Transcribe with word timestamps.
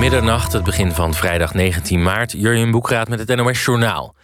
middernacht, 0.00 0.52
het 0.52 0.64
begin 0.64 0.92
van 0.92 1.14
vrijdag 1.14 1.54
19 1.54 2.02
maart. 2.02 2.32
Jurjen 2.32 2.70
Boekraat 2.70 3.08
met 3.08 3.18
het 3.18 3.36
NOS 3.36 3.64
Journaal. 3.64 4.14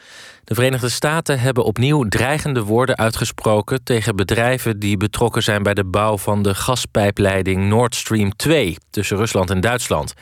De 0.46 0.54
Verenigde 0.54 0.88
Staten 0.88 1.40
hebben 1.40 1.64
opnieuw 1.64 2.08
dreigende 2.08 2.62
woorden 2.62 2.96
uitgesproken 2.96 3.84
tegen 3.84 4.16
bedrijven 4.16 4.78
die 4.78 4.96
betrokken 4.96 5.42
zijn 5.42 5.62
bij 5.62 5.74
de 5.74 5.84
bouw 5.84 6.18
van 6.18 6.42
de 6.42 6.54
gaspijpleiding 6.54 7.68
Nord 7.68 7.94
Stream 7.94 8.36
2 8.36 8.76
tussen 8.90 9.16
Rusland 9.16 9.50
en 9.50 9.60
Duitsland. 9.60 10.14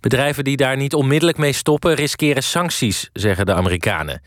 Bedrijven 0.00 0.44
die 0.44 0.56
daar 0.56 0.76
niet 0.76 0.94
onmiddellijk 0.94 1.38
mee 1.38 1.52
stoppen 1.52 1.94
riskeren 1.94 2.42
sancties, 2.42 3.10
zeggen 3.12 3.46
de 3.46 3.54
Amerikanen. 3.54 4.22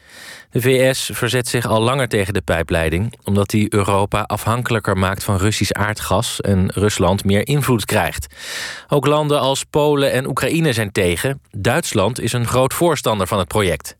De 0.49 0.61
VS 0.61 1.09
verzet 1.13 1.47
zich 1.47 1.65
al 1.65 1.81
langer 1.81 2.07
tegen 2.07 2.33
de 2.33 2.41
pijpleiding, 2.41 3.13
omdat 3.23 3.49
die 3.49 3.73
Europa 3.73 4.21
afhankelijker 4.21 4.97
maakt 4.97 5.23
van 5.23 5.37
Russisch 5.37 5.71
aardgas 5.71 6.41
en 6.41 6.71
Rusland 6.73 7.25
meer 7.25 7.47
invloed 7.47 7.85
krijgt. 7.85 8.35
Ook 8.87 9.05
landen 9.05 9.39
als 9.39 9.63
Polen 9.63 10.11
en 10.11 10.27
Oekraïne 10.27 10.73
zijn 10.73 10.91
tegen. 10.91 11.41
Duitsland 11.51 12.19
is 12.19 12.33
een 12.33 12.47
groot 12.47 12.73
voorstander 12.73 13.27
van 13.27 13.39
het 13.39 13.47
project. 13.47 13.97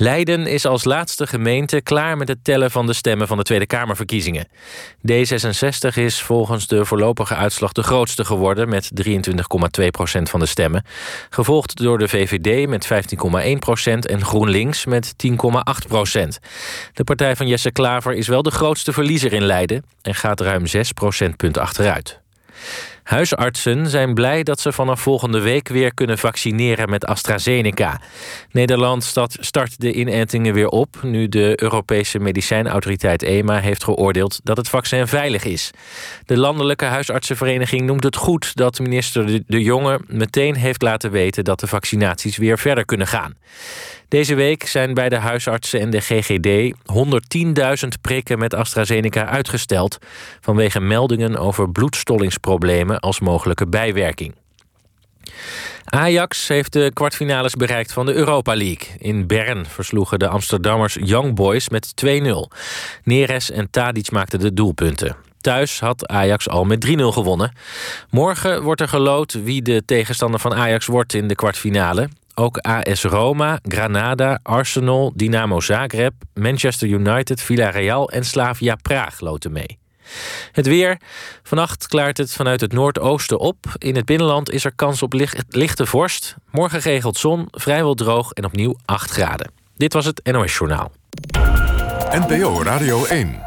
Leiden 0.00 0.46
is 0.46 0.66
als 0.66 0.84
laatste 0.84 1.26
gemeente 1.26 1.80
klaar 1.80 2.16
met 2.16 2.28
het 2.28 2.44
tellen 2.44 2.70
van 2.70 2.86
de 2.86 2.92
stemmen 2.92 3.26
van 3.26 3.36
de 3.36 3.42
Tweede 3.42 3.66
Kamerverkiezingen. 3.66 4.48
D66 5.10 5.94
is 5.94 6.22
volgens 6.22 6.66
de 6.66 6.84
voorlopige 6.84 7.34
uitslag 7.34 7.72
de 7.72 7.82
grootste 7.82 8.24
geworden 8.24 8.68
met 8.68 8.90
23,2 9.80 9.86
procent 9.90 10.30
van 10.30 10.40
de 10.40 10.46
stemmen. 10.46 10.84
Gevolgd 11.30 11.76
door 11.76 11.98
de 11.98 12.08
VVD 12.08 12.68
met 12.68 12.88
15,1 13.54 13.58
procent 13.58 14.06
en 14.06 14.24
GroenLinks 14.24 14.84
met 14.84 15.14
10,8 15.26 15.86
procent. 15.88 16.38
De 16.92 17.04
partij 17.04 17.36
van 17.36 17.46
Jesse 17.46 17.70
Klaver 17.70 18.14
is 18.14 18.28
wel 18.28 18.42
de 18.42 18.50
grootste 18.50 18.92
verliezer 18.92 19.32
in 19.32 19.44
Leiden 19.44 19.84
en 20.02 20.14
gaat 20.14 20.40
ruim 20.40 20.66
6 20.66 20.92
procentpunten 20.92 21.62
achteruit. 21.62 22.20
Huisartsen 23.02 23.86
zijn 23.86 24.14
blij 24.14 24.42
dat 24.42 24.60
ze 24.60 24.72
vanaf 24.72 25.00
volgende 25.00 25.40
week 25.40 25.68
weer 25.68 25.94
kunnen 25.94 26.18
vaccineren 26.18 26.90
met 26.90 27.04
AstraZeneca. 27.04 28.00
Nederland 28.50 29.14
start 29.40 29.80
de 29.80 29.92
inentingen 29.92 30.54
weer 30.54 30.68
op 30.68 30.96
nu 31.02 31.28
de 31.28 31.62
Europese 31.62 32.18
medicijnautoriteit 32.18 33.22
EMA 33.22 33.58
heeft 33.58 33.84
geoordeeld 33.84 34.40
dat 34.42 34.56
het 34.56 34.68
vaccin 34.68 35.06
veilig 35.06 35.44
is. 35.44 35.70
De 36.24 36.36
Landelijke 36.36 36.84
Huisartsenvereniging 36.84 37.82
noemt 37.82 38.04
het 38.04 38.16
goed 38.16 38.56
dat 38.56 38.78
minister 38.78 39.42
De 39.46 39.62
Jonge 39.62 40.00
meteen 40.06 40.54
heeft 40.54 40.82
laten 40.82 41.10
weten 41.10 41.44
dat 41.44 41.60
de 41.60 41.66
vaccinaties 41.66 42.36
weer 42.36 42.58
verder 42.58 42.84
kunnen 42.84 43.06
gaan. 43.06 43.34
Deze 44.10 44.34
week 44.34 44.66
zijn 44.66 44.94
bij 44.94 45.08
de 45.08 45.16
huisartsen 45.16 45.80
en 45.80 45.90
de 45.90 46.00
GGD 46.00 46.74
110.000 47.82 47.88
prikken 48.00 48.38
met 48.38 48.54
AstraZeneca 48.54 49.26
uitgesteld 49.26 49.98
vanwege 50.40 50.80
meldingen 50.80 51.36
over 51.36 51.70
bloedstollingsproblemen 51.70 53.00
als 53.00 53.20
mogelijke 53.20 53.66
bijwerking. 53.66 54.34
Ajax 55.84 56.48
heeft 56.48 56.72
de 56.72 56.90
kwartfinales 56.94 57.54
bereikt 57.54 57.92
van 57.92 58.06
de 58.06 58.14
Europa 58.14 58.56
League. 58.56 58.88
In 58.98 59.26
Bern 59.26 59.66
versloegen 59.66 60.18
de 60.18 60.28
Amsterdammers 60.28 60.96
Young 61.00 61.34
Boys 61.34 61.68
met 61.68 61.92
2-0. 62.04 62.08
Neres 63.04 63.50
en 63.50 63.70
Tadic 63.70 64.10
maakten 64.10 64.38
de 64.38 64.54
doelpunten. 64.54 65.16
Thuis 65.40 65.80
had 65.80 66.08
Ajax 66.08 66.48
al 66.48 66.64
met 66.64 66.86
3-0 66.86 66.90
gewonnen. 66.90 67.52
Morgen 68.10 68.62
wordt 68.62 68.80
er 68.80 68.88
geloot 68.88 69.32
wie 69.32 69.62
de 69.62 69.82
tegenstander 69.84 70.40
van 70.40 70.54
Ajax 70.54 70.86
wordt 70.86 71.14
in 71.14 71.28
de 71.28 71.34
kwartfinale. 71.34 72.08
Ook 72.40 72.58
AS 72.58 73.04
Roma, 73.04 73.58
Granada, 73.62 74.40
Arsenal, 74.42 75.12
Dynamo 75.14 75.60
Zagreb, 75.60 76.12
Manchester 76.34 76.88
United, 76.88 77.42
Villarreal 77.42 78.10
en 78.10 78.24
Slavia 78.24 78.74
Praag 78.82 79.20
loten 79.20 79.52
mee. 79.52 79.78
Het 80.52 80.66
weer. 80.66 81.00
Vannacht 81.42 81.86
klaart 81.86 82.16
het 82.16 82.32
vanuit 82.32 82.60
het 82.60 82.72
noordoosten 82.72 83.38
op. 83.38 83.56
In 83.78 83.96
het 83.96 84.04
binnenland 84.04 84.50
is 84.50 84.64
er 84.64 84.74
kans 84.74 85.02
op 85.02 85.12
lichte 85.48 85.86
vorst. 85.86 86.36
Morgen 86.50 86.82
geregeld 86.82 87.16
zon, 87.16 87.48
vrijwel 87.50 87.94
droog 87.94 88.32
en 88.32 88.44
opnieuw 88.44 88.76
8 88.84 89.10
graden. 89.10 89.50
Dit 89.76 89.92
was 89.92 90.04
het 90.04 90.20
NOS 90.32 90.56
Journaal. 90.56 90.92
NPO 92.10 92.62
Radio 92.62 93.04
1. 93.04 93.40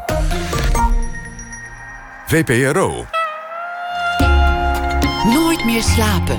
VPRO. 2.26 3.06
Nooit 5.24 5.64
meer 5.64 5.82
slapen. 5.82 6.36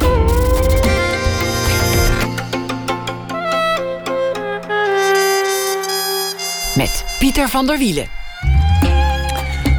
Met 6.75 7.06
Pieter 7.19 7.50
van 7.50 7.66
der 7.66 7.78
Wielen. 7.78 8.08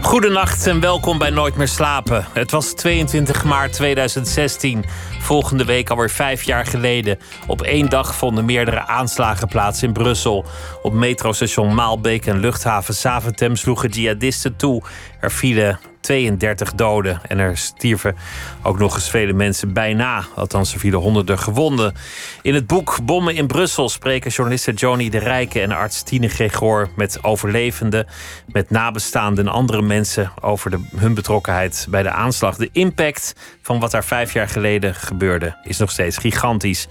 Goedenacht 0.02 0.66
en 0.66 0.80
welkom 0.80 1.18
bij 1.18 1.30
Nooit 1.30 1.56
meer 1.56 1.68
slapen. 1.68 2.26
Het 2.32 2.50
was 2.50 2.72
22 2.72 3.44
maart 3.44 3.72
2016, 3.72 4.84
volgende 5.20 5.64
week 5.64 5.90
alweer 5.90 6.10
vijf 6.10 6.42
jaar 6.42 6.66
geleden. 6.66 7.18
Op 7.46 7.62
één 7.62 7.88
dag 7.88 8.14
vonden 8.14 8.44
meerdere 8.44 8.86
aanslagen 8.86 9.48
plaats 9.48 9.82
in 9.82 9.92
Brussel. 9.92 10.44
Op 10.82 10.92
metrostation 10.92 11.74
Maalbeek 11.74 12.26
en 12.26 12.38
luchthaven 12.38 12.94
Zaventem 12.94 13.56
sloegen 13.56 13.90
jihadisten 13.90 14.56
toe. 14.56 14.82
Er 15.20 15.30
vielen 15.30 15.80
32 16.06 16.74
doden. 16.74 17.20
En 17.28 17.38
er 17.38 17.56
stierven 17.56 18.16
ook 18.62 18.78
nog 18.78 18.94
eens 18.94 19.10
vele 19.10 19.32
mensen 19.32 19.72
bijna. 19.72 20.24
Althans, 20.34 20.72
er 20.72 20.78
vielen 20.78 21.00
honderden 21.00 21.38
gewonden. 21.38 21.94
In 22.42 22.54
het 22.54 22.66
boek 22.66 22.98
Bommen 23.02 23.34
in 23.34 23.46
Brussel 23.46 23.88
spreken 23.88 24.30
journalisten 24.30 24.74
Joni 24.74 25.10
de 25.10 25.18
Rijke 25.18 25.60
en 25.60 25.72
arts 25.72 26.02
Tine 26.02 26.28
Gregor 26.28 26.88
met 26.96 27.24
overlevenden, 27.24 28.06
met 28.52 28.70
nabestaanden 28.70 29.46
en 29.46 29.52
andere 29.52 29.82
mensen 29.82 30.32
over 30.40 30.70
de, 30.70 30.88
hun 30.96 31.14
betrokkenheid 31.14 31.86
bij 31.90 32.02
de 32.02 32.10
aanslag. 32.10 32.56
De 32.56 32.68
impact 32.72 33.34
van 33.62 33.80
wat 33.80 33.90
daar 33.90 34.04
vijf 34.04 34.32
jaar 34.32 34.48
geleden 34.48 34.94
gebeurde 34.94 35.56
is 35.64 35.78
nog 35.78 35.90
steeds 35.90 36.16
gigantisch. 36.16 36.88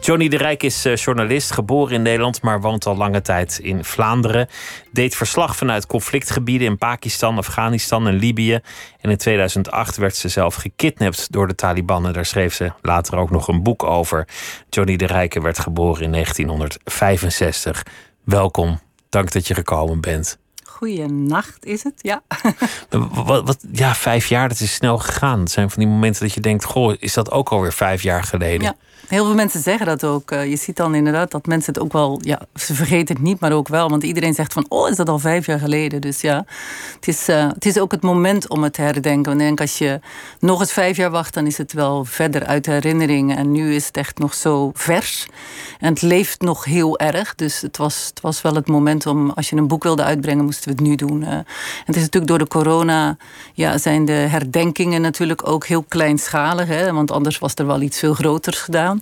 Johnny 0.00 0.28
de 0.28 0.36
Rijk 0.36 0.62
is 0.62 0.84
eh, 0.84 0.96
journalist, 0.96 1.50
geboren 1.50 1.94
in 1.94 2.02
Nederland, 2.02 2.42
maar 2.42 2.60
woont 2.60 2.86
al 2.86 2.96
lange 2.96 3.22
tijd 3.22 3.58
in 3.62 3.84
Vlaanderen. 3.84 4.48
Deed 4.92 5.16
verslag 5.16 5.56
vanuit 5.56 5.86
conflictgebieden 5.86 6.66
in 6.68 6.78
Pakistan, 6.78 7.36
Afghanistan 7.36 8.06
en 8.06 8.14
Libië. 8.14 8.55
En 9.00 9.10
in 9.10 9.16
2008 9.16 9.96
werd 9.96 10.16
ze 10.16 10.28
zelf 10.28 10.54
gekidnapt 10.54 11.32
door 11.32 11.46
de 11.46 11.54
Taliban. 11.54 12.06
En 12.06 12.12
daar 12.12 12.26
schreef 12.26 12.54
ze 12.54 12.72
later 12.82 13.18
ook 13.18 13.30
nog 13.30 13.48
een 13.48 13.62
boek 13.62 13.82
over. 13.82 14.28
Johnny 14.68 14.96
de 14.96 15.06
Rijke 15.06 15.40
werd 15.40 15.58
geboren 15.58 16.02
in 16.02 16.12
1965. 16.12 17.82
Welkom, 18.24 18.80
dank 19.08 19.32
dat 19.32 19.46
je 19.46 19.54
gekomen 19.54 20.00
bent. 20.00 20.38
Goeienacht 20.64 21.64
is 21.64 21.82
het, 21.82 21.94
ja. 21.96 22.22
Wat, 23.24 23.46
wat, 23.46 23.58
ja, 23.72 23.94
vijf 23.94 24.26
jaar, 24.26 24.48
dat 24.48 24.60
is 24.60 24.74
snel 24.74 24.98
gegaan. 24.98 25.40
Het 25.40 25.50
zijn 25.50 25.70
van 25.70 25.82
die 25.82 25.92
momenten 25.92 26.22
dat 26.22 26.32
je 26.32 26.40
denkt, 26.40 26.64
goh, 26.64 26.94
is 26.98 27.14
dat 27.14 27.30
ook 27.30 27.48
alweer 27.48 27.72
vijf 27.72 28.02
jaar 28.02 28.24
geleden? 28.24 28.62
Ja, 28.62 28.74
heel 29.08 29.24
veel 29.24 29.34
mensen 29.34 29.60
zeggen 29.60 29.86
dat 29.86 30.04
ook. 30.04 30.30
Eh, 30.30 30.50
je 30.50 30.56
ziet 30.56 30.76
dan 30.76 30.94
inderdaad 30.94 31.30
dat 31.30 31.46
mensen 31.46 31.72
het 31.72 31.82
ook 31.82 31.92
wel, 31.92 32.18
ja, 32.22 32.40
ze 32.54 32.74
vergeten 32.74 33.14
het 33.14 33.24
niet, 33.24 33.40
maar 33.40 33.52
ook 33.52 33.68
wel. 33.68 33.88
Want 33.88 34.02
iedereen 34.02 34.34
zegt 34.34 34.52
van, 34.52 34.66
oh, 34.68 34.88
is 34.88 34.96
dat 34.96 35.08
al 35.08 35.18
vijf 35.18 35.46
jaar 35.46 35.58
geleden? 35.58 36.00
Dus 36.00 36.20
ja, 36.20 36.44
het 36.94 37.08
is, 37.08 37.28
uh, 37.28 37.48
het 37.48 37.66
is 37.66 37.78
ook 37.78 37.90
het 37.90 38.02
moment 38.02 38.48
om 38.48 38.62
het 38.62 38.72
te 38.72 38.82
herdenken. 38.82 39.24
Want 39.24 39.40
ik 39.40 39.46
denk, 39.46 39.60
als 39.60 39.78
je 39.78 40.00
nog 40.40 40.60
eens 40.60 40.72
vijf 40.72 40.96
jaar 40.96 41.10
wacht, 41.10 41.34
dan 41.34 41.46
is 41.46 41.58
het 41.58 41.72
wel 41.72 42.04
verder 42.04 42.46
uit 42.46 42.66
herinneringen. 42.66 43.36
En 43.36 43.52
nu 43.52 43.74
is 43.74 43.86
het 43.86 43.96
echt 43.96 44.18
nog 44.18 44.34
zo 44.34 44.70
vers. 44.74 45.26
En 45.78 45.88
het 45.88 46.02
leeft 46.02 46.40
nog 46.40 46.64
heel 46.64 46.98
erg. 46.98 47.34
Dus 47.34 47.60
het 47.60 47.76
was, 47.76 48.06
het 48.06 48.20
was 48.20 48.42
wel 48.42 48.54
het 48.54 48.66
moment 48.66 49.06
om, 49.06 49.30
als 49.30 49.50
je 49.50 49.56
een 49.56 49.68
boek 49.68 49.82
wilde 49.82 50.04
uitbrengen, 50.04 50.44
moesten 50.44 50.64
we 50.64 50.70
het 50.70 50.80
nu 50.80 50.94
doen. 50.94 51.22
Uh, 51.22 51.28
het 51.84 51.96
is 51.96 52.02
natuurlijk 52.02 52.26
door 52.26 52.38
de 52.38 52.46
corona, 52.46 53.16
ja, 53.52 53.78
zijn 53.78 54.04
de 54.04 54.12
herdenkingen 54.12 55.00
natuurlijk 55.00 55.48
ook 55.48 55.66
heel 55.66 55.84
kleinschalig. 55.88 56.68
Hè, 56.68 56.92
want 56.92 57.10
anders 57.10 57.38
was 57.38 57.54
er 57.54 57.66
wel 57.66 57.80
iets 57.80 57.98
veel 57.98 58.14
groters 58.14 58.58
gedaan. 58.58 58.95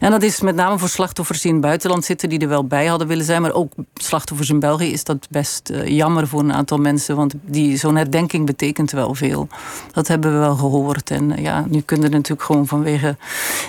En 0.00 0.10
dat 0.10 0.22
is 0.22 0.40
met 0.40 0.54
name 0.54 0.78
voor 0.78 0.88
slachtoffers 0.88 1.40
die 1.40 1.48
in 1.48 1.56
het 1.56 1.66
buitenland 1.66 2.04
zitten, 2.04 2.28
die 2.28 2.38
er 2.38 2.48
wel 2.48 2.66
bij 2.66 2.86
hadden 2.86 3.08
willen 3.08 3.24
zijn. 3.24 3.42
Maar 3.42 3.52
ook 3.52 3.72
slachtoffers 3.94 4.50
in 4.50 4.60
België 4.60 4.92
is 4.92 5.04
dat 5.04 5.26
best 5.30 5.70
uh, 5.70 5.86
jammer 5.86 6.28
voor 6.28 6.40
een 6.40 6.52
aantal 6.52 6.78
mensen. 6.78 7.16
Want 7.16 7.34
die, 7.42 7.76
zo'n 7.76 7.96
herdenking 7.96 8.46
betekent 8.46 8.90
wel 8.90 9.14
veel. 9.14 9.48
Dat 9.92 10.08
hebben 10.08 10.32
we 10.32 10.38
wel 10.38 10.56
gehoord. 10.56 11.10
En 11.10 11.30
uh, 11.30 11.38
ja, 11.38 11.64
nu 11.68 11.80
kunnen 11.80 12.06
er 12.06 12.16
natuurlijk 12.16 12.42
gewoon 12.42 12.66
vanwege 12.66 13.16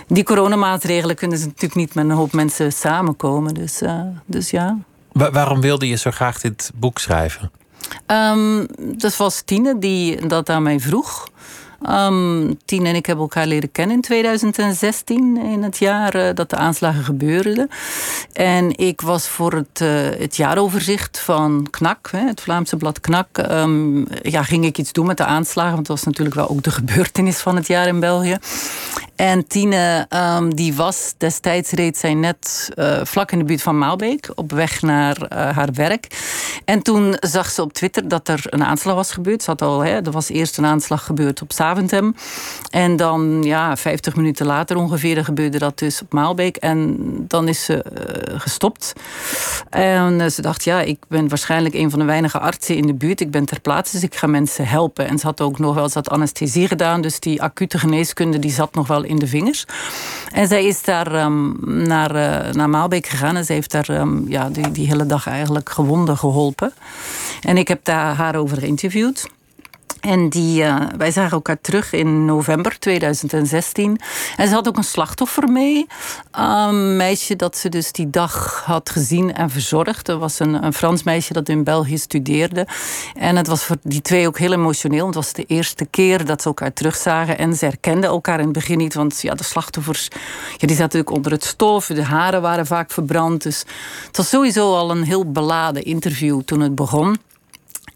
die 0.07 0.23
coronamaatregelen 0.23 1.15
kunnen 1.15 1.37
ze 1.37 1.45
natuurlijk 1.45 1.75
niet 1.75 1.93
met 1.93 2.05
een 2.05 2.11
hoop 2.11 2.31
mensen 2.31 2.73
samenkomen. 2.73 3.53
Dus, 3.53 3.81
uh, 3.81 4.01
dus 4.25 4.49
ja. 4.49 4.77
waarom 5.11 5.61
wilde 5.61 5.87
je 5.87 5.95
zo 5.95 6.11
graag 6.11 6.41
dit 6.41 6.71
boek 6.75 6.99
schrijven? 6.99 7.51
Um, 8.07 8.67
dat 8.77 9.17
was 9.17 9.41
Tine 9.41 9.79
die 9.79 10.27
dat 10.27 10.49
aan 10.49 10.63
mij 10.63 10.79
vroeg. 10.79 11.27
Um, 11.89 12.59
Tien 12.65 12.85
en 12.85 12.95
ik 12.95 13.05
hebben 13.05 13.23
elkaar 13.23 13.47
leren 13.47 13.71
kennen 13.71 13.95
in 13.95 14.01
2016, 14.01 15.37
in 15.37 15.63
het 15.63 15.77
jaar 15.77 16.15
uh, 16.15 16.29
dat 16.33 16.49
de 16.49 16.55
aanslagen 16.55 17.03
gebeurden. 17.03 17.69
En 18.33 18.77
ik 18.77 19.01
was 19.01 19.27
voor 19.27 19.53
het, 19.53 19.79
uh, 19.81 19.89
het 20.19 20.35
jaaroverzicht 20.35 21.19
van 21.19 21.67
KNAK, 21.69 22.09
het 22.15 22.41
Vlaamse 22.41 22.77
blad 22.77 22.99
KNAK, 22.99 23.37
um, 23.51 24.05
ja, 24.21 24.43
ging 24.43 24.65
ik 24.65 24.77
iets 24.77 24.91
doen 24.91 25.05
met 25.05 25.17
de 25.17 25.25
aanslagen. 25.25 25.73
Want 25.73 25.87
het 25.87 25.97
was 25.97 26.05
natuurlijk 26.05 26.35
wel 26.35 26.49
ook 26.49 26.63
de 26.63 26.71
gebeurtenis 26.71 27.37
van 27.37 27.55
het 27.55 27.67
jaar 27.67 27.87
in 27.87 27.99
België. 27.99 28.37
En 29.15 29.47
Tine, 29.47 30.05
ehm, 30.09 30.49
die 30.49 30.73
was 30.75 31.13
destijds 31.17 31.71
reed 31.71 31.97
zij 31.97 32.13
net 32.13 32.69
uh, 32.75 32.99
vlak 33.03 33.31
in 33.31 33.39
de 33.39 33.45
buurt 33.45 33.61
van 33.61 33.77
Maalbeek 33.77 34.31
op 34.35 34.51
weg 34.51 34.81
naar 34.81 35.17
haar 35.29 35.69
werk. 35.73 36.07
En 36.65 36.81
toen 36.81 37.15
zag 37.19 37.49
ze 37.49 37.61
op 37.61 37.73
Twitter 37.73 38.07
dat 38.07 38.27
er 38.27 38.43
een 38.45 38.63
aanslag 38.63 38.95
was 38.95 39.11
gebeurd. 39.11 39.43
Ze 39.43 39.49
had 39.49 39.61
al, 39.61 39.79
hè, 39.79 39.91
er 39.91 40.11
was 40.11 40.29
eerst 40.29 40.57
een 40.57 40.65
aanslag 40.65 41.05
gebeurd 41.05 41.41
op 41.41 41.51
En 42.69 42.95
dan, 42.95 43.43
ja, 43.43 43.77
50 43.77 44.15
minuten 44.15 44.45
later 44.45 44.77
ongeveer 44.77 45.25
gebeurde 45.25 45.59
dat 45.59 45.79
dus 45.79 46.01
op 46.01 46.13
Maalbeek. 46.13 46.55
En 46.55 46.97
dan 47.27 47.47
is 47.47 47.63
ze 47.63 47.73
uh, 47.73 48.39
gestopt. 48.39 48.93
En 49.69 50.31
ze 50.31 50.41
dacht, 50.41 50.63
ja, 50.63 50.81
ik 50.81 50.97
ben 51.07 51.29
waarschijnlijk 51.29 51.75
een 51.75 51.89
van 51.89 51.99
de 51.99 52.05
weinige 52.05 52.39
artsen 52.39 52.75
in 52.75 52.87
de 52.87 52.93
buurt. 52.93 53.21
Ik 53.21 53.31
ben 53.31 53.45
ter 53.45 53.59
plaatse, 53.59 53.93
dus 53.93 54.03
ik 54.03 54.15
ga 54.15 54.27
mensen 54.27 54.67
helpen. 54.67 55.07
En 55.07 55.19
ze 55.19 55.25
had 55.25 55.41
ook 55.41 55.59
nog 55.59 55.75
wel 55.75 55.83
eens 55.83 55.95
anesthesie 55.95 56.67
gedaan. 56.67 57.01
Dus 57.01 57.19
die 57.19 57.41
acute 57.41 57.79
geneeskunde 57.79 58.39
die 58.39 58.51
zat 58.51 58.75
nog 58.75 58.87
wel 58.87 59.03
in 59.03 59.19
de 59.19 59.27
vingers. 59.27 59.65
En 60.31 60.47
zij 60.47 60.65
is 60.65 60.83
daar 60.83 61.23
um, 61.23 61.57
naar, 61.63 62.15
uh, 62.15 62.53
naar 62.53 62.69
Maalbeek 62.69 63.07
gegaan. 63.07 63.35
En 63.35 63.45
ze 63.45 63.53
heeft 63.53 63.71
daar 63.71 63.89
um, 63.89 64.25
ja, 64.27 64.49
die, 64.49 64.71
die 64.71 64.87
hele 64.87 65.05
dag 65.05 65.27
eigenlijk 65.27 65.69
gewonden 65.69 66.17
geholpen. 66.17 66.73
En 67.41 67.57
ik 67.57 67.67
heb 67.67 67.85
daar 67.85 68.15
haar 68.15 68.35
over 68.35 68.57
geïnterviewd. 68.57 69.29
En 70.03 70.29
die, 70.29 70.63
uh, 70.63 70.81
wij 70.97 71.11
zagen 71.11 71.31
elkaar 71.31 71.61
terug 71.61 71.93
in 71.93 72.25
november 72.25 72.79
2016. 72.79 73.99
En 74.37 74.47
ze 74.47 74.53
had 74.53 74.67
ook 74.67 74.77
een 74.77 74.83
slachtoffer 74.83 75.49
mee. 75.49 75.87
Een 76.31 76.95
meisje 76.95 77.35
dat 77.35 77.57
ze 77.57 77.69
dus 77.69 77.91
die 77.91 78.09
dag 78.09 78.63
had 78.65 78.89
gezien 78.89 79.33
en 79.33 79.49
verzorgd. 79.49 80.05
Dat 80.05 80.19
was 80.19 80.39
een, 80.39 80.63
een 80.63 80.73
Frans 80.73 81.03
meisje 81.03 81.33
dat 81.33 81.49
in 81.49 81.63
België 81.63 81.97
studeerde. 81.97 82.67
En 83.15 83.35
het 83.35 83.47
was 83.47 83.63
voor 83.63 83.75
die 83.81 84.01
twee 84.01 84.27
ook 84.27 84.37
heel 84.37 84.53
emotioneel. 84.53 85.05
Het 85.05 85.15
was 85.15 85.33
de 85.33 85.43
eerste 85.43 85.85
keer 85.85 86.25
dat 86.25 86.41
ze 86.41 86.47
elkaar 86.47 86.73
terugzagen. 86.73 87.37
En 87.37 87.55
ze 87.55 87.65
herkenden 87.65 88.09
elkaar 88.09 88.39
in 88.39 88.45
het 88.45 88.53
begin 88.53 88.77
niet. 88.77 88.93
Want 88.93 89.21
ja, 89.21 89.33
de 89.33 89.43
slachtoffers 89.43 90.07
ja, 90.51 90.67
die 90.67 90.69
zaten 90.69 90.83
natuurlijk 90.83 91.11
onder 91.11 91.31
het 91.31 91.43
stof. 91.43 91.85
De 91.85 92.03
haren 92.03 92.41
waren 92.41 92.65
vaak 92.65 92.91
verbrand. 92.91 93.43
Dus 93.43 93.59
het 94.07 94.17
was 94.17 94.29
sowieso 94.29 94.75
al 94.75 94.91
een 94.91 95.03
heel 95.03 95.31
beladen 95.31 95.83
interview 95.83 96.41
toen 96.41 96.59
het 96.59 96.75
begon. 96.75 97.17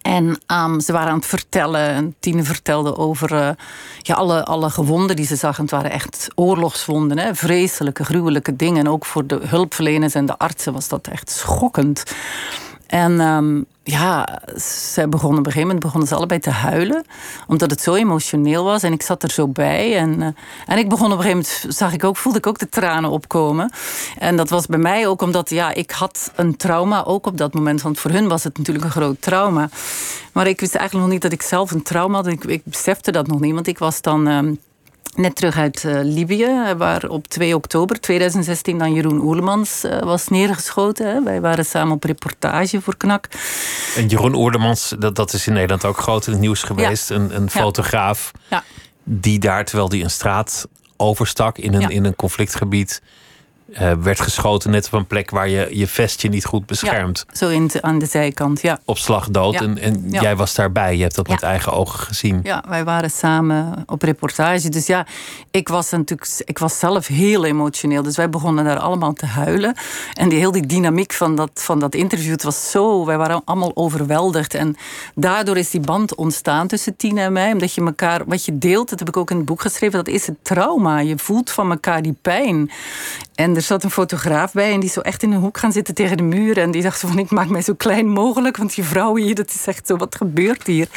En 0.02 0.40
um, 0.48 0.80
ze 0.80 0.92
waren 0.92 1.10
aan 1.10 1.18
het 1.18 1.26
vertellen. 1.26 1.90
En 1.90 2.16
Tine 2.20 2.44
vertelde 2.44 2.98
over 2.98 3.56
ja, 4.02 4.16
alle, 4.16 4.46
alle 4.46 4.70
gewonden 4.70 5.16
die 5.16 5.26
ze 5.26 5.36
zag. 5.36 5.58
Het 5.58 5.72
waren 5.72 5.92
echt 5.92 6.28
oorlogswonden. 6.36 7.18
Hè? 7.18 7.36
Vreselijke, 7.36 8.04
gruwelijke 8.04 8.56
dingen. 8.56 8.80
En 8.80 8.90
ook 8.90 9.06
voor 9.06 9.28
de 9.28 9.40
hulpverleners 9.44 10.14
en 10.14 10.26
de 10.26 10.38
artsen 10.38 10.74
was 10.74 10.88
dat 10.88 11.08
echt 11.08 11.30
schokkend. 11.30 12.04
En 12.88 13.20
um, 13.20 13.66
ja, 13.84 14.40
ze 14.60 15.08
begonnen 15.10 15.40
op 15.40 15.46
een 15.46 15.52
gegeven 15.52 15.62
moment 15.62 15.80
begonnen 15.80 16.08
ze 16.08 16.16
allebei 16.16 16.40
te 16.40 16.50
huilen. 16.50 17.06
Omdat 17.48 17.70
het 17.70 17.82
zo 17.82 17.94
emotioneel 17.94 18.64
was. 18.64 18.84
En 18.84 18.94
ik 18.94 19.02
zat 19.02 19.24
er 19.24 19.32
zo 19.32 19.48
bij. 19.48 19.98
En, 19.98 20.20
uh, 20.20 20.28
en 20.66 20.78
ik 20.78 20.90
begon 20.90 21.12
op 21.12 21.18
een 21.18 21.24
gegeven 21.24 21.46
moment, 21.62 21.76
zag 21.78 21.94
ik 21.94 22.04
ook, 22.04 22.18
voelde 22.18 22.38
ik 22.38 22.48
ook 22.48 22.60
de 22.60 22.70
tranen 22.70 23.10
opkomen. 23.10 23.72
En 24.18 24.38
dat 24.38 24.50
was 24.50 24.66
bij 24.66 24.80
mij 24.80 25.08
ook 25.08 25.22
omdat, 25.22 25.50
ja, 25.50 25.74
ik 25.74 25.92
had 25.92 26.32
een 26.36 26.58
trauma 26.58 27.04
ook 27.04 27.26
op 27.26 27.38
dat 27.38 27.54
moment. 27.54 27.82
Want 27.82 28.00
voor 28.00 28.12
hun 28.12 28.28
was 28.28 28.44
het 28.44 28.58
natuurlijk 28.58 28.86
een 28.86 28.92
groot 28.92 29.22
trauma. 29.22 29.70
Maar 30.32 30.48
ik 30.48 30.60
wist 30.60 30.76
eigenlijk 30.76 31.06
nog 31.06 31.14
niet 31.14 31.24
dat 31.24 31.40
ik 31.40 31.42
zelf 31.42 31.72
een 31.72 31.84
trauma 31.84 32.16
had. 32.16 32.28
Ik, 32.28 32.44
ik 32.44 32.62
besefte 32.64 33.12
dat 33.12 33.28
nog 33.28 33.40
niet. 33.40 33.54
Want 33.54 33.68
ik 33.68 33.78
was 33.78 34.02
dan... 34.02 34.28
Um, 34.28 34.60
net 35.16 35.36
terug 35.36 35.58
uit 35.58 35.84
uh, 35.84 36.00
Libië, 36.04 36.74
waar 36.78 37.10
op 37.10 37.28
2 37.28 37.56
oktober 37.56 38.00
2016 38.00 38.78
dan 38.78 38.94
Jeroen 38.94 39.20
Oerlemans 39.20 39.84
uh, 39.84 40.02
was 40.02 40.28
neergeschoten. 40.28 41.08
Hè. 41.14 41.24
Wij 41.24 41.42
waren 41.42 41.66
samen 41.66 41.94
op 41.94 42.04
reportage 42.04 42.82
voor 42.82 42.98
KNAK. 42.98 43.28
En 43.96 44.08
Jeroen 44.08 44.36
Oerlemans, 44.36 44.96
dat, 45.00 45.16
dat 45.16 45.34
is 45.34 45.48
in 45.48 45.54
Nederland 45.54 45.86
ook 45.86 45.98
groot 45.98 46.26
in 46.26 46.32
het 46.32 46.42
nieuws 46.42 46.64
geweest. 46.64 47.10
Ja. 47.10 47.16
Een, 47.16 47.36
een 47.36 47.50
fotograaf 47.50 48.32
ja. 48.50 48.64
die 49.04 49.40
daar, 49.40 49.66
terwijl 49.66 49.90
hij 49.90 50.02
een 50.02 50.10
straat 50.10 50.68
overstak 50.98 51.58
in 51.58 51.74
een, 51.74 51.82
Ja. 51.82 51.90
in 51.90 52.06
een 52.06 52.16
conflictgebied... 52.16 53.02
eh, 53.74 53.92
werd 53.94 54.22
geschoten 54.22 54.72
net 54.72 54.86
op 54.86 54.94
een 54.94 55.06
plek 55.08 55.30
waar 55.30 55.50
je 55.50 55.68
je 55.72 55.88
vestje 55.88 56.30
niet 56.30 56.46
goed 56.46 56.66
beschermt. 56.66 57.26
Zo 57.32 57.50
in, 57.50 57.70
aan 57.82 58.00
de 58.00 58.06
zijkant, 58.06 58.62
ja. 58.62 58.80
Op 58.86 58.98
slag 58.98 59.30
dood. 59.30 59.54
Ja. 59.54 59.60
En, 59.60 59.78
en 59.78 60.06
Ja. 60.10 60.22
jij 60.22 60.36
was 60.36 60.56
daarbij. 60.56 60.96
Je 60.96 61.02
hebt 61.02 61.16
dat 61.16 61.28
Ja. 61.28 61.34
met 61.34 61.44
eigen 61.44 61.72
ogen 61.74 62.00
gezien. 62.00 62.40
Ja, 62.44 62.64
wij 62.68 62.84
waren 62.84 63.12
samen 63.12 63.84
op 63.86 64.02
reportage. 64.02 64.70
Dus 64.70 64.86
ja, 64.86 65.06
ik 65.52 65.68
was 65.68 65.90
natuurlijk, 65.92 66.32
ik 66.46 66.58
was 66.58 66.80
zelf 66.80 67.08
heel 67.08 67.46
emotioneel. 67.46 68.04
Dus 68.04 68.16
wij 68.18 68.30
begonnen 68.30 68.66
daar 68.66 68.80
allemaal 68.80 69.14
te 69.14 69.26
huilen. 69.26 69.76
En 70.14 70.30
die 70.30 70.40
heel 70.40 70.52
die 70.52 70.66
dynamiek 70.66 71.14
van 71.14 71.36
dat, 71.36 71.50
van 71.54 71.80
dat 71.80 71.96
interview, 71.96 72.32
het 72.32 72.44
was 72.44 72.72
zo, 72.72 73.06
wij 73.06 73.18
waren 73.18 73.42
allemaal 73.46 73.72
overweldigd. 73.76 74.54
En 74.54 74.76
daardoor 75.16 75.58
is 75.58 75.70
die 75.70 75.82
band 75.82 76.16
ontstaan 76.16 76.68
tussen 76.68 76.96
Tina 76.96 77.22
en 77.22 77.34
mij. 77.34 77.52
Omdat 77.52 77.74
je 77.74 77.82
elkaar, 77.82 78.22
wat 78.26 78.46
je 78.46 78.58
deelt, 78.58 78.90
dat 78.90 79.00
heb 79.00 79.08
ik 79.08 79.18
ook 79.18 79.32
in 79.32 79.38
het 79.38 79.46
boek 79.46 79.62
geschreven, 79.62 79.98
dat 79.98 80.08
is 80.14 80.28
het 80.28 80.36
trauma. 80.42 81.00
Je 81.00 81.18
voelt 81.18 81.52
van 81.52 81.72
elkaar 81.72 82.02
die 82.02 82.18
pijn. 82.22 82.72
En 83.36 83.54
er 83.58 83.64
zat 83.64 83.84
een 83.84 83.92
fotograaf 83.92 84.52
bij 84.52 84.74
en 84.74 84.80
die 84.80 84.90
zo 84.90 85.00
echt 85.00 85.24
in 85.24 85.32
een 85.32 85.40
hoek 85.40 85.58
gaan 85.58 85.72
zitten 85.72 85.94
tegen 85.94 86.18
de 86.18 86.24
muur. 86.24 86.58
En 86.58 86.72
die 86.72 86.82
dacht 86.82 87.00
van, 87.00 87.20
ik 87.20 87.32
maak 87.32 87.50
mij 87.50 87.62
zo 87.62 87.74
klein 87.74 88.10
mogelijk. 88.10 88.58
Want 88.58 88.76
die 88.76 88.84
vrouw 88.84 89.16
hier, 89.16 89.36
dat 89.36 89.50
is 89.50 89.68
echt 89.68 89.88
zo, 89.88 89.96
wat 89.96 90.16
gebeurt 90.16 90.68
hier? 90.68 90.88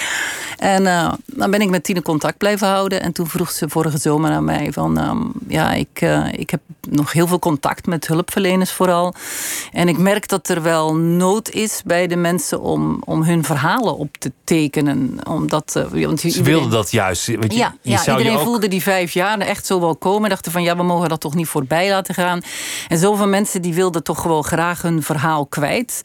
En 0.56 0.82
uh, 0.82 1.12
dan 1.26 1.50
ben 1.50 1.60
ik 1.60 1.70
met 1.70 1.84
Tine 1.84 2.02
contact 2.02 2.38
blijven 2.38 2.68
houden. 2.68 3.02
En 3.02 3.12
toen 3.12 3.26
vroeg 3.26 3.50
ze 3.50 3.68
vorige 3.68 3.98
zomer 3.98 4.30
aan 4.30 4.44
mij 4.44 4.72
van... 4.72 5.08
Um, 5.08 5.32
ja, 5.48 5.72
ik, 5.72 6.00
uh, 6.02 6.26
ik 6.32 6.50
heb 6.50 6.60
nog 6.88 7.12
heel 7.12 7.26
veel 7.26 7.38
contact 7.38 7.86
met 7.86 8.06
hulpverleners 8.06 8.72
vooral. 8.72 9.14
En 9.72 9.88
ik 9.88 9.98
merk 9.98 10.28
dat 10.28 10.48
er 10.48 10.62
wel 10.62 10.94
nood 10.94 11.50
is 11.50 11.82
bij 11.84 12.06
de 12.06 12.16
mensen 12.16 12.60
om, 12.60 13.02
om 13.04 13.22
hun 13.22 13.44
verhalen 13.44 13.96
op 13.96 14.16
te 14.16 14.32
tekenen. 14.44 15.18
Omdat, 15.28 15.84
uh, 15.94 16.06
want 16.06 16.20
Ze 16.20 16.42
wilden 16.42 16.70
dat 16.70 16.90
juist. 16.90 17.26
Je, 17.26 17.38
Ja, 17.48 17.74
je 17.82 17.90
ja 17.90 18.00
iedereen 18.00 18.36
ook... 18.36 18.44
voelde 18.44 18.68
die 18.68 18.82
vijf 18.82 19.12
jaar 19.12 19.38
echt 19.38 19.66
zo 19.66 19.80
wel 19.80 19.96
komen. 19.96 20.30
Dachten 20.30 20.52
van 20.52 20.62
ja, 20.62 20.76
we 20.76 20.82
mogen 20.82 21.08
dat 21.08 21.20
toch 21.20 21.34
niet 21.34 21.48
voorbij 21.48 21.90
laten 21.90 22.14
gaan. 22.14 22.40
En 22.88 22.98
zoveel 22.98 23.28
mensen 23.28 23.62
die 23.62 23.74
wilden 23.74 24.02
toch 24.02 24.20
gewoon 24.20 24.44
graag 24.44 24.82
hun 24.82 25.02
verhaal 25.02 25.46
kwijt. 25.46 26.00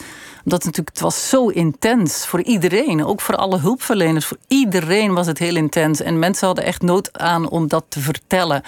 Omdat 0.45 0.63
het 0.63 0.75
natuurlijk, 0.75 0.89
het 0.95 0.99
was 0.99 1.29
zo 1.29 1.47
intens 1.47 2.27
voor 2.27 2.41
iedereen. 2.41 3.05
Ook 3.05 3.21
voor 3.21 3.35
alle 3.35 3.59
hulpverleners. 3.59 4.25
Voor 4.25 4.37
iedereen 4.47 5.13
was 5.13 5.27
het 5.27 5.39
heel 5.39 5.55
intens. 5.55 6.01
En 6.01 6.19
mensen 6.19 6.47
hadden 6.47 6.65
echt 6.65 6.81
nood 6.81 7.19
aan 7.19 7.49
om 7.49 7.67
dat 7.67 7.85
te 7.87 7.99
vertellen. 7.99 8.61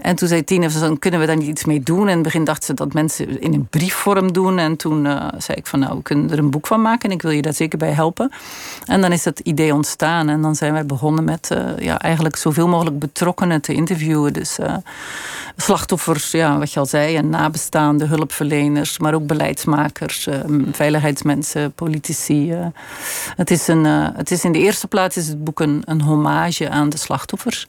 En 0.00 0.16
toen 0.16 0.28
zei 0.28 0.44
Tine, 0.44 0.68
dan 0.68 0.98
kunnen 0.98 1.20
we 1.20 1.26
daar 1.26 1.36
niet 1.36 1.48
iets 1.48 1.64
mee 1.64 1.80
doen. 1.80 2.02
En 2.02 2.08
in 2.08 2.14
het 2.14 2.22
begin 2.22 2.44
dacht 2.44 2.64
ze 2.64 2.74
dat 2.74 2.92
mensen 2.92 3.40
in 3.40 3.54
een 3.54 3.66
briefvorm 3.70 4.32
doen. 4.32 4.58
En 4.58 4.76
toen 4.76 5.04
uh, 5.04 5.28
zei 5.38 5.58
ik 5.58 5.66
van 5.66 5.78
nou, 5.78 5.96
we 5.96 6.02
kunnen 6.02 6.30
er 6.30 6.38
een 6.38 6.50
boek 6.50 6.66
van 6.66 6.82
maken. 6.82 7.08
En 7.10 7.14
ik 7.14 7.22
wil 7.22 7.30
je 7.30 7.42
daar 7.42 7.54
zeker 7.54 7.78
bij 7.78 7.92
helpen. 7.92 8.32
En 8.84 9.00
dan 9.00 9.12
is 9.12 9.22
dat 9.22 9.40
idee 9.40 9.74
ontstaan. 9.74 10.28
En 10.28 10.42
dan 10.42 10.54
zijn 10.54 10.72
wij 10.72 10.86
begonnen 10.86 11.24
met 11.24 11.50
uh, 11.52 11.78
ja, 11.78 11.98
eigenlijk 11.98 12.36
zoveel 12.36 12.68
mogelijk 12.68 12.98
betrokkenen 12.98 13.60
te 13.60 13.72
interviewen. 13.72 14.32
Dus 14.32 14.58
uh, 14.58 14.76
slachtoffers, 15.56 16.30
ja, 16.30 16.58
wat 16.58 16.72
je 16.72 16.80
al 16.80 16.86
zei, 16.86 17.16
en 17.16 17.30
nabestaanden, 17.30 18.08
hulpverleners, 18.08 18.98
maar 18.98 19.14
ook 19.14 19.26
beleidsmakers, 19.26 20.26
uh, 20.26 20.34
veiligheidsmensen, 21.16 21.72
politici. 21.72 22.52
Uh, 22.52 22.66
het, 23.36 23.50
is 23.50 23.68
een, 23.68 23.84
uh, 23.84 24.08
het 24.14 24.30
is 24.30 24.44
in 24.44 24.52
de 24.52 24.58
eerste 24.58 24.86
plaats 24.86 25.16
is 25.16 25.28
het 25.28 25.44
boek 25.44 25.60
een, 25.60 25.82
een 25.84 26.00
hommage 26.00 26.68
aan 26.70 26.88
de 26.88 26.96
slachtoffers. 26.96 27.66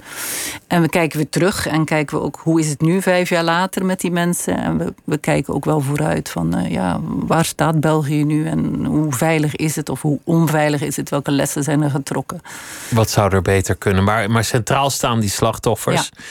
En 0.67 0.81
we 0.81 0.89
kijken 0.89 1.17
weer 1.17 1.29
terug 1.29 1.67
en 1.67 1.85
kijken 1.85 2.17
we 2.17 2.23
ook 2.23 2.39
hoe 2.43 2.59
is 2.59 2.69
het 2.69 2.81
nu 2.81 3.01
vijf 3.01 3.29
jaar 3.29 3.43
later 3.43 3.85
met 3.85 3.99
die 3.99 4.11
mensen. 4.11 4.57
En 4.57 4.77
we, 4.77 4.93
we 5.03 5.17
kijken 5.17 5.53
ook 5.53 5.65
wel 5.65 5.81
vooruit 5.81 6.29
van 6.29 6.65
ja, 6.69 6.99
waar 7.01 7.45
staat 7.45 7.79
België 7.79 8.23
nu 8.23 8.47
en 8.47 8.85
hoe 8.85 9.13
veilig 9.13 9.55
is 9.55 9.75
het 9.75 9.89
of 9.89 10.01
hoe 10.01 10.19
onveilig 10.23 10.81
is 10.81 10.95
het, 10.95 11.09
welke 11.09 11.31
lessen 11.31 11.63
zijn 11.63 11.81
er 11.81 11.89
getrokken. 11.89 12.41
Wat 12.89 13.09
zou 13.09 13.33
er 13.33 13.41
beter 13.41 13.75
kunnen? 13.75 14.03
Maar, 14.03 14.31
maar 14.31 14.43
centraal 14.43 14.89
staan 14.89 15.19
die 15.19 15.29
slachtoffers. 15.29 16.11
Ja. 16.13 16.23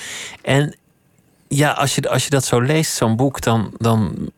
En 0.42 0.76
ja, 1.48 1.70
als 1.70 1.94
je, 1.94 2.08
als 2.08 2.24
je 2.24 2.30
dat 2.30 2.44
zo 2.44 2.60
leest, 2.60 2.94
zo'n 2.94 3.16
boek, 3.16 3.40
dan, 3.40 3.70
dan 3.78 4.30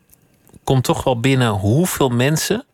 komt 0.69 0.85
toch 0.85 1.05
wel 1.05 1.21
binnen 1.21 1.51
hoeveel 1.51 2.09
mensen, 2.09 2.65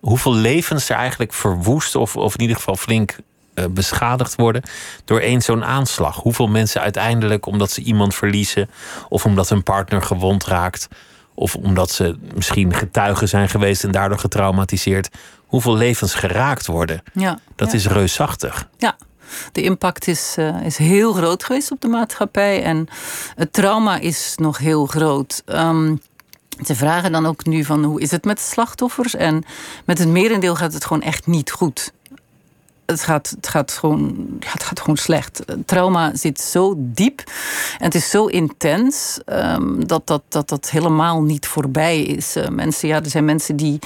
hoeveel 0.00 0.34
levens 0.34 0.88
er 0.88 0.96
eigenlijk 0.96 1.32
verwoest 1.32 1.94
of, 1.94 2.16
of 2.16 2.34
in 2.34 2.40
ieder 2.40 2.56
geval 2.56 2.76
flink 2.76 3.16
uh, 3.54 3.64
beschadigd 3.70 4.36
worden 4.36 4.62
door 5.04 5.20
één 5.20 5.42
zo'n 5.42 5.64
aanslag. 5.64 6.16
Hoeveel 6.16 6.48
mensen 6.48 6.80
uiteindelijk, 6.80 7.46
omdat 7.46 7.70
ze 7.70 7.82
iemand 7.82 8.14
verliezen 8.14 8.70
of 9.08 9.24
omdat 9.24 9.48
hun 9.48 9.62
partner 9.62 10.02
gewond 10.02 10.44
raakt 10.44 10.88
of 11.34 11.54
omdat 11.54 11.90
ze 11.90 12.18
misschien 12.34 12.74
getuigen 12.74 13.28
zijn 13.28 13.48
geweest 13.48 13.84
en 13.84 13.90
daardoor 13.90 14.18
getraumatiseerd, 14.18 15.08
hoeveel 15.46 15.76
levens 15.76 16.14
geraakt 16.14 16.66
worden. 16.66 17.02
Ja, 17.12 17.38
dat 17.56 17.70
ja. 17.70 17.74
is 17.74 17.86
reusachtig. 17.86 18.68
Ja, 18.78 18.96
de 19.52 19.62
impact 19.62 20.06
is, 20.08 20.34
uh, 20.38 20.64
is 20.64 20.76
heel 20.76 21.12
groot 21.12 21.44
geweest 21.44 21.70
op 21.70 21.80
de 21.80 21.88
maatschappij. 21.88 22.62
En 22.62 22.88
het 23.34 23.52
trauma 23.52 23.98
is 23.98 24.34
nog 24.36 24.58
heel 24.58 24.86
groot. 24.86 25.42
Um, 25.46 26.00
ze 26.66 26.74
vragen 26.74 27.12
dan 27.12 27.26
ook 27.26 27.44
nu 27.44 27.64
van 27.64 27.84
hoe 27.84 28.00
is 28.00 28.10
het 28.10 28.24
met 28.24 28.36
de 28.36 28.42
slachtoffers? 28.42 29.14
En 29.14 29.44
met 29.84 29.98
het 29.98 30.08
merendeel 30.08 30.54
gaat 30.54 30.72
het 30.72 30.84
gewoon 30.84 31.02
echt 31.02 31.26
niet 31.26 31.50
goed. 31.50 31.92
Het 32.92 33.02
gaat, 33.02 33.32
het 33.36 33.48
gaat, 33.48 33.72
gewoon, 33.72 34.26
ja, 34.40 34.52
het 34.52 34.62
gaat 34.62 34.80
gewoon 34.80 34.96
slecht. 34.96 35.44
Trauma 35.66 36.10
zit 36.14 36.40
zo 36.40 36.74
diep 36.76 37.18
en 37.78 37.84
het 37.84 37.94
is 37.94 38.10
zo 38.10 38.26
intens 38.26 39.18
um, 39.26 39.86
dat, 39.86 40.06
dat, 40.06 40.22
dat 40.28 40.48
dat 40.48 40.70
helemaal 40.70 41.22
niet 41.22 41.46
voorbij 41.46 42.02
is. 42.02 42.36
Uh, 42.36 42.48
mensen, 42.48 42.88
ja, 42.88 43.02
er 43.02 43.10
zijn 43.10 43.24
mensen 43.24 43.56
die, 43.56 43.78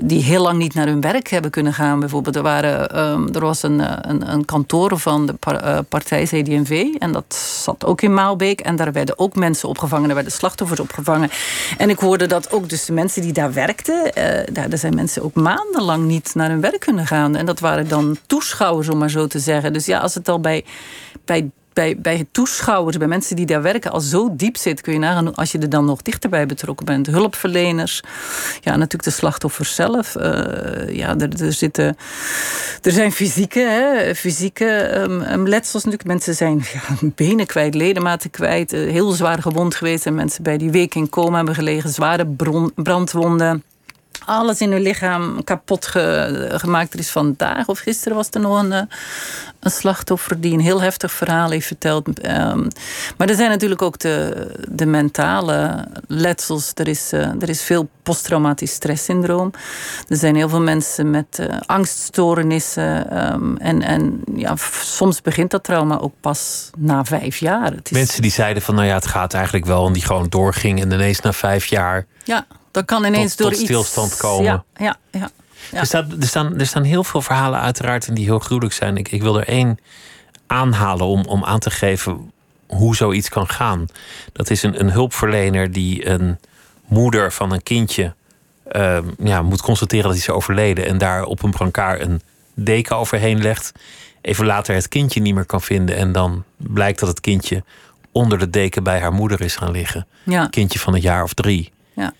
die 0.00 0.22
heel 0.22 0.42
lang 0.42 0.58
niet 0.58 0.74
naar 0.74 0.86
hun 0.86 1.00
werk 1.00 1.28
hebben 1.28 1.50
kunnen 1.50 1.74
gaan. 1.74 2.00
Bijvoorbeeld, 2.00 2.36
er, 2.36 2.42
waren, 2.42 2.98
um, 2.98 3.34
er 3.34 3.40
was 3.40 3.62
een, 3.62 4.08
een, 4.10 4.32
een, 4.32 4.44
kantoor 4.44 4.98
van 4.98 5.26
de 5.26 5.34
uh, 5.48 5.78
partij 5.88 6.24
CD&V 6.24 6.86
en 6.98 7.12
dat 7.12 7.34
zat 7.62 7.84
ook 7.84 8.00
in 8.02 8.14
Maalbeek. 8.14 8.60
En 8.60 8.76
daar 8.76 8.92
werden 8.92 9.18
ook 9.18 9.34
mensen 9.34 9.68
opgevangen, 9.68 10.06
daar 10.06 10.14
werden 10.14 10.32
slachtoffers 10.32 10.80
opgevangen. 10.80 11.30
En 11.78 11.90
ik 11.90 11.98
hoorde 11.98 12.26
dat 12.26 12.52
ook 12.52 12.68
dus 12.68 12.84
de 12.84 12.92
mensen 12.92 13.22
die 13.22 13.32
daar 13.32 13.52
werkten, 13.52 14.12
daar, 14.52 14.78
zijn 14.78 14.94
mensen 14.94 15.22
ook 15.22 15.34
maandenlang 15.34 16.04
niet 16.04 16.34
naar 16.34 16.48
hun 16.48 16.60
werk 16.60 16.80
kunnen 16.80 17.06
gaan. 17.06 17.36
En 17.36 17.46
dat 17.46 17.60
waren 17.60 17.88
dan 17.88 18.16
toeschouwers, 18.38 18.88
om 18.88 18.98
maar 18.98 19.10
zo 19.10 19.26
te 19.26 19.38
zeggen. 19.38 19.72
Dus 19.72 19.86
ja, 19.86 19.98
als 19.98 20.14
het 20.14 20.28
al 20.28 20.40
bij, 20.40 20.64
bij, 21.24 21.50
bij, 21.72 21.96
bij 21.98 22.26
toeschouwers, 22.32 22.96
bij 22.96 23.06
mensen 23.06 23.36
die 23.36 23.46
daar 23.46 23.62
werken, 23.62 23.90
al 23.90 24.00
zo 24.00 24.36
diep 24.36 24.56
zit, 24.56 24.80
kun 24.80 24.92
je 24.92 24.98
nagaan 24.98 25.34
als 25.34 25.52
je 25.52 25.58
er 25.58 25.68
dan 25.68 25.84
nog 25.84 26.02
dichterbij 26.02 26.46
betrokken 26.46 26.86
bent. 26.86 27.06
Hulpverleners, 27.06 28.02
ja, 28.60 28.70
natuurlijk 28.70 29.02
de 29.02 29.10
slachtoffers 29.10 29.74
zelf. 29.74 30.16
Uh, 30.16 30.22
ja, 30.96 31.16
er, 31.18 31.42
er, 31.42 31.52
zitten, 31.52 31.96
er 32.82 32.92
zijn 32.92 33.12
fysieke, 33.12 33.60
hè, 33.60 34.14
fysieke 34.14 34.98
um, 35.00 35.48
letsels 35.48 35.84
natuurlijk. 35.84 36.08
Mensen 36.08 36.34
zijn 36.34 36.64
benen 37.14 37.46
kwijt, 37.46 37.74
ledematen 37.74 38.30
kwijt, 38.30 38.72
uh, 38.72 38.90
heel 38.90 39.10
zwaar 39.10 39.42
gewond 39.42 39.74
geweest. 39.74 40.06
En 40.06 40.14
mensen 40.14 40.42
bij 40.42 40.58
die 40.58 40.70
week 40.70 40.94
in 40.94 41.08
coma 41.08 41.36
hebben 41.36 41.54
gelegen, 41.54 41.90
zware 41.90 42.26
brandwonden 42.74 43.62
alles 44.28 44.60
in 44.60 44.72
hun 44.72 44.82
lichaam 44.82 45.44
kapot 45.44 45.86
gemaakt. 46.48 46.92
Er 46.92 46.98
is 46.98 47.10
vandaag 47.10 47.66
of 47.66 47.78
gisteren 47.78 48.16
was 48.16 48.28
er 48.30 48.40
nog 48.40 48.62
een, 48.62 48.72
eh, 48.72 48.82
een 49.60 49.70
slachtoffer 49.70 50.40
die 50.40 50.52
een 50.52 50.60
heel 50.60 50.80
heftig 50.80 51.12
verhaal 51.12 51.50
heeft 51.50 51.66
verteld. 51.66 52.06
Um, 52.08 52.68
maar 53.16 53.28
er 53.28 53.34
zijn 53.34 53.50
natuurlijk 53.50 53.82
ook 53.82 53.98
de, 53.98 54.46
de 54.68 54.86
mentale 54.86 55.88
letsels. 56.06 56.72
Er 56.74 56.88
is, 56.88 57.12
uh, 57.12 57.20
er 57.20 57.48
is 57.48 57.62
veel 57.62 57.88
posttraumatisch 58.02 58.72
stresssyndroom. 58.72 59.50
Er 60.08 60.16
zijn 60.16 60.36
heel 60.36 60.48
veel 60.48 60.60
mensen 60.60 61.10
met 61.10 61.38
uh, 61.40 61.46
angststoornissen. 61.66 63.18
Um, 63.32 63.56
en 63.56 63.82
en 63.82 64.22
ja, 64.34 64.54
soms 64.82 65.20
begint 65.22 65.50
dat 65.50 65.64
trauma 65.64 65.98
ook 65.98 66.14
pas 66.20 66.70
na 66.78 67.04
vijf 67.04 67.36
jaar. 67.36 67.72
Het 67.72 67.90
is... 67.90 67.96
Mensen 67.96 68.22
die 68.22 68.30
zeiden 68.30 68.62
van 68.62 68.74
nou 68.74 68.86
ja, 68.86 68.94
het 68.94 69.06
gaat 69.06 69.34
eigenlijk 69.34 69.66
wel. 69.66 69.86
En 69.86 69.92
die 69.92 70.04
gewoon 70.04 70.28
doorging 70.28 70.80
en 70.80 70.92
ineens 70.92 71.20
na 71.20 71.32
vijf 71.32 71.66
jaar. 71.66 72.06
Ja 72.24 72.46
dat 72.78 72.86
kan 72.86 73.04
ineens 73.04 73.34
tot, 73.34 73.46
door 73.46 73.56
tot 73.56 73.64
stilstand 73.64 74.10
iets... 74.10 74.20
komen. 74.20 74.44
Ja, 74.44 74.64
ja, 74.76 74.96
ja, 75.10 75.30
ja. 75.70 75.78
Er, 75.78 75.86
staat, 75.86 76.12
er, 76.20 76.26
staan, 76.26 76.58
er 76.58 76.66
staan 76.66 76.82
heel 76.82 77.04
veel 77.04 77.22
verhalen 77.22 77.60
uiteraard 77.60 78.06
en 78.06 78.14
die 78.14 78.24
heel 78.24 78.38
gruwelijk 78.38 78.74
zijn. 78.74 78.96
Ik, 78.96 79.10
ik 79.10 79.22
wil 79.22 79.38
er 79.38 79.48
één 79.48 79.78
aanhalen 80.46 81.06
om, 81.06 81.24
om 81.24 81.44
aan 81.44 81.58
te 81.58 81.70
geven 81.70 82.32
hoe 82.66 82.96
zoiets 82.96 83.28
kan 83.28 83.48
gaan. 83.48 83.86
Dat 84.32 84.50
is 84.50 84.62
een, 84.62 84.80
een 84.80 84.90
hulpverlener 84.90 85.72
die 85.72 86.08
een 86.08 86.38
moeder 86.86 87.32
van 87.32 87.52
een 87.52 87.62
kindje 87.62 88.14
uh, 88.72 88.98
ja, 89.18 89.42
moet 89.42 89.62
constateren 89.62 90.04
dat 90.04 90.12
hij 90.12 90.20
is 90.20 90.30
overleden. 90.30 90.86
En 90.86 90.98
daar 90.98 91.24
op 91.24 91.42
een 91.42 91.50
brancard 91.50 92.00
een 92.00 92.22
deken 92.54 92.96
overheen 92.96 93.42
legt. 93.42 93.72
Even 94.20 94.46
later 94.46 94.74
het 94.74 94.88
kindje 94.88 95.20
niet 95.20 95.34
meer 95.34 95.46
kan 95.46 95.62
vinden. 95.62 95.96
En 95.96 96.12
dan 96.12 96.44
blijkt 96.56 97.00
dat 97.00 97.08
het 97.08 97.20
kindje 97.20 97.62
onder 98.12 98.38
de 98.38 98.50
deken 98.50 98.82
bij 98.82 99.00
haar 99.00 99.12
moeder 99.12 99.40
is 99.40 99.56
gaan 99.56 99.70
liggen. 99.70 100.06
Ja. 100.22 100.46
Kindje 100.46 100.78
van 100.78 100.94
een 100.94 101.00
jaar 101.00 101.22
of 101.22 101.34
drie. 101.34 101.72
Ja. 101.92 102.12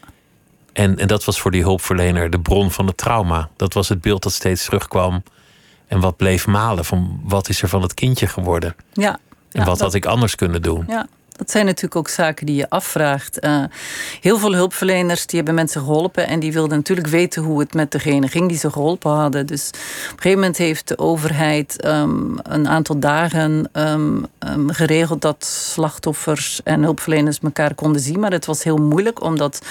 En, 0.78 0.98
en 0.98 1.06
dat 1.06 1.24
was 1.24 1.40
voor 1.40 1.50
die 1.50 1.62
hulpverlener 1.62 2.30
de 2.30 2.40
bron 2.40 2.70
van 2.70 2.86
het 2.86 2.96
trauma. 2.96 3.48
Dat 3.56 3.74
was 3.74 3.88
het 3.88 4.00
beeld 4.00 4.22
dat 4.22 4.32
steeds 4.32 4.64
terugkwam. 4.64 5.22
En 5.86 6.00
wat 6.00 6.16
bleef 6.16 6.46
malen 6.46 6.84
van 6.84 7.20
wat 7.24 7.48
is 7.48 7.62
er 7.62 7.68
van 7.68 7.82
het 7.82 7.94
kindje 7.94 8.26
geworden? 8.26 8.76
Ja. 8.92 9.12
En 9.12 9.18
ja, 9.48 9.64
wat 9.64 9.66
dat, 9.66 9.80
had 9.80 9.94
ik 9.94 10.06
anders 10.06 10.34
kunnen 10.34 10.62
doen? 10.62 10.84
Ja, 10.88 11.06
dat 11.38 11.50
zijn 11.50 11.64
natuurlijk 11.64 11.96
ook 11.96 12.08
zaken 12.08 12.46
die 12.46 12.56
je 12.56 12.70
afvraagt. 12.70 13.44
Uh, 13.44 13.64
heel 14.20 14.38
veel 14.38 14.54
hulpverleners 14.54 15.26
die 15.26 15.36
hebben 15.36 15.54
mensen 15.54 15.80
geholpen 15.80 16.26
en 16.26 16.40
die 16.40 16.52
wilden 16.52 16.76
natuurlijk 16.76 17.06
weten 17.06 17.42
hoe 17.42 17.60
het 17.60 17.74
met 17.74 17.90
degene 17.90 18.28
ging 18.28 18.48
die 18.48 18.58
ze 18.58 18.70
geholpen 18.70 19.10
hadden. 19.10 19.46
Dus 19.46 19.68
op 19.68 19.74
een 19.74 20.16
gegeven 20.16 20.38
moment 20.38 20.56
heeft 20.56 20.88
de 20.88 20.98
overheid 20.98 21.84
um, 21.84 22.38
een 22.42 22.68
aantal 22.68 22.98
dagen 22.98 23.70
um, 23.72 24.26
um, 24.38 24.70
geregeld 24.70 25.22
dat 25.22 25.44
slachtoffers 25.44 26.60
en 26.64 26.82
hulpverleners 26.82 27.38
elkaar 27.42 27.74
konden 27.74 28.00
zien. 28.00 28.20
Maar 28.20 28.32
het 28.32 28.46
was 28.46 28.64
heel 28.64 28.76
moeilijk 28.76 29.22
omdat 29.22 29.62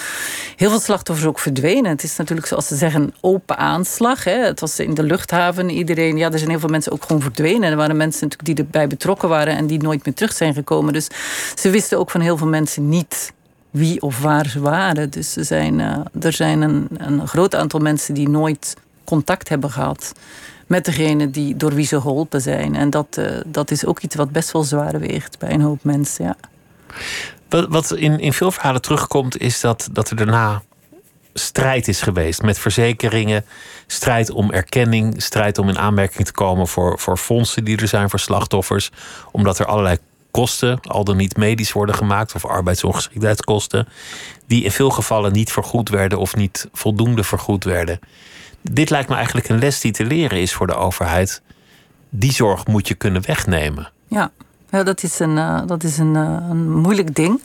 heel 0.55 0.69
veel 0.69 0.79
slachtoffers 0.79 1.27
ook 1.27 1.39
verdwenen. 1.39 1.91
Het 1.91 2.03
is 2.03 2.15
natuurlijk 2.15 2.47
zoals 2.47 2.67
ze 2.67 2.75
zeggen 2.75 3.13
open 3.21 3.57
aanslag. 3.57 4.23
Hè. 4.23 4.45
Het 4.45 4.59
was 4.59 4.79
in 4.79 4.93
de 4.93 5.03
luchthaven. 5.03 5.69
Iedereen, 5.69 6.17
ja, 6.17 6.31
er 6.31 6.37
zijn 6.37 6.49
heel 6.49 6.59
veel 6.59 6.69
mensen 6.69 6.91
ook 6.91 7.03
gewoon 7.05 7.21
verdwenen. 7.21 7.69
Er 7.69 7.77
waren 7.77 7.97
mensen 7.97 8.27
natuurlijk 8.27 8.57
die 8.57 8.65
erbij 8.65 8.87
betrokken 8.87 9.29
waren 9.29 9.55
en 9.57 9.67
die 9.67 9.81
nooit 9.81 10.05
meer 10.05 10.13
terug 10.13 10.33
zijn 10.33 10.53
gekomen. 10.53 10.93
Dus 10.93 11.07
ze 11.59 11.69
wisten 11.69 11.97
ook 11.97 12.11
van 12.11 12.21
heel 12.21 12.37
veel 12.37 12.47
mensen 12.47 12.89
niet 12.89 13.33
wie 13.69 14.01
of 14.01 14.19
waar 14.19 14.47
ze 14.47 14.59
waren. 14.59 15.09
Dus 15.09 15.35
er 15.35 15.45
zijn, 15.45 15.79
uh, 15.79 15.97
er 16.19 16.33
zijn 16.33 16.61
een, 16.61 16.87
een 16.97 17.27
groot 17.27 17.55
aantal 17.55 17.79
mensen 17.79 18.13
die 18.13 18.29
nooit 18.29 18.75
contact 19.03 19.49
hebben 19.49 19.71
gehad 19.71 20.13
met 20.67 20.85
degene 20.85 21.29
die, 21.29 21.55
door 21.55 21.73
wie 21.73 21.85
ze 21.85 22.01
geholpen 22.01 22.41
zijn. 22.41 22.75
En 22.75 22.89
dat, 22.89 23.17
uh, 23.19 23.39
dat 23.45 23.71
is 23.71 23.85
ook 23.85 23.99
iets 23.99 24.15
wat 24.15 24.31
best 24.31 24.51
wel 24.51 24.63
zwaar 24.63 24.99
weegt 24.99 25.39
bij 25.39 25.51
een 25.51 25.61
hoop 25.61 25.83
mensen. 25.83 26.25
Ja. 26.25 26.35
Wat, 27.49 27.67
wat 27.69 27.91
in, 27.91 28.19
in 28.19 28.33
veel 28.33 28.51
verhalen 28.51 28.81
terugkomt, 28.81 29.37
is 29.37 29.61
dat, 29.61 29.89
dat 29.91 30.09
er 30.09 30.15
daarna 30.15 30.61
strijd 31.33 31.87
is 31.87 32.01
geweest 32.01 32.41
met 32.41 32.59
verzekeringen. 32.59 33.45
Strijd 33.87 34.31
om 34.31 34.51
erkenning, 34.51 35.21
strijd 35.21 35.57
om 35.57 35.69
in 35.69 35.77
aanmerking 35.77 36.25
te 36.25 36.31
komen 36.31 36.67
voor, 36.67 36.99
voor 36.99 37.17
fondsen 37.17 37.63
die 37.63 37.77
er 37.77 37.87
zijn 37.87 38.09
voor 38.09 38.19
slachtoffers. 38.19 38.91
Omdat 39.31 39.59
er 39.59 39.65
allerlei 39.65 39.97
kosten, 40.39 40.79
al 40.81 41.03
dan 41.03 41.17
niet 41.17 41.37
medisch 41.37 41.71
worden 41.71 41.95
gemaakt, 41.95 42.35
of 42.35 42.45
arbeidsongeschiktheidskosten, 42.45 43.87
die 44.47 44.63
in 44.63 44.71
veel 44.71 44.89
gevallen 44.89 45.31
niet 45.31 45.51
vergoed 45.51 45.89
werden 45.89 46.19
of 46.19 46.35
niet 46.35 46.69
voldoende 46.73 47.23
vergoed 47.23 47.63
werden. 47.63 47.99
Dit 48.61 48.89
lijkt 48.89 49.09
me 49.09 49.15
eigenlijk 49.15 49.49
een 49.49 49.59
les 49.59 49.81
die 49.81 49.91
te 49.91 50.05
leren 50.05 50.39
is 50.39 50.53
voor 50.53 50.67
de 50.67 50.75
overheid. 50.75 51.41
Die 52.09 52.31
zorg 52.31 52.67
moet 52.67 52.87
je 52.87 52.93
kunnen 52.93 53.25
wegnemen. 53.25 53.91
Ja, 54.07 54.31
ja, 54.69 54.83
dat 54.83 55.03
is 55.03 55.19
een, 55.19 55.37
uh, 55.37 55.61
dat 55.65 55.83
is 55.83 55.97
een, 55.97 56.15
uh, 56.15 56.37
een 56.49 56.71
moeilijk 56.71 57.15
ding. 57.15 57.41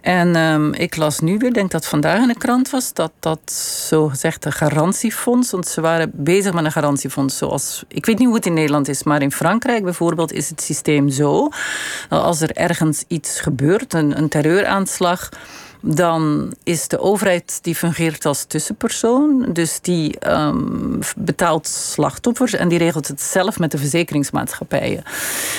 En 0.00 0.36
um, 0.36 0.74
ik 0.74 0.96
las 0.96 1.18
nu 1.18 1.38
weer, 1.38 1.52
denk 1.52 1.70
dat 1.70 1.86
vandaag 1.86 2.20
in 2.20 2.28
de 2.28 2.38
krant 2.38 2.70
was, 2.70 2.92
dat 2.92 3.12
dat 3.18 3.52
zogezegde 3.88 4.52
garantiefonds, 4.52 5.50
want 5.50 5.66
ze 5.66 5.80
waren 5.80 6.10
bezig 6.14 6.52
met 6.52 6.64
een 6.64 6.72
garantiefonds 6.72 7.36
zoals, 7.36 7.84
ik 7.88 8.06
weet 8.06 8.18
niet 8.18 8.26
hoe 8.26 8.36
het 8.36 8.46
in 8.46 8.54
Nederland 8.54 8.88
is, 8.88 9.02
maar 9.02 9.22
in 9.22 9.32
Frankrijk 9.32 9.84
bijvoorbeeld 9.84 10.32
is 10.32 10.48
het 10.48 10.62
systeem 10.62 11.08
zo, 11.08 11.48
dat 12.08 12.22
als 12.22 12.40
er 12.40 12.56
ergens 12.56 13.04
iets 13.08 13.40
gebeurt, 13.40 13.94
een, 13.94 14.18
een 14.18 14.28
terreuraanslag, 14.28 15.28
dan 15.80 16.52
is 16.62 16.88
de 16.88 16.98
overheid 16.98 17.58
die 17.62 17.74
fungeert 17.74 18.26
als 18.26 18.44
tussenpersoon. 18.44 19.46
Dus 19.52 19.80
die 19.80 20.28
um, 20.28 20.98
betaalt 21.16 21.66
slachtoffers 21.66 22.52
en 22.52 22.68
die 22.68 22.78
regelt 22.78 23.08
het 23.08 23.20
zelf 23.20 23.58
met 23.58 23.70
de 23.70 23.78
verzekeringsmaatschappijen. 23.78 25.02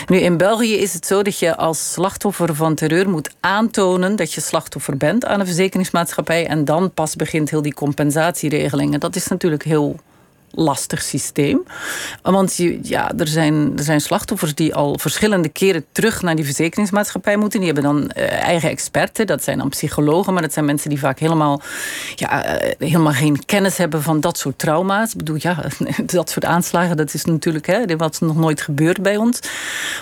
Nu 0.08 0.18
in 0.18 0.38
België 0.38 0.76
is 0.76 0.94
het 0.94 1.06
zo 1.06 1.22
dat 1.22 1.40
je 1.40 1.56
als 1.56 1.92
slachtoffer 1.92 2.56
van 2.56 2.76
terreur 2.76 3.10
moet 3.10 3.30
aantonen 3.40 4.16
dat 4.16 4.34
je 4.34 4.42
slachtoffer 4.42 4.98
bent 4.98 5.26
aan 5.26 5.40
een 5.40 5.46
verzekeringsmaatschappij. 5.46 6.48
En 6.48 6.66
dan 6.66 6.92
pas 6.92 7.16
begint 7.16 7.50
heel 7.50 7.62
die 7.62 7.74
compensatieregelingen. 7.74 9.00
Dat 9.00 9.16
is 9.16 9.28
natuurlijk 9.28 9.64
heel 9.64 10.00
lastig 10.52 11.02
systeem. 11.02 11.64
Want 12.22 12.56
ja, 12.82 13.12
er, 13.18 13.28
zijn, 13.28 13.74
er 13.78 13.84
zijn 13.84 14.02
slachtoffers 14.02 14.56
die 14.56 14.76
al 14.76 14.98
verschillende 14.98 15.50
keren 15.50 15.86
terug 15.92 16.22
naar 16.22 16.36
die 16.36 16.46
verzekeringsmaatschappij 16.46 17.38
moeten. 17.38 17.60
Die 17.60 17.72
hebben 17.74 17.94
dan 17.94 18.12
uh, 18.18 18.32
eigen 18.32 18.70
experten. 18.70 19.28
Dat 19.28 19.44
zijn 19.44 19.58
dan 19.58 19.70
psychologen, 19.70 20.34
maar 20.34 20.42
dat 20.42 20.54
zijn 20.54 20.66
mensen 20.66 20.90
die 20.90 21.00
vaak 21.00 21.20
helemaal, 21.20 21.62
ja, 22.16 22.62
uh, 22.64 22.72
helemaal 22.78 23.14
geen 23.14 23.46
kennis 23.46 23.78
hebben 23.78 24.02
van 24.02 24.20
dat 24.20 24.38
soort 24.38 24.60
trauma's. 24.60 25.12
Ik 25.12 25.18
bedoel, 25.18 25.38
ja, 25.40 25.64
dat 26.06 26.30
soort 26.30 26.46
aanslagen, 26.46 26.98
dat 26.98 27.14
is 27.14 27.26
natuurlijk 27.26 27.66
hè, 27.66 27.96
wat 27.98 28.20
nog 28.22 28.36
nooit 28.36 28.62
gebeurd 28.62 29.02
bij 29.02 29.18
ons. 29.18 29.40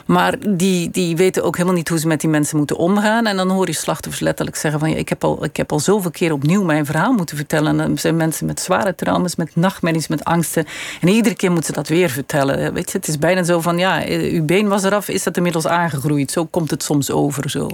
Maar 0.06 0.36
die, 0.50 0.90
die 0.92 1.16
weten 1.16 1.44
ook 1.44 1.56
helemaal 1.56 1.78
niet 1.78 1.90
hoe 1.90 2.00
ze 2.00 2.08
met 2.08 2.22
die 2.22 2.30
mensen 2.30 2.58
moeten 2.58 2.78
omgaan. 2.78 3.26
En 3.26 3.38
dan 3.38 3.50
hoor 3.50 3.68
je 3.68 3.74
slachtoffers 3.74 4.24
letterlijk 4.24 4.58
zeggen 4.58 4.80
van 4.80 4.90
ja, 4.90 4.96
ik 4.96 5.10
heb 5.10 5.24
al, 5.24 5.44
ik 5.44 5.58
heb 5.58 5.72
al 5.72 5.80
zoveel 5.80 6.12
keer 6.12 6.32
opnieuw 6.32 6.64
mijn 6.64 6.86
verhaal 6.86 7.14
moeten 7.14 7.38
vertellen. 7.38 7.80
En 7.80 7.88
dan 7.88 7.98
zijn 7.98 8.16
mensen 8.16 8.46
met 8.46 8.60
zware 8.60 8.96
trauma's, 8.96 9.36
met 9.36 9.56
nachtmerries, 9.56 10.08
met 10.08 10.24
angst 10.24 10.39
angsten. 10.40 10.66
En 11.02 11.08
iedere 11.08 11.36
keer 11.36 11.52
moet 11.52 11.66
ze 11.66 11.72
dat 11.72 11.88
weer 11.88 12.10
vertellen. 12.10 12.74
Weet 12.74 12.92
je, 12.92 12.98
het 12.98 13.08
is 13.08 13.18
bijna 13.18 13.44
zo 13.44 13.62
van, 13.62 13.78
ja, 13.78 14.04
uw 14.08 14.46
been 14.46 14.68
was 14.68 14.84
eraf, 14.84 15.08
is 15.08 15.24
dat 15.24 15.38
inmiddels 15.38 15.68
aangegroeid? 15.68 16.32
Zo 16.32 16.46
komt 16.46 16.72
het 16.72 16.84
soms 16.84 17.12
over. 17.12 17.50
Zo. 17.50 17.68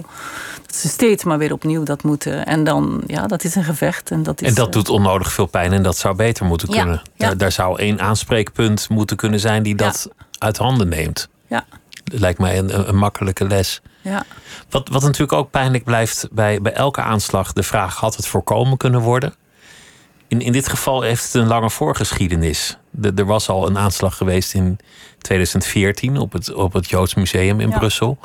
Dat 0.66 0.76
ze 0.76 0.88
steeds 0.88 1.24
maar 1.24 1.38
weer 1.38 1.52
opnieuw 1.52 1.82
dat 1.82 2.02
moeten. 2.02 2.46
En 2.46 2.64
dan, 2.64 3.02
ja, 3.06 3.26
dat 3.26 3.44
is 3.44 3.54
een 3.54 3.64
gevecht. 3.64 4.10
En 4.10 4.22
dat, 4.22 4.42
is, 4.42 4.48
en 4.48 4.54
dat 4.54 4.72
doet 4.72 4.88
onnodig 4.88 5.32
veel 5.32 5.46
pijn 5.46 5.72
en 5.72 5.82
dat 5.82 5.96
zou 5.96 6.16
beter 6.16 6.44
moeten 6.46 6.70
Ja, 6.72 6.80
kunnen. 6.80 7.02
ja. 7.14 7.26
Daar, 7.26 7.36
daar 7.36 7.52
zou 7.52 7.78
één 7.78 8.00
aanspreekpunt 8.00 8.88
moeten 8.88 9.16
kunnen 9.16 9.40
zijn 9.40 9.62
die 9.62 9.74
dat 9.74 10.08
uit 10.38 10.56
handen 10.56 10.88
neemt. 10.88 11.28
Ja, 11.46 11.64
Dat 12.04 12.20
lijkt 12.20 12.38
mij 12.38 12.58
een, 12.58 12.78
een, 12.78 12.88
een 12.88 12.96
makkelijke 12.98 13.46
les. 13.46 13.80
ja. 14.02 14.24
Wat, 14.70 14.88
wat 14.88 15.02
natuurlijk 15.02 15.32
ook 15.32 15.50
pijnlijk 15.50 15.84
blijft 15.84 16.28
bij, 16.32 16.60
bij 16.60 16.72
elke 16.72 17.00
aanslag, 17.00 17.52
de 17.52 17.62
vraag: 17.62 17.96
had 17.96 18.16
het 18.16 18.26
voorkomen 18.26 18.76
kunnen 18.76 19.00
worden? 19.00 19.34
In, 20.28 20.40
in 20.40 20.52
dit 20.52 20.68
geval 20.68 21.02
heeft 21.02 21.24
het 21.24 21.34
een 21.34 21.46
lange 21.46 21.70
voorgeschiedenis. 21.70 22.78
De, 22.90 23.12
er 23.16 23.26
was 23.26 23.48
al 23.48 23.66
een 23.66 23.78
aanslag 23.78 24.16
geweest 24.16 24.54
in 24.54 24.78
2014 25.18 26.18
op 26.18 26.32
het, 26.32 26.54
op 26.54 26.72
het 26.72 26.88
Joods 26.88 27.14
Museum 27.14 27.60
in 27.60 27.70
Brussel. 27.70 28.18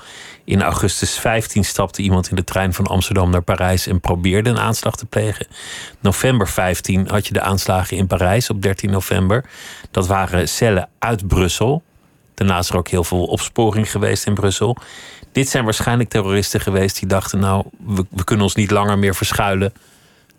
In 0.43 0.61
augustus 0.61 1.17
15 1.17 1.63
stapte 1.63 2.01
iemand 2.01 2.29
in 2.29 2.35
de 2.35 2.43
trein 2.43 2.73
van 2.73 2.87
Amsterdam 2.87 3.29
naar 3.29 3.41
Parijs 3.41 3.87
en 3.87 3.99
probeerde 3.99 4.49
een 4.49 4.59
aanslag 4.59 4.95
te 4.95 5.05
plegen. 5.05 5.47
November 5.99 6.47
15 6.47 7.07
had 7.07 7.27
je 7.27 7.33
de 7.33 7.41
aanslagen 7.41 7.97
in 7.97 8.07
Parijs 8.07 8.49
op 8.49 8.61
13 8.61 8.89
november. 8.91 9.45
Dat 9.91 10.07
waren 10.07 10.49
cellen 10.49 10.89
uit 10.99 11.27
Brussel. 11.27 11.83
Daarna 12.33 12.57
is 12.57 12.69
er 12.69 12.77
ook 12.77 12.87
heel 12.87 13.03
veel 13.03 13.25
opsporing 13.25 13.91
geweest 13.91 14.25
in 14.25 14.33
Brussel. 14.33 14.77
Dit 15.31 15.49
zijn 15.49 15.63
waarschijnlijk 15.63 16.09
terroristen 16.09 16.61
geweest 16.61 16.99
die 16.99 17.07
dachten: 17.07 17.39
nou, 17.39 17.65
we, 17.85 18.05
we 18.09 18.23
kunnen 18.23 18.45
ons 18.45 18.55
niet 18.55 18.71
langer 18.71 18.99
meer 18.99 19.15
verschuilen. 19.15 19.73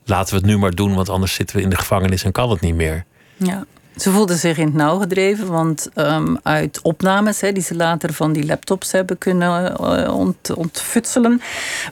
Laten 0.05 0.35
we 0.35 0.41
het 0.41 0.51
nu 0.51 0.59
maar 0.59 0.71
doen, 0.71 0.95
want 0.95 1.09
anders 1.09 1.35
zitten 1.35 1.57
we 1.57 1.63
in 1.63 1.71
de 1.71 1.77
gevangenis 1.77 2.25
en 2.25 2.33
kan 2.33 2.51
het 2.51 2.61
niet 2.61 2.75
meer. 2.75 3.05
Ja. 3.37 3.65
Ze 3.97 4.11
voelden 4.11 4.39
zich 4.39 4.59
in 4.59 4.65
het 4.65 4.75
nauw 4.75 4.99
gedreven, 4.99 5.47
want 5.47 5.89
um, 5.95 6.39
uit 6.43 6.81
opnames 6.83 7.39
die 7.39 7.63
ze 7.63 7.75
later 7.75 8.13
van 8.13 8.33
die 8.33 8.47
laptops 8.47 8.93
hebben 8.93 9.19
kunnen 9.19 9.77
uh, 9.81 10.19
ont, 10.19 10.55
ontfutselen, 10.55 11.41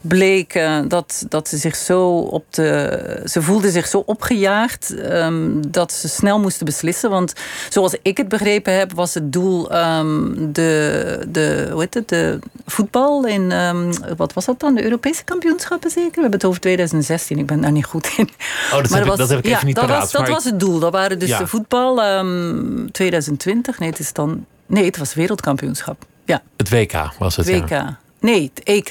bleek 0.02 0.54
uh, 0.54 0.78
dat, 0.88 1.24
dat 1.28 1.48
ze 1.48 1.56
zich 1.56 1.76
zo 1.76 2.18
op 2.18 2.44
de. 2.50 3.22
Ze 3.24 3.42
voelden 3.42 3.72
zich 3.72 3.86
zo 3.86 4.02
opgejaagd 4.06 4.94
um, 5.12 5.70
dat 5.70 5.92
ze 5.92 6.08
snel 6.08 6.40
moesten 6.40 6.64
beslissen. 6.64 7.10
Want 7.10 7.32
zoals 7.68 7.96
ik 8.02 8.16
het 8.16 8.28
begrepen 8.28 8.78
heb, 8.78 8.92
was 8.92 9.14
het 9.14 9.32
doel 9.32 9.76
um, 9.76 10.52
de, 10.52 11.26
de, 11.28 11.68
hoe 11.72 11.80
heet 11.80 11.94
het, 11.94 12.08
de 12.08 12.38
voetbal 12.66 13.26
in. 13.26 13.52
wat 14.16 14.32
was 14.32 14.44
dat 14.44 14.60
dan? 14.60 14.74
De 14.74 14.82
Europese 14.82 15.24
kampioenschappen 15.24 15.90
zeker? 15.90 16.14
We 16.14 16.20
hebben 16.20 16.38
het 16.38 16.44
over 16.44 16.60
2016, 16.60 17.38
ik 17.38 17.46
ben 17.46 17.60
daar 17.60 17.72
niet 17.72 17.84
goed 17.84 18.14
in. 18.16 18.28
Oh, 18.72 18.82
dat, 18.82 18.90
heb, 18.90 19.04
was, 19.04 19.12
ik, 19.12 19.18
dat 19.18 19.28
heb 19.28 19.38
ik 19.38 19.46
even 19.46 19.66
niet 19.66 19.76
dat 19.76 19.86
paraat, 19.86 20.00
Was, 20.00 20.12
dat 20.12 20.28
was 20.28 20.44
het 20.44 20.60
doel. 20.60 20.78
Dat 20.78 20.92
waren 20.92 21.18
dus 21.18 21.28
ja. 21.28 21.38
de 21.38 21.46
voetbal. 21.46 21.89
Um, 21.98 22.92
2020, 22.92 23.78
nee, 23.78 23.90
het 23.90 23.98
is 23.98 24.12
dan. 24.12 24.46
Nee, 24.66 24.84
het 24.84 24.96
was 24.96 25.14
wereldkampioenschap. 25.14 26.04
Ja. 26.24 26.42
Het 26.56 26.70
WK 26.70 27.12
was 27.18 27.36
het. 27.36 27.46
WK. 27.46 27.68
Ja. 27.68 27.98
Nee, 28.20 28.50
het 28.54 28.64
EK. 28.64 28.90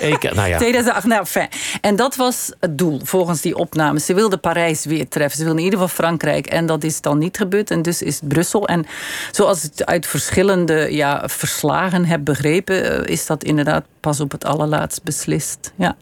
EK, 0.00 0.34
nou 0.34 0.48
ja. 0.48 0.58
2008, 0.66 1.06
nou 1.06 1.24
fijn. 1.26 1.48
En 1.80 1.96
dat 1.96 2.16
was 2.16 2.52
het 2.60 2.78
doel 2.78 3.00
volgens 3.02 3.40
die 3.40 3.56
opnames. 3.56 4.04
Ze 4.04 4.14
wilden 4.14 4.40
Parijs 4.40 4.84
weer 4.84 5.08
treffen. 5.08 5.38
Ze 5.38 5.44
wilden 5.44 5.58
in 5.60 5.64
ieder 5.64 5.80
geval 5.80 5.94
Frankrijk. 6.04 6.46
En 6.46 6.66
dat 6.66 6.84
is 6.84 7.00
dan 7.00 7.18
niet 7.18 7.36
gebeurd. 7.36 7.70
En 7.70 7.82
dus 7.82 8.02
is 8.02 8.14
het 8.14 8.28
Brussel. 8.28 8.68
En 8.68 8.86
zoals 9.30 9.64
ik 9.64 9.82
uit 9.82 10.06
verschillende 10.06 10.94
ja, 10.94 11.28
verslagen 11.28 12.04
heb 12.04 12.24
begrepen, 12.24 13.06
is 13.06 13.26
dat 13.26 13.44
inderdaad 13.44 13.84
pas 14.00 14.20
op 14.20 14.30
het 14.30 14.44
allerlaatst 14.44 15.02
beslist. 15.02 15.72
Ja. 15.76 15.96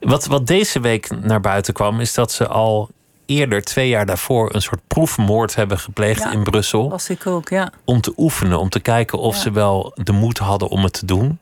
Wat, 0.00 0.26
wat 0.26 0.46
deze 0.46 0.80
week 0.80 1.08
naar 1.22 1.40
buiten 1.40 1.74
kwam, 1.74 2.00
is 2.00 2.14
dat 2.14 2.32
ze 2.32 2.46
al 2.46 2.90
eerder, 3.28 3.62
twee 3.62 3.88
jaar 3.88 4.06
daarvoor, 4.06 4.54
een 4.54 4.62
soort 4.62 4.80
proefmoord 4.86 5.54
hebben 5.54 5.78
gepleegd 5.78 6.22
ja, 6.22 6.30
in 6.32 6.42
Brussel. 6.42 6.90
Was 6.90 7.10
ik 7.10 7.26
ook, 7.26 7.48
ja. 7.48 7.72
Om 7.84 8.00
te 8.00 8.12
oefenen, 8.16 8.58
om 8.58 8.68
te 8.68 8.80
kijken 8.80 9.18
of 9.18 9.34
Ja. 9.34 9.40
ze 9.40 9.50
wel 9.50 9.92
de 9.94 10.12
moed 10.12 10.38
hadden 10.38 10.68
om 10.68 10.82
het 10.82 10.92
te 10.92 11.06
doen. 11.06 11.40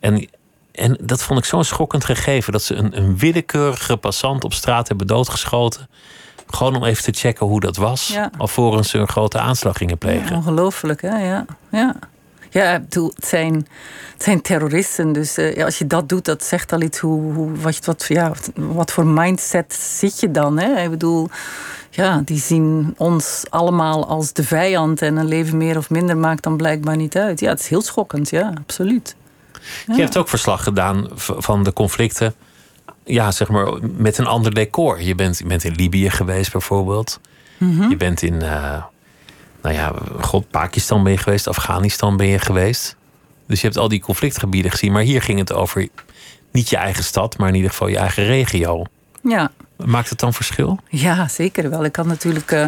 En, 0.00 0.28
en 0.72 0.98
dat 1.00 1.22
vond 1.22 1.38
ik 1.38 1.44
zo'n 1.44 1.64
schokkend 1.64 2.04
gegeven. 2.04 2.52
Dat 2.52 2.62
ze 2.62 2.74
een, 2.74 2.96
een 2.96 3.18
willekeurige 3.18 3.96
passant 3.96 4.44
op 4.44 4.52
straat 4.52 4.88
hebben 4.88 5.06
doodgeschoten. 5.06 5.88
Gewoon 6.46 6.76
om 6.76 6.84
even 6.84 7.02
te 7.02 7.12
checken 7.20 7.46
hoe 7.46 7.60
dat 7.60 7.76
was. 7.76 8.06
Ja. 8.08 8.30
Alvorens 8.38 8.90
ze 8.90 8.98
een 8.98 9.08
grote 9.08 9.38
aanslag 9.38 9.76
gingen 9.76 9.98
plegen. 9.98 10.36
ongelooflijk, 10.36 11.02
hè? 11.02 11.26
Ja. 11.26 11.44
ja. 11.70 11.96
Ja, 12.50 12.74
ik 12.74 12.82
bedoel, 12.82 13.12
het 13.14 13.26
zijn, 13.26 13.54
het 14.12 14.22
zijn 14.22 14.40
terroristen. 14.40 15.12
Dus 15.12 15.36
eh, 15.36 15.54
ja, 15.54 15.64
als 15.64 15.78
je 15.78 15.86
dat 15.86 16.08
doet, 16.08 16.24
dat 16.24 16.44
zegt 16.44 16.72
al 16.72 16.80
iets 16.80 16.98
hoe, 16.98 17.32
hoe, 17.32 17.56
wat, 17.56 17.84
wat, 17.84 18.04
ja, 18.08 18.32
wat, 18.54 18.92
voor 18.92 19.06
mindset 19.06 19.74
zit 19.74 20.20
je 20.20 20.30
dan? 20.30 20.58
Hè? 20.58 20.82
Ik 20.82 20.90
bedoel, 20.90 21.28
ja, 21.90 22.22
die 22.24 22.38
zien 22.38 22.94
ons 22.96 23.44
allemaal 23.48 24.08
als 24.08 24.32
de 24.32 24.44
vijand. 24.44 25.02
En 25.02 25.16
een 25.16 25.28
leven 25.28 25.56
meer 25.56 25.76
of 25.76 25.90
minder 25.90 26.16
maakt 26.16 26.42
dan 26.42 26.56
blijkbaar 26.56 26.96
niet 26.96 27.16
uit. 27.16 27.40
Ja, 27.40 27.48
het 27.48 27.60
is 27.60 27.68
heel 27.68 27.82
schokkend, 27.82 28.30
ja, 28.30 28.52
absoluut. 28.58 29.16
Je 29.86 30.00
hebt 30.00 30.16
ook 30.16 30.28
verslag 30.28 30.62
gedaan 30.62 31.08
van 31.16 31.62
de 31.62 31.72
conflicten. 31.72 32.34
Ja, 33.04 33.30
zeg 33.30 33.48
maar 33.48 33.72
met 33.96 34.18
een 34.18 34.26
ander 34.26 34.54
decor. 34.54 35.02
Je 35.02 35.14
bent, 35.14 35.38
je 35.38 35.46
bent 35.46 35.64
in 35.64 35.74
Libië 35.74 36.10
geweest 36.10 36.52
bijvoorbeeld. 36.52 37.20
Mhm. 37.58 37.88
Je 37.88 37.96
bent 37.96 38.22
in, 38.22 38.42
eh, 38.42 38.84
nou 39.62 39.74
ja, 39.74 39.92
god, 40.20 40.50
Pakistan 40.50 41.02
ben 41.02 41.12
je 41.12 41.18
geweest, 41.18 41.48
Afghanistan 41.48 42.16
ben 42.16 42.26
je 42.26 42.38
geweest. 42.38 42.96
Dus 43.46 43.60
je 43.60 43.66
hebt 43.66 43.78
al 43.78 43.88
die 43.88 44.00
conflictgebieden 44.00 44.70
gezien. 44.70 44.92
Maar 44.92 45.02
hier 45.02 45.22
ging 45.22 45.38
het 45.38 45.52
over 45.52 45.88
niet 46.50 46.68
je 46.68 46.76
eigen 46.76 47.04
stad, 47.04 47.38
maar 47.38 47.48
in 47.48 47.54
ieder 47.54 47.70
geval 47.70 47.88
je 47.88 47.96
eigen 47.96 48.24
regio. 48.24 48.84
Ja, 49.22 49.50
Maakt 49.84 50.10
het 50.10 50.18
dan 50.18 50.32
verschil? 50.32 50.78
Ja, 50.88 51.28
zeker 51.28 51.70
wel. 51.70 51.84
Ik 51.84 51.96
had 51.96 52.06
natuurlijk 52.06 52.52
eh, 52.52 52.66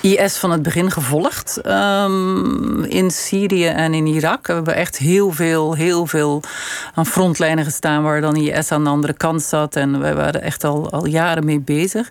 IS 0.00 0.36
van 0.36 0.50
het 0.50 0.62
begin 0.62 0.90
gevolgd 0.90 1.56
ehm, 1.56 2.82
in 2.84 3.10
Syrië 3.10 3.66
en 3.66 3.94
in 3.94 4.06
Irak. 4.06 4.46
We 4.46 4.52
hebben 4.52 4.74
echt 4.74 4.98
heel 4.98 5.32
veel, 5.32 5.74
heel 5.74 6.06
veel 6.06 6.42
aan 6.94 7.06
frontlijnen 7.06 7.64
gestaan 7.64 8.02
waar 8.02 8.20
dan 8.20 8.36
IS 8.36 8.72
aan 8.72 8.84
de 8.84 8.90
andere 8.90 9.12
kant 9.12 9.42
zat. 9.42 9.76
En 9.76 10.00
wij 10.00 10.14
waren 10.14 10.42
echt 10.42 10.64
al, 10.64 10.90
al 10.90 11.06
jaren 11.06 11.44
mee 11.44 11.60
bezig. 11.60 12.08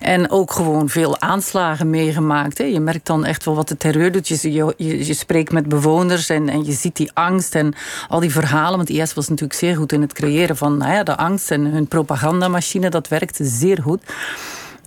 En 0.00 0.30
ook 0.30 0.52
gewoon 0.52 0.88
veel 0.88 1.20
aanslagen 1.20 1.90
meegemaakt. 1.90 2.58
Hè. 2.58 2.64
Je 2.64 2.80
merkt 2.80 3.06
dan 3.06 3.24
echt 3.24 3.44
wel 3.44 3.54
wat 3.54 3.68
de 3.68 3.76
terreur 3.76 4.12
doet. 4.12 4.28
Je, 4.28 4.52
je, 4.52 5.06
je, 5.06 5.14
spreekt 5.14 5.52
met 5.52 5.68
bewoners 5.68 6.28
en, 6.28 6.48
en 6.48 6.64
je 6.64 6.72
ziet 6.72 6.96
die 6.96 7.10
angst 7.14 7.54
en 7.54 7.74
al 8.08 8.20
die 8.20 8.32
verhalen. 8.32 8.76
Want 8.76 8.88
IS 8.88 9.14
was 9.14 9.28
natuurlijk 9.28 9.58
zeer 9.58 9.76
goed 9.76 9.92
in 9.92 10.00
het 10.00 10.12
creëren 10.12 10.56
van 10.56 10.76
nou 10.76 10.92
ja, 10.92 11.02
de 11.02 11.16
angst 11.16 11.50
en 11.50 11.64
hun 11.64 11.86
propagandamachine. 11.86 12.90
Dat 12.90 13.08
werkte 13.08 13.44
zeer 13.44 13.77
goed. 13.82 14.02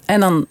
En 0.06 0.20
dan, 0.20 0.46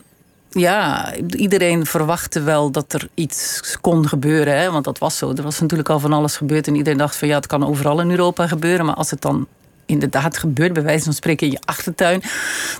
ja, 0.50 1.12
iedereen 1.37 1.87
verwachtte 1.87 2.42
wel 2.42 2.70
dat 2.70 2.92
er 2.92 3.09
iets 3.14 3.61
kon 3.81 4.09
gebeuren. 4.09 4.59
Hè? 4.59 4.70
Want 4.70 4.85
dat 4.85 4.98
was 4.98 5.16
zo. 5.16 5.33
Er 5.37 5.42
was 5.42 5.61
natuurlijk 5.61 5.88
al 5.88 6.00
van 6.00 6.12
alles 6.12 6.37
gebeurd. 6.37 6.66
En 6.66 6.74
iedereen 6.74 6.98
dacht 6.98 7.16
van 7.16 7.29
ja, 7.29 7.37
het 7.37 7.46
kan 7.46 7.66
overal 7.66 8.00
in 8.00 8.11
Europa 8.11 8.46
gebeuren. 8.46 8.87
Maar 8.87 8.94
als 8.94 9.11
het 9.11 9.22
dan 9.22 9.46
inderdaad 9.87 10.38
gebeurt, 10.38 10.72
bij 10.72 10.83
wijze 10.83 11.05
van 11.05 11.12
spreken 11.12 11.46
in 11.46 11.53
je 11.53 11.61
achtertuin, 11.64 12.22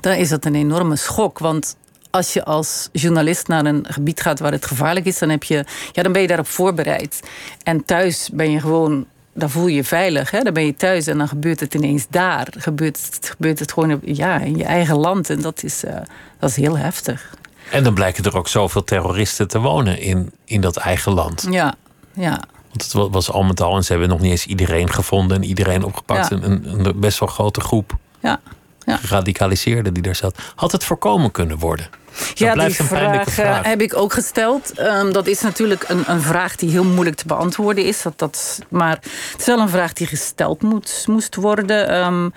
dan 0.01 0.13
is 0.13 0.29
dat 0.29 0.45
een 0.45 0.55
enorme 0.55 0.97
schok. 0.97 1.39
Want 1.39 1.77
als 2.11 2.33
je 2.33 2.45
als 2.45 2.89
journalist 2.93 3.49
naar 3.49 3.65
een 3.65 3.85
gebied 3.89 4.21
gaat 4.21 4.39
waar 4.39 4.53
het 4.53 4.67
gevaarlijk 4.67 5.07
is, 5.07 5.19
dan, 5.19 5.29
heb 5.29 5.43
je, 5.43 5.65
ja, 5.93 6.03
dan 6.03 6.13
ben 6.13 6.23
je 6.23 6.29
daarop 6.29 6.47
voorbereid. 6.47 7.21
En 7.63 7.85
thuis 7.85 8.31
ben 8.33 8.51
je 8.51 8.61
gewoon 8.61 9.07
dan 9.41 9.51
voel 9.51 9.67
je 9.67 9.75
je 9.75 9.85
veilig. 9.85 10.31
Hè? 10.31 10.41
Dan 10.43 10.53
ben 10.53 10.67
je 10.67 10.77
thuis 10.77 11.07
en 11.07 11.19
dan 11.19 11.29
gebeurt 11.29 11.61
het 11.61 11.75
ineens 11.75 12.07
daar. 12.11 12.49
Gebeurt, 12.59 13.01
het- 13.15 13.29
gebeurt 13.31 13.59
het 13.59 13.73
gewoon 13.73 14.01
ja, 14.05 14.39
in 14.39 14.57
je 14.57 14.65
eigen 14.65 14.97
land. 14.97 15.31
En 15.31 15.41
dat 15.43 15.63
is, 15.63 15.85
eh, 15.85 15.95
dat 16.39 16.51
is 16.51 16.57
heel 16.57 16.79
heftig. 16.79 17.35
En 17.71 17.85
dan 17.85 17.95
blijken 17.95 18.25
er 18.25 18.37
ook 18.37 18.49
zoveel 18.49 18.85
terroristen 18.85 19.49
te 19.49 19.59
wonen 19.59 20.01
in, 20.01 20.33
in 20.45 20.61
dat 20.61 20.77
eigen 20.77 21.13
land. 21.13 21.47
Ja, 21.51 21.75
ja. 22.13 22.41
Want 22.69 22.83
het 22.83 22.93
wa- 22.93 23.11
was 23.11 23.31
al 23.31 23.43
met 23.43 23.61
al, 23.61 23.77
en 23.77 23.83
ze 23.85 23.91
hebben 23.93 24.09
nog 24.11 24.21
niet 24.21 24.31
eens 24.31 24.47
iedereen 24.47 24.91
gevonden 24.93 25.37
en 25.37 25.45
iedereen 25.45 25.85
opgepakt. 25.85 26.29
Ja. 26.29 26.37
Een, 26.37 26.51
een, 26.73 26.85
een 26.87 27.01
best 27.01 27.19
wel 27.19 27.29
grote 27.29 27.61
groep 27.61 27.97
ja. 28.21 28.41
Ja. 28.87 28.97
geradicaliseerden 28.97 29.95
die 29.95 30.03
daar 30.03 30.15
zat. 30.15 30.39
Had 30.55 30.73
het 30.73 30.85
voorkomen 30.85 31.31
kunnen 31.31 31.59
worden? 31.59 31.89
Ja, 32.35 32.55
die 32.55 32.75
vraag, 32.75 33.27
eh, 33.27 33.35
vraag. 33.35 33.67
heb 33.67 33.81
ik 33.81 33.97
ook 33.97 34.13
gesteld. 34.13 34.73
Ehm, 34.73 35.13
dat 35.13 35.27
is 35.27 35.41
natuurlijk 35.41 35.85
een, 35.89 36.03
een 36.07 36.21
vraag 36.21 36.57
die 36.57 36.71
heel 36.71 36.85
moeilijk 36.85 37.17
te 37.17 37.27
beantwoorden 37.27 37.85
is. 37.85 38.03
Dat, 38.03 38.19
dat, 38.19 38.59
maar 38.69 38.99
het 39.33 39.41
is 39.41 39.47
wel 39.47 39.59
een 39.59 39.69
vraag 39.69 39.93
die 39.93 40.07
gesteld 40.07 40.63
moet, 40.63 41.05
moest 41.07 41.35
worden. 41.35 41.89
Ehm, 41.89 42.29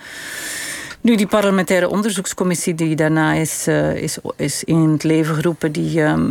nu, 1.00 1.16
die 1.16 1.26
parlementaire 1.26 1.88
onderzoekscommissie 1.88 2.74
die 2.74 2.96
daarna 2.96 3.32
is, 3.32 3.66
eh, 3.66 3.94
is, 3.94 4.18
is 4.36 4.64
in 4.64 4.88
het 4.88 5.02
leven 5.02 5.34
geroepen, 5.34 5.72
die, 5.72 6.02
ehm, 6.02 6.30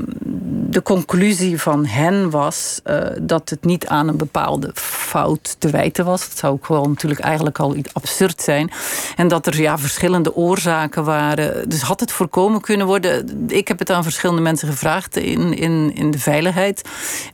de 0.73 0.81
conclusie 0.81 1.61
van 1.61 1.85
hen 1.85 2.29
was 2.29 2.79
eh, 2.83 2.99
dat 3.21 3.49
het 3.49 3.65
niet 3.65 3.87
aan 3.87 4.07
een 4.07 4.17
bepaalde 4.17 4.71
fout 4.73 5.55
te 5.59 5.69
wijten 5.69 6.05
was. 6.05 6.29
Dat 6.29 6.37
zou 6.37 6.53
ook 6.53 6.67
wel 6.67 6.89
natuurlijk 6.89 7.21
eigenlijk 7.21 7.59
al 7.59 7.75
iets 7.75 7.93
absurd 7.93 8.41
zijn. 8.41 8.71
En 9.15 9.27
dat 9.27 9.47
er 9.47 9.61
ja, 9.61 9.77
verschillende 9.77 10.35
oorzaken 10.35 11.03
waren. 11.03 11.69
Dus 11.69 11.81
had 11.81 11.99
het 11.99 12.11
voorkomen 12.11 12.61
kunnen 12.61 12.87
worden? 12.87 13.45
Ik 13.47 13.67
heb 13.67 13.79
het 13.79 13.89
aan 13.89 14.03
verschillende 14.03 14.41
mensen 14.41 14.67
gevraagd 14.67 15.17
in, 15.17 15.57
in, 15.57 15.95
in 15.95 16.11
de 16.11 16.19
veiligheid. 16.19 16.81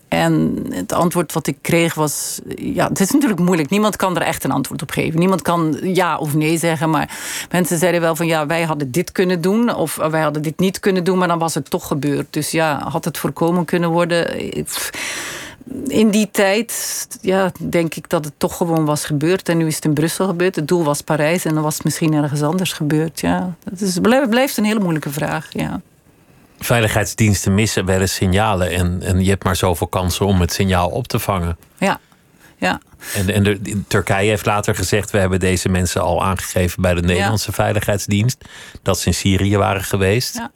En 0.09 0.65
het 0.69 0.93
antwoord 0.93 1.33
wat 1.33 1.47
ik 1.47 1.57
kreeg 1.61 1.93
was... 1.93 2.39
Ja, 2.55 2.87
het 2.87 2.99
is 2.99 3.11
natuurlijk 3.11 3.39
moeilijk. 3.39 3.69
Niemand 3.69 3.95
kan 3.95 4.15
er 4.15 4.21
echt 4.21 4.43
een 4.43 4.51
antwoord 4.51 4.81
op 4.81 4.91
geven. 4.91 5.19
Niemand 5.19 5.41
kan 5.41 5.77
ja 5.81 6.17
of 6.17 6.35
nee 6.35 6.57
zeggen. 6.57 6.89
Maar 6.89 7.17
mensen 7.51 7.77
zeiden 7.77 8.01
wel 8.01 8.15
van... 8.15 8.27
ja, 8.27 8.45
wij 8.45 8.63
hadden 8.63 8.91
dit 8.91 9.11
kunnen 9.11 9.41
doen. 9.41 9.75
Of 9.75 9.95
wij 9.95 10.21
hadden 10.21 10.41
dit 10.41 10.59
niet 10.59 10.79
kunnen 10.79 11.03
doen. 11.03 11.17
Maar 11.17 11.27
dan 11.27 11.39
was 11.39 11.53
het 11.53 11.69
toch 11.69 11.87
gebeurd. 11.87 12.27
Dus 12.29 12.51
ja, 12.51 12.89
had 12.89 13.05
het 13.05 13.17
voorkomen 13.17 13.65
kunnen 13.65 13.89
worden... 13.89 14.27
In 15.87 16.09
die 16.09 16.29
tijd 16.31 17.07
ja, 17.21 17.51
denk 17.59 17.95
ik 17.95 18.09
dat 18.09 18.25
het 18.25 18.33
toch 18.37 18.57
gewoon 18.57 18.85
was 18.85 19.05
gebeurd. 19.05 19.49
En 19.49 19.57
nu 19.57 19.67
is 19.67 19.75
het 19.75 19.85
in 19.85 19.93
Brussel 19.93 20.27
gebeurd. 20.27 20.55
Het 20.55 20.67
doel 20.67 20.83
was 20.83 21.01
Parijs 21.01 21.45
en 21.45 21.53
dan 21.53 21.63
was 21.63 21.73
het 21.73 21.83
misschien 21.83 22.13
ergens 22.13 22.41
anders 22.41 22.73
gebeurd. 22.73 23.19
Ja, 23.19 23.55
dat 23.63 23.81
is, 23.81 23.99
blijft 24.29 24.57
een 24.57 24.63
hele 24.63 24.79
moeilijke 24.79 25.09
vraag. 25.09 25.47
Ja. 25.49 25.81
Veiligheidsdiensten 26.59 27.53
missen 27.53 27.85
wel 27.85 27.99
eens 27.99 28.13
signalen. 28.13 28.71
En, 28.71 29.01
en 29.01 29.23
je 29.23 29.29
hebt 29.29 29.43
maar 29.43 29.55
zoveel 29.55 29.87
kansen 29.87 30.25
om 30.25 30.41
het 30.41 30.53
signaal 30.53 30.89
op 30.89 31.07
te 31.07 31.19
vangen. 31.19 31.57
Ja, 31.77 31.99
ja. 32.57 32.79
En, 33.13 33.33
en 33.33 33.43
de, 33.43 33.81
Turkije 33.87 34.29
heeft 34.29 34.45
later 34.45 34.75
gezegd: 34.75 35.11
we 35.11 35.17
hebben 35.17 35.39
deze 35.39 35.69
mensen 35.69 36.01
al 36.01 36.23
aangegeven 36.23 36.81
bij 36.81 36.93
de 36.93 37.01
Nederlandse 37.01 37.51
Veiligheidsdienst. 37.51 38.45
Dat 38.81 38.99
ze 38.99 39.07
in 39.07 39.13
Syrië 39.13 39.57
waren 39.57 39.83
geweest. 39.83 40.35
Ja. 40.35 40.51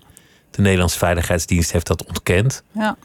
De 0.51 0.61
Nederlandse 0.61 0.97
Veiligheidsdienst 0.97 1.71
heeft 1.71 1.87
dat 1.87 2.05
ontkend. 2.05 2.63
Ja 2.71 2.97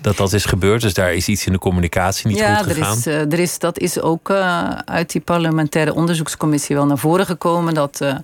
dat 0.00 0.16
dat 0.16 0.32
is 0.32 0.44
gebeurd. 0.44 0.80
Dus 0.80 0.94
daar 0.94 1.14
is 1.14 1.28
iets 1.28 1.46
in 1.46 1.52
de 1.52 1.58
communicatie 1.58 2.28
niet 2.28 2.38
ja, 2.38 2.56
goed 2.56 2.72
gegaan. 2.72 2.96
Ja, 3.04 3.10
er 3.10 3.20
is, 3.20 3.32
er 3.32 3.38
is, 3.38 3.58
dat 3.58 3.78
is 3.78 4.00
ook 4.00 4.28
uh, 4.28 4.70
uit 4.84 5.12
die 5.12 5.20
parlementaire 5.20 5.94
onderzoekscommissie 5.94 6.76
wel 6.76 6.86
naar 6.86 6.98
voren 6.98 7.26
gekomen. 7.26 7.74
Dat 7.74 7.98
uh, 8.02 8.14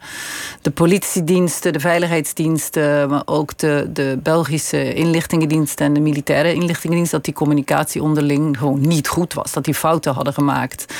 de 0.63 0.71
politiediensten, 0.71 1.73
de 1.73 1.81
veiligheidsdiensten, 1.81 3.09
maar 3.09 3.23
ook 3.25 3.59
de, 3.59 3.91
de 3.93 4.19
Belgische 4.23 4.95
inlichtingendiensten 4.95 5.87
en 5.87 5.93
de 5.93 6.01
militaire 6.01 6.53
inlichtingendienst, 6.53 7.13
dat 7.13 7.25
die 7.25 7.35
communicatie 7.35 8.03
onderling 8.03 8.59
gewoon 8.59 8.81
niet 8.81 9.09
goed 9.09 9.35
was. 9.35 9.53
Dat 9.53 9.65
die 9.65 9.75
fouten 9.75 10.15
hadden 10.15 10.33
gemaakt. 10.33 10.95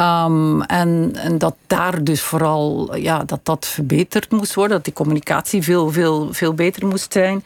Um, 0.00 0.62
en, 0.62 1.10
en 1.14 1.38
dat 1.38 1.54
daar 1.66 2.04
dus 2.04 2.20
vooral 2.20 2.96
ja, 2.96 3.24
dat 3.24 3.40
dat 3.42 3.66
verbeterd 3.66 4.30
moest 4.30 4.54
worden. 4.54 4.76
Dat 4.76 4.84
die 4.84 4.94
communicatie 4.94 5.62
veel, 5.62 5.92
veel, 5.92 6.28
veel 6.32 6.54
beter 6.54 6.86
moest 6.86 7.12
zijn. 7.12 7.44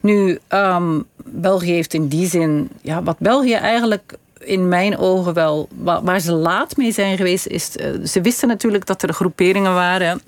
Nu, 0.00 0.38
um, 0.48 1.04
België 1.24 1.72
heeft 1.72 1.94
in 1.94 2.08
die 2.12 2.28
zin, 2.28 2.70
ja, 2.80 3.02
wat 3.02 3.18
België 3.18 3.52
eigenlijk 3.52 4.14
in 4.38 4.68
mijn 4.68 4.98
ogen 4.98 5.34
wel, 5.34 5.68
waar, 6.02 6.20
ze 6.20 6.32
laat 6.32 6.76
mee 6.76 6.92
zijn 6.92 7.16
geweest, 7.16 7.46
is. 7.46 7.76
Uh, 7.76 8.06
ze 8.06 8.20
wisten 8.20 8.48
natuurlijk 8.48 8.86
dat 8.86 9.02
er 9.02 9.12
groeperingen 9.12 9.74
waren. 9.74 10.20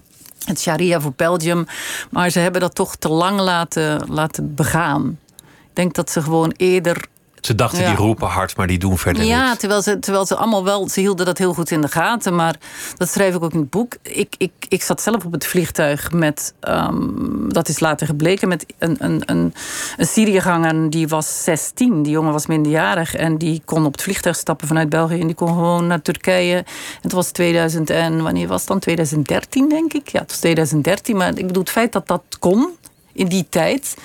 Het 0.45 0.61
Sharia 0.61 1.01
voor 1.01 1.13
Belgium. 1.17 1.67
Maar 2.11 2.31
ze 2.31 2.39
hebben 2.39 2.61
dat 2.61 2.75
toch 2.75 2.97
te 2.97 3.09
lang 3.09 3.41
laten, 3.41 4.07
laten 4.09 4.55
begaan. 4.55 5.19
Ik 5.39 5.71
denk 5.73 5.95
dat 5.95 6.11
ze 6.11 6.23
gewoon 6.23 6.55
eerder 6.57 7.07
ze 7.47 7.55
dachten 7.55 7.87
die 7.87 7.95
roepen 7.95 8.29
hard, 8.29 8.57
maar 8.57 8.67
die 8.67 8.79
doen 8.79 8.99
verder 8.99 9.25
ja, 9.25 9.47
niks. 9.47 9.59
terwijl 9.59 9.83
ze, 9.83 9.99
terwijl 9.99 10.27
ze 10.27 10.37
allemaal 10.37 10.65
wel, 10.65 10.89
ze 10.89 11.01
hielden 11.01 11.27
dat 11.27 11.39
heel 11.39 11.55
goed 11.55 11.71
in 11.71 11.81
de 11.81 11.89
gaten. 11.89 12.35
Maar 12.35 12.57
dat 12.97 13.09
schrijf 13.09 13.35
ik 13.35 13.43
ook 13.43 13.53
in 13.53 13.59
het 13.59 13.71
boek. 13.71 13.97
Ik, 14.03 14.35
ik, 14.39 14.53
ik 14.69 14.83
zat 14.83 15.03
zelf 15.03 15.25
op 15.25 15.33
het 15.33 15.47
vliegtuig 15.47 16.13
met, 16.13 16.55
um, 16.69 17.53
dat 17.53 17.69
is 17.69 17.81
later 17.81 18.07
gebleken, 18.07 18.49
met 18.49 18.67
een, 18.79 18.97
een, 18.99 19.23
een, 19.27 19.55
een 19.97 20.07
Syriëganger 20.07 20.91
die 20.91 21.09
was 21.09 21.45
16. 21.45 22.03
Die 22.03 22.13
jongen 22.13 22.33
was 22.33 22.47
minderjarig 22.47 23.15
en 23.15 23.39
die 23.39 23.63
kon 23.65 23.85
op 23.85 23.93
het 23.93 24.03
vliegtuig 24.03 24.37
stappen 24.37 24.67
vanuit 24.67 24.89
België 24.89 25.21
en 25.21 25.27
die 25.27 25.37
kon 25.37 25.49
gewoon 25.49 25.87
naar 25.87 26.03
Turkije. 26.03 26.65
het 27.01 27.13
was 27.13 27.31
2000 27.31 27.91
en 27.91 28.23
wanneer 28.23 28.49
was 28.49 28.61
het 28.61 28.69
dan? 28.69 28.79
2013 28.79 29.69
denk 29.69 29.93
ik. 29.93 30.09
Ja, 30.09 30.21
het 30.21 30.31
was 30.31 30.39
2013. 30.39 31.17
Maar 31.17 31.39
ik 31.39 31.47
bedoel, 31.47 31.63
het 31.63 31.73
feit 31.73 31.93
dat 31.93 32.07
dat 32.07 32.23
kon 32.39 32.69
in 33.13 33.27
die 33.27 33.47
tijd 33.49 33.97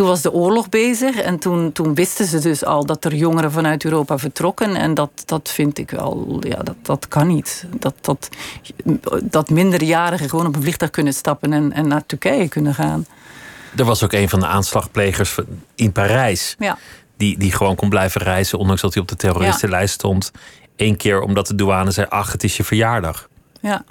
toen 0.00 0.08
was 0.08 0.22
de 0.22 0.32
oorlog 0.32 0.68
bezig 0.68 1.16
en 1.16 1.38
toen, 1.38 1.72
toen 1.72 1.94
wisten 1.94 2.26
ze 2.26 2.38
dus 2.38 2.64
al 2.64 2.86
dat 2.86 3.04
er 3.04 3.14
jongeren 3.14 3.52
vanuit 3.52 3.84
Europa 3.84 4.18
vertrokken. 4.18 4.76
En 4.76 4.94
dat, 4.94 5.10
dat 5.24 5.50
vind 5.50 5.78
ik 5.78 5.90
wel, 5.90 6.36
ja, 6.40 6.62
dat, 6.62 6.74
dat 6.82 7.08
kan 7.08 7.26
niet. 7.26 7.66
Dat, 7.78 7.94
dat, 8.00 8.28
dat 9.22 9.50
minderjarigen 9.50 10.28
gewoon 10.28 10.46
op 10.46 10.56
een 10.56 10.62
vliegtuig 10.62 10.90
kunnen 10.90 11.12
stappen 11.12 11.52
en, 11.52 11.72
en 11.72 11.88
naar 11.88 12.06
Turkije 12.06 12.48
kunnen 12.48 12.74
gaan. 12.74 13.06
Er 13.76 13.84
was 13.84 14.04
ook 14.04 14.12
een 14.12 14.28
van 14.28 14.40
de 14.40 14.46
aanslagplegers 14.46 15.38
in 15.74 15.92
Parijs. 15.92 16.54
Ja. 16.58 16.78
Die, 17.16 17.38
die 17.38 17.52
gewoon 17.52 17.76
kon 17.76 17.88
blijven 17.88 18.22
reizen, 18.22 18.58
ondanks 18.58 18.82
dat 18.82 18.94
hij 18.94 19.02
op 19.02 19.08
de 19.08 19.16
terroristenlijst 19.16 19.94
stond. 19.94 20.30
Eén 20.76 20.96
keer 20.96 21.20
omdat 21.20 21.46
de 21.46 21.54
douane 21.54 21.90
zei: 21.90 22.06
Ach, 22.10 22.32
het 22.32 22.44
is 22.44 22.56
je 22.56 22.64
verjaardag. 22.64 23.28
Ja. 23.60 23.84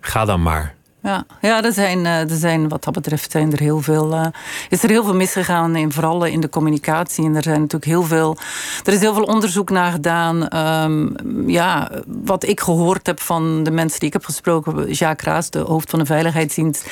Ga 0.00 0.24
dan 0.24 0.42
maar. 0.42 0.74
Ja, 1.02 1.24
ja 1.40 1.64
er, 1.64 1.72
zijn, 1.72 2.06
eh, 2.06 2.30
er 2.30 2.36
zijn 2.36 2.68
wat 2.68 2.84
dat 2.84 2.92
betreft 2.92 3.30
zijn 3.30 3.52
er 3.52 3.58
heel 3.58 3.80
veel, 3.80 4.12
uh, 4.12 4.26
is 4.68 4.82
er 4.82 4.88
heel 4.88 5.04
veel 5.04 5.14
misgegaan, 5.14 5.76
in, 5.76 5.92
vooral 5.92 6.24
in 6.24 6.40
de 6.40 6.48
communicatie. 6.48 7.24
En 7.24 7.36
er 7.36 7.42
zijn 7.42 7.60
natuurlijk 7.60 7.90
heel 7.90 8.02
veel, 8.02 8.36
er 8.84 8.92
is 8.92 9.00
heel 9.00 9.14
veel 9.14 9.22
onderzoek 9.22 9.70
naar 9.70 9.92
gedaan. 9.92 10.56
Um, 10.56 11.14
ja, 11.50 11.90
wat 12.06 12.44
ik 12.44 12.60
gehoord 12.60 13.06
heb 13.06 13.20
van 13.20 13.62
de 13.62 13.70
mensen 13.70 13.98
die 13.98 14.08
ik 14.08 14.14
heb 14.14 14.24
gesproken, 14.24 14.92
Jacques 14.92 15.32
Raas, 15.32 15.50
de 15.50 15.58
hoofd 15.58 15.90
van 15.90 15.98
de 15.98 16.06
Veiligheidsdienst, 16.06 16.90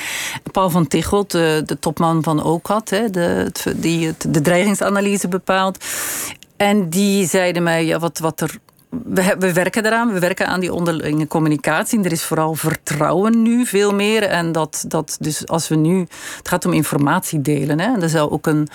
Paul 0.51 0.69
van 0.69 0.87
Tichelt, 0.87 1.31
de, 1.31 1.63
de 1.65 1.79
topman 1.79 2.23
van 2.23 2.43
OCAT, 2.43 2.89
hè, 2.89 3.09
de, 3.09 3.51
die 3.75 4.13
de 4.27 4.41
dreigingsanalyse 4.41 5.27
bepaalt. 5.27 5.85
En 6.57 6.89
die 6.89 7.27
zeiden 7.27 7.63
mij 7.63 7.85
ja, 7.85 7.99
wat, 7.99 8.19
wat 8.19 8.41
er 8.41 8.57
we, 8.91 9.35
we, 9.39 9.53
werken 9.53 9.85
eraan. 9.85 10.13
We 10.13 10.19
werken 10.19 10.47
aan 10.47 10.59
die 10.59 10.73
onderlinge 10.73 11.27
communicatie. 11.27 12.03
Er 12.03 12.11
is 12.11 12.23
vooral 12.23 12.53
vertrouwen 12.53 13.41
nu 13.41 13.65
veel 13.65 13.93
meer. 13.93 14.23
En 14.23 14.51
dat, 14.51 14.85
dat 14.87 15.17
dus 15.19 15.47
als 15.47 15.67
we 15.67 15.75
nu. 15.75 15.99
Het 16.37 16.47
gaat 16.47 16.65
om 16.65 16.73
informatie 16.73 17.41
delen. 17.41 17.79
Hè. 17.79 18.01
Er 18.01 18.09
zou 18.09 18.31
ook 18.31 18.47
een, 18.47 18.67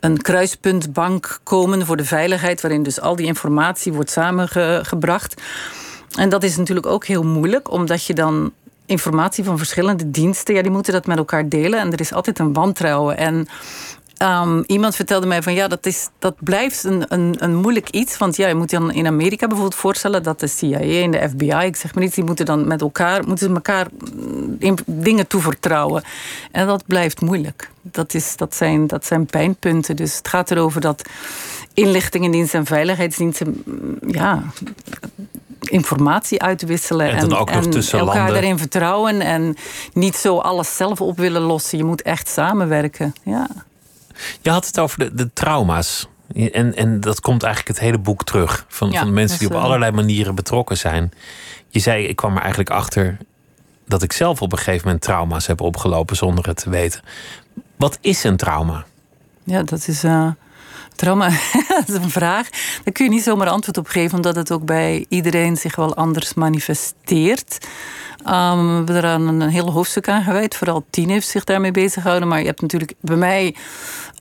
een 0.00 0.22
kruispuntbank 0.22 1.40
komen 1.42 1.86
voor 1.86 1.96
de 1.96 2.04
veiligheid. 2.04 2.60
Waarin 2.60 2.82
dus 2.82 3.00
al 3.00 3.16
die 3.16 3.26
informatie 3.26 3.92
wordt 3.92 4.10
samengebracht. 4.10 5.42
En 6.16 6.28
dat 6.28 6.42
is 6.42 6.56
natuurlijk 6.56 6.86
ook 6.86 7.06
heel 7.06 7.22
moeilijk, 7.22 7.70
omdat 7.70 8.04
je 8.04 8.14
dan 8.14 8.52
informatie 8.86 9.44
van 9.44 9.58
verschillende 9.58 10.10
diensten, 10.10 10.54
ja, 10.54 10.62
die 10.62 10.70
moeten 10.70 10.92
dat 10.92 11.06
met 11.06 11.18
elkaar 11.18 11.48
delen. 11.48 11.80
En 11.80 11.92
er 11.92 12.00
is 12.00 12.12
altijd 12.12 12.38
een 12.38 12.52
wantrouwen. 12.52 13.16
En 13.16 13.46
Um, 14.22 14.64
iemand 14.66 14.96
vertelde 14.96 15.26
mij 15.26 15.42
van 15.42 15.54
ja, 15.54 15.68
dat, 15.68 15.86
is, 15.86 16.08
dat 16.18 16.34
blijft 16.38 16.84
een, 16.84 17.04
een, 17.08 17.34
een 17.38 17.54
moeilijk 17.54 17.90
iets. 17.90 18.18
Want 18.18 18.36
ja, 18.36 18.48
je 18.48 18.54
moet 18.54 18.70
je 18.70 18.78
dan 18.78 18.92
in 18.92 19.06
Amerika 19.06 19.46
bijvoorbeeld 19.46 19.80
voorstellen 19.80 20.22
dat 20.22 20.40
de 20.40 20.46
CIA 20.46 20.78
en 20.78 21.10
de 21.10 21.28
FBI, 21.28 21.66
ik 21.66 21.76
zeg 21.76 21.94
maar 21.94 22.04
niet, 22.04 22.14
die 22.14 22.24
moeten 22.24 22.46
dan 22.46 22.66
met 22.66 22.80
elkaar, 22.80 23.26
moeten 23.26 23.54
elkaar 23.54 23.86
mm, 24.14 24.56
dingen 24.86 25.26
toevertrouwen. 25.26 26.02
En 26.52 26.66
dat 26.66 26.86
blijft 26.86 27.20
moeilijk. 27.20 27.70
Dat, 27.82 28.14
is, 28.14 28.36
dat, 28.36 28.54
zijn, 28.54 28.86
dat 28.86 29.04
zijn 29.04 29.26
pijnpunten. 29.26 29.96
Dus 29.96 30.16
het 30.16 30.28
gaat 30.28 30.50
erover 30.50 30.80
dat 30.80 31.02
inlichtingendiensten 31.74 32.58
en 32.58 32.66
veiligheidsdiensten 32.66 33.62
mm, 33.64 33.98
ja, 34.06 34.42
informatie 35.60 36.42
uitwisselen. 36.42 37.10
En, 37.10 37.18
en, 37.18 37.30
elkaar 37.30 38.04
landen. 38.04 38.32
daarin 38.32 38.58
vertrouwen. 38.58 39.20
En 39.20 39.56
niet 39.92 40.16
zo 40.16 40.38
alles 40.38 40.76
zelf 40.76 41.00
op 41.00 41.16
willen 41.16 41.42
lossen. 41.42 41.78
Je 41.78 41.84
moet 41.84 42.02
echt 42.02 42.28
samenwerken. 42.28 43.14
Ja. 43.22 43.48
Je 44.40 44.50
had 44.50 44.66
het 44.66 44.80
over 44.80 44.98
de, 44.98 45.14
de 45.14 45.32
trauma's. 45.32 46.08
En, 46.34 46.74
en 46.74 47.00
dat 47.00 47.20
komt 47.20 47.42
eigenlijk 47.42 47.76
het 47.76 47.86
hele 47.86 47.98
boek 47.98 48.24
terug. 48.24 48.64
Van, 48.68 48.94
van 48.94 49.12
mensen 49.12 49.38
die 49.38 49.48
op 49.48 49.54
allerlei 49.54 49.92
manieren 49.92 50.34
betrokken 50.34 50.76
zijn. 50.76 51.12
Je 51.68 51.78
zei, 51.78 52.06
ik 52.06 52.16
kwam 52.16 52.32
er 52.32 52.40
eigenlijk 52.40 52.70
achter 52.70 53.16
dat 53.86 54.02
ik 54.02 54.12
zelf 54.12 54.42
op 54.42 54.52
een 54.52 54.58
gegeven 54.58 54.84
moment 54.84 55.02
trauma's 55.02 55.46
heb 55.46 55.60
opgelopen 55.60 56.16
zonder 56.16 56.46
het 56.46 56.56
te 56.56 56.70
weten. 56.70 57.00
Wat 57.76 57.98
is 58.00 58.24
een 58.24 58.36
trauma? 58.36 58.84
Ja, 59.44 59.62
dat 59.62 59.88
is. 59.88 60.04
Uh, 60.04 60.30
trauma, 60.96 61.28
dat 61.68 61.88
is 61.88 61.94
een 61.94 62.10
vraag. 62.10 62.48
Daar 62.84 62.92
kun 62.92 63.04
je 63.04 63.10
niet 63.10 63.22
zomaar 63.22 63.48
antwoord 63.48 63.78
op 63.78 63.86
geven, 63.86 64.16
omdat 64.16 64.36
het 64.36 64.52
ook 64.52 64.64
bij 64.64 65.06
iedereen 65.08 65.56
zich 65.56 65.76
wel 65.76 65.94
anders 65.94 66.34
manifesteert. 66.34 67.58
Um, 68.26 68.86
we 68.86 68.92
hebben 68.92 68.96
er 68.96 69.04
een 69.04 69.40
heel 69.40 69.72
hoofdstuk 69.72 70.08
aan. 70.08 70.48
Vooral 70.48 70.84
tien 70.90 71.08
heeft 71.08 71.28
zich 71.28 71.44
daarmee 71.44 71.70
bezig 71.70 72.02
gehouden. 72.02 72.28
Maar 72.28 72.40
je 72.40 72.46
hebt 72.46 72.60
natuurlijk 72.60 72.94
bij 73.00 73.16
mij. 73.16 73.54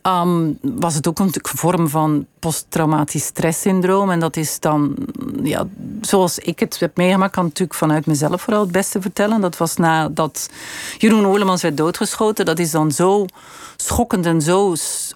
Um, 0.07 0.57
was 0.61 0.95
het 0.95 1.07
ook 1.07 1.19
een 1.19 1.33
vorm 1.41 1.89
van 1.89 2.25
posttraumatisch 2.39 3.25
stresssyndroom. 3.25 4.11
En 4.11 4.19
dat 4.19 4.37
is 4.37 4.59
dan, 4.59 4.95
ja, 5.43 5.67
zoals 6.01 6.39
ik 6.39 6.59
het 6.59 6.79
heb 6.79 6.97
meegemaakt, 6.97 7.33
kan 7.33 7.43
natuurlijk 7.43 7.79
vanuit 7.79 8.05
mezelf 8.05 8.41
vooral 8.41 8.61
het 8.61 8.71
beste 8.71 9.01
vertellen. 9.01 9.41
Dat 9.41 9.57
was 9.57 9.75
nadat 9.75 10.49
Jeroen 10.97 11.25
Olemans 11.25 11.61
werd 11.61 11.77
doodgeschoten. 11.77 12.45
Dat 12.45 12.59
is 12.59 12.71
dan 12.71 12.91
zo 12.91 13.25
schokkend 13.77 14.25
en 14.25 14.41
zo 14.41 14.73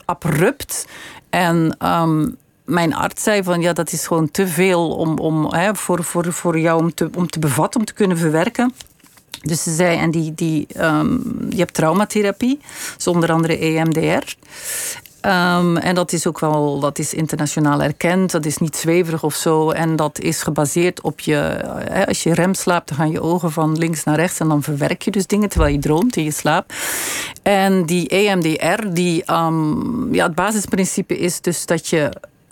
abrupt. 0.09 0.87
En 1.29 1.77
um, 1.85 2.37
mijn 2.65 2.95
arts 2.95 3.23
zei 3.23 3.43
van 3.43 3.61
ja, 3.61 3.73
dat 3.73 3.91
is 3.91 4.07
gewoon 4.07 4.31
te 4.31 4.47
veel 4.47 4.95
om, 4.95 5.17
om, 5.17 5.53
hè, 5.53 5.75
voor, 5.75 6.03
voor, 6.03 6.33
voor 6.33 6.59
jou 6.59 6.81
om 6.81 6.93
te, 6.93 7.09
om 7.15 7.27
te 7.27 7.39
bevatten, 7.39 7.79
om 7.79 7.85
te 7.85 7.93
kunnen 7.93 8.17
verwerken. 8.17 8.73
Dus 9.41 9.63
ze 9.63 9.75
zei, 9.75 9.97
en 9.97 10.11
die, 10.11 10.33
die, 10.35 10.67
um, 10.77 11.37
je 11.49 11.57
hebt 11.57 11.73
traumatherapie, 11.73 12.59
zonder 12.97 13.31
andere 13.31 13.57
EMDR. 13.57 14.35
Um, 15.21 15.77
en 15.77 15.95
dat 15.95 16.13
is 16.13 16.27
ook 16.27 16.39
wel, 16.39 16.79
dat 16.79 16.99
is 16.99 17.13
internationaal 17.13 17.81
erkend. 17.81 18.31
Dat 18.31 18.45
is 18.45 18.57
niet 18.57 18.75
zweverig 18.75 19.23
of 19.23 19.35
zo. 19.35 19.69
En 19.69 19.95
dat 19.95 20.19
is 20.19 20.41
gebaseerd 20.41 21.01
op 21.01 21.19
je, 21.19 21.33
hè, 21.89 22.07
als 22.07 22.23
je 22.23 22.33
rem 22.33 22.53
slaapt, 22.53 22.87
dan 22.87 22.97
gaan 22.97 23.11
je 23.11 23.21
ogen 23.21 23.51
van 23.51 23.77
links 23.77 24.03
naar 24.03 24.15
rechts 24.15 24.39
en 24.39 24.47
dan 24.47 24.63
verwerk 24.63 25.01
je 25.01 25.11
dus 25.11 25.27
dingen 25.27 25.49
terwijl 25.49 25.73
je 25.73 25.79
droomt 25.79 26.15
in 26.15 26.23
je 26.23 26.31
slaap. 26.31 26.73
En 27.43 27.85
die 27.85 28.07
EMDR, 28.07 28.87
die, 28.89 29.31
um, 29.31 30.13
ja, 30.13 30.25
het 30.25 30.35
basisprincipe 30.35 31.17
is 31.17 31.41
dus 31.41 31.65
dat 31.65 31.87
je 31.87 32.11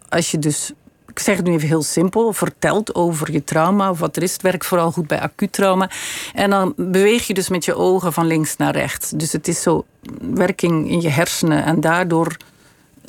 als 0.10 0.32
je 0.32 0.40
dus 0.40 0.72
ik 1.08 1.24
zeg 1.24 1.36
het 1.36 1.46
nu 1.46 1.54
even 1.54 1.68
heel 1.68 1.84
simpel, 1.84 2.34
vertelt 2.34 2.96
over 2.96 3.32
je 3.32 3.44
trauma 3.44 3.90
of 3.90 4.00
wat 4.00 4.16
er 4.16 4.24
is. 4.24 4.34
Het 4.34 4.42
werkt 4.42 4.66
vooral 4.66 4.92
goed 4.92 5.08
bij 5.08 5.20
acuut 5.20 5.54
trauma. 5.54 5.90
En 6.34 6.50
dan 6.50 6.74
beweeg 6.76 7.28
je 7.28 7.34
dus 7.34 7.50
met 7.50 7.66
je 7.66 7.76
ogen 7.76 8.14
van 8.14 8.26
links 8.26 8.58
naar 8.58 8.76
rechts. 8.76 9.10
Dus 9.10 9.32
het 9.32 9.48
is 9.48 9.62
zo 9.62 9.86
werking 10.22 10.90
in 10.90 11.02
je 11.02 11.10
hersenen 11.10 11.66
en 11.66 11.82
daardoor 11.82 12.38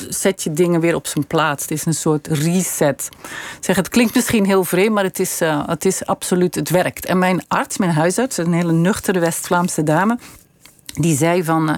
zet 0.08 0.42
je 0.42 0.52
dingen 0.52 0.80
weer 0.80 0.94
op 0.94 1.06
zijn 1.06 1.26
plaats. 1.26 1.62
Het 1.62 1.70
is 1.70 1.86
een 1.86 1.94
soort 1.94 2.26
reset. 2.26 3.08
zeg, 3.60 3.76
het 3.76 3.88
klinkt 3.88 4.14
misschien 4.14 4.46
heel 4.46 4.64
vreemd, 4.64 4.94
maar 4.94 5.04
het 5.04 5.18
is, 5.18 5.42
uh, 5.42 5.68
het 5.68 5.84
is 5.84 6.06
absoluut, 6.06 6.54
het 6.54 6.70
werkt. 6.70 7.06
En 7.06 7.18
mijn 7.18 7.42
arts, 7.48 7.78
mijn 7.78 7.92
huisarts, 7.92 8.36
een 8.36 8.52
hele 8.52 8.72
nuchtere 8.72 9.18
West-Vlaamse 9.18 9.82
dame, 9.82 10.18
die 10.94 11.16
zei 11.16 11.44
van. 11.44 11.68
Uh, 11.68 11.74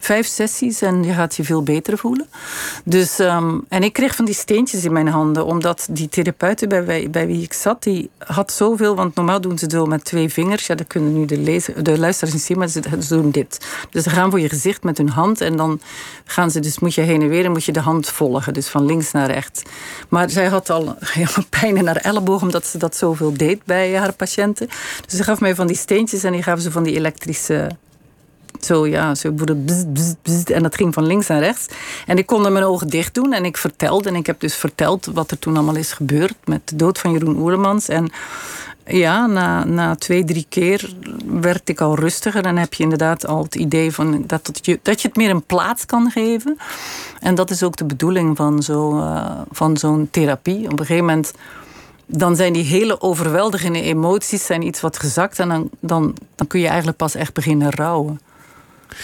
vijf 0.00 0.26
sessies 0.26 0.82
en 0.82 1.04
je 1.04 1.12
gaat 1.12 1.36
je 1.36 1.44
veel 1.44 1.62
beter 1.62 1.98
voelen. 1.98 2.26
Dus, 2.84 3.18
ehm, 3.18 3.58
en 3.68 3.82
ik 3.82 3.92
kreeg 3.92 4.14
van 4.14 4.24
die 4.24 4.34
steentjes 4.34 4.84
in 4.84 4.92
mijn 4.92 5.08
handen, 5.08 5.44
omdat 5.44 5.88
die 5.90 6.08
therapeuten 6.08 6.68
bij, 6.68 7.10
bij 7.10 7.26
wie 7.26 7.42
ik 7.42 7.52
zat, 7.52 7.82
die 7.82 8.10
had 8.18 8.52
zoveel, 8.52 8.94
want 8.96 9.14
normaal 9.14 9.40
doen 9.40 9.58
ze 9.58 9.66
zo 9.68 9.86
met 9.86 10.04
twee 10.04 10.28
vingers. 10.28 10.66
Ja, 10.66 10.74
dat 10.74 10.86
kunnen 10.86 11.12
nu 11.12 11.24
de, 11.24 11.38
lezer, 11.38 11.82
de 11.84 11.98
luisteraars 11.98 12.34
niet 12.34 12.42
zien, 12.42 12.58
maar 12.58 12.68
ze, 12.68 12.80
ze 13.00 13.14
doen 13.14 13.30
dit. 13.30 13.66
Dus 13.90 14.02
ze 14.02 14.10
gaan 14.10 14.30
voor 14.30 14.40
je 14.40 14.48
gezicht 14.48 14.82
met 14.82 14.98
hun 14.98 15.08
hand 15.08 15.40
en 15.40 15.56
dan 15.56 15.80
gaan 16.24 16.50
ze, 16.50 16.60
dus 16.60 16.78
moet 16.78 16.94
je 16.94 17.00
heen 17.00 17.22
en 17.22 17.28
weer 17.28 17.44
en 17.44 17.52
moet 17.52 17.64
je 17.64 17.72
de 17.72 17.80
hand 17.80 18.08
volgen, 18.08 18.54
dus 18.54 18.68
van 18.68 18.84
links 18.84 19.12
naar 19.12 19.30
rechts. 19.30 19.62
Maar 20.08 20.30
zij 20.30 20.46
had 20.46 20.70
al 20.70 20.96
helemaal 21.14 21.46
pijn 21.60 21.76
in 21.76 21.86
haar 21.86 21.96
elleboog, 21.96 22.42
omdat 22.42 22.66
ze 22.66 22.78
dat 22.78 22.96
zoveel 22.96 23.32
deed 23.36 23.64
bij 23.64 23.96
haar 23.96 24.12
patiënten. 24.12 24.68
Dus 25.06 25.16
ze 25.16 25.24
gaf 25.24 25.40
mij 25.40 25.54
van 25.54 25.66
die 25.66 25.76
steentjes 25.76 26.24
en 26.24 26.32
die 26.32 26.42
gaven 26.42 26.62
ze 26.62 26.70
van 26.70 26.82
die 26.82 26.94
elektrische 26.94 27.70
zo, 28.60 28.86
ja, 28.86 29.14
zo 29.14 29.32
bzz, 29.32 29.84
bzz, 29.92 30.12
bzz, 30.22 30.44
en 30.44 30.62
dat 30.62 30.76
ging 30.76 30.94
van 30.94 31.06
links 31.06 31.26
naar 31.26 31.40
rechts. 31.40 31.66
En 32.06 32.18
ik 32.18 32.26
kon 32.26 32.52
mijn 32.52 32.64
ogen 32.64 32.88
dicht 32.88 33.14
doen 33.14 33.32
en 33.32 33.44
ik 33.44 33.56
vertelde. 33.56 34.08
En 34.08 34.14
ik 34.14 34.26
heb 34.26 34.40
dus 34.40 34.54
verteld 34.54 35.06
wat 35.06 35.30
er 35.30 35.38
toen 35.38 35.54
allemaal 35.54 35.76
is 35.76 35.92
gebeurd 35.92 36.34
met 36.44 36.60
de 36.64 36.76
dood 36.76 36.98
van 36.98 37.12
Jeroen 37.12 37.36
Oerlemans. 37.36 37.88
En 37.88 38.10
ja, 38.86 39.26
na, 39.26 39.64
na 39.64 39.94
twee, 39.94 40.24
drie 40.24 40.46
keer 40.48 40.94
werd 41.26 41.68
ik 41.68 41.80
al 41.80 41.94
rustiger. 41.94 42.42
Dan 42.42 42.56
heb 42.56 42.74
je 42.74 42.82
inderdaad 42.82 43.26
al 43.26 43.42
het 43.42 43.54
idee 43.54 43.92
van 43.92 44.24
dat, 44.26 44.46
dat, 44.46 44.66
je, 44.66 44.80
dat 44.82 45.02
je 45.02 45.08
het 45.08 45.16
meer 45.16 45.30
een 45.30 45.42
plaats 45.42 45.86
kan 45.86 46.10
geven. 46.10 46.58
En 47.20 47.34
dat 47.34 47.50
is 47.50 47.62
ook 47.62 47.76
de 47.76 47.84
bedoeling 47.84 48.36
van, 48.36 48.62
zo, 48.62 48.98
uh, 48.98 49.40
van 49.50 49.76
zo'n 49.76 50.08
therapie. 50.10 50.64
Op 50.64 50.78
een 50.78 50.86
gegeven 50.86 51.04
moment 51.04 51.32
dan 52.12 52.36
zijn 52.36 52.52
die 52.52 52.64
hele 52.64 53.00
overweldigende 53.00 53.82
emoties 53.82 54.46
zijn 54.46 54.66
iets 54.66 54.80
wat 54.80 54.98
gezakt. 54.98 55.38
En 55.38 55.48
dan, 55.48 55.70
dan, 55.80 56.16
dan 56.34 56.46
kun 56.46 56.60
je 56.60 56.66
eigenlijk 56.66 56.96
pas 56.96 57.14
echt 57.14 57.34
beginnen 57.34 57.70
rouwen. 57.70 58.20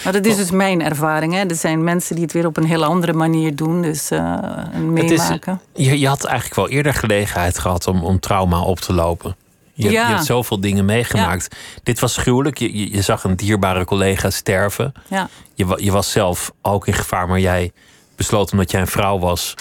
Maar 0.03 0.13
dat 0.13 0.25
is 0.25 0.35
dus 0.35 0.51
mijn 0.51 0.81
ervaring. 0.83 1.33
Hè. 1.33 1.39
Er 1.39 1.55
zijn 1.55 1.83
mensen 1.83 2.15
die 2.15 2.23
het 2.23 2.33
weer 2.33 2.45
op 2.45 2.57
een 2.57 2.65
heel 2.65 2.83
andere 2.83 3.13
manier 3.13 3.55
doen. 3.55 3.81
Dus 3.81 4.11
uh, 4.11 4.39
meemaken. 4.73 5.61
Is, 5.73 5.85
je, 5.85 5.99
je 5.99 6.07
had 6.07 6.23
eigenlijk 6.23 6.55
wel 6.55 6.69
eerder 6.69 6.93
gelegenheid 6.93 7.59
gehad 7.59 7.87
om, 7.87 8.03
om 8.03 8.19
trauma 8.19 8.61
op 8.61 8.79
te 8.79 8.93
lopen. 8.93 9.35
Je, 9.73 9.91
ja. 9.91 10.07
je 10.07 10.13
hebt 10.13 10.25
zoveel 10.25 10.59
dingen 10.59 10.85
meegemaakt. 10.85 11.47
Ja. 11.49 11.79
Dit 11.83 11.99
was 11.99 12.17
gruwelijk. 12.17 12.57
Je, 12.57 12.77
je, 12.77 12.91
je, 12.91 13.01
zag 13.01 13.23
een 13.23 13.35
dierbare 13.35 13.85
collega 13.85 14.29
sterven. 14.29 14.93
Ja. 15.07 15.29
Je, 15.53 15.73
je 15.77 15.91
was 15.91 16.11
zelf 16.11 16.51
ook 16.61 16.87
in 16.87 16.93
gevaar, 16.93 17.27
maar 17.27 17.39
jij 17.39 17.71
besloot 18.15 18.51
omdat 18.51 18.71
jij 18.71 18.81
een 18.81 18.87
vrouw 18.87 19.19
was 19.19 19.55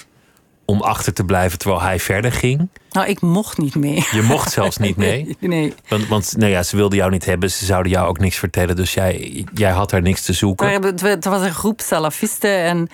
om 0.66 0.80
achter 0.80 1.12
te 1.12 1.24
blijven 1.24 1.58
terwijl 1.58 1.82
hij 1.82 2.00
verder 2.00 2.32
ging. 2.32 2.68
Nou, 2.90 3.06
ik 3.06 3.20
mocht 3.20 3.58
niet 3.58 3.74
mee. 3.74 4.06
Je 4.10 4.22
mocht 4.22 4.52
zelfs 4.52 4.76
niet 4.76 4.96
mee? 4.96 5.36
nee. 5.40 5.74
Want, 5.88 6.08
want 6.08 6.36
nou 6.36 6.50
ja, 6.50 6.62
ze 6.62 6.76
wilden 6.76 6.98
jou 6.98 7.10
niet 7.10 7.24
hebben, 7.24 7.50
ze 7.50 7.64
zouden 7.64 7.92
jou 7.92 8.08
ook 8.08 8.18
niks 8.18 8.36
vertellen. 8.36 8.76
Dus 8.76 8.94
jij, 8.94 9.44
jij 9.54 9.70
had 9.70 9.90
daar 9.90 10.02
niks 10.02 10.22
te 10.22 10.32
zoeken. 10.32 10.66
Maar 10.66 10.92
het 11.10 11.24
was 11.24 11.42
een 11.42 11.54
groep 11.54 11.80
salafisten 11.80 12.58
en 12.58 12.88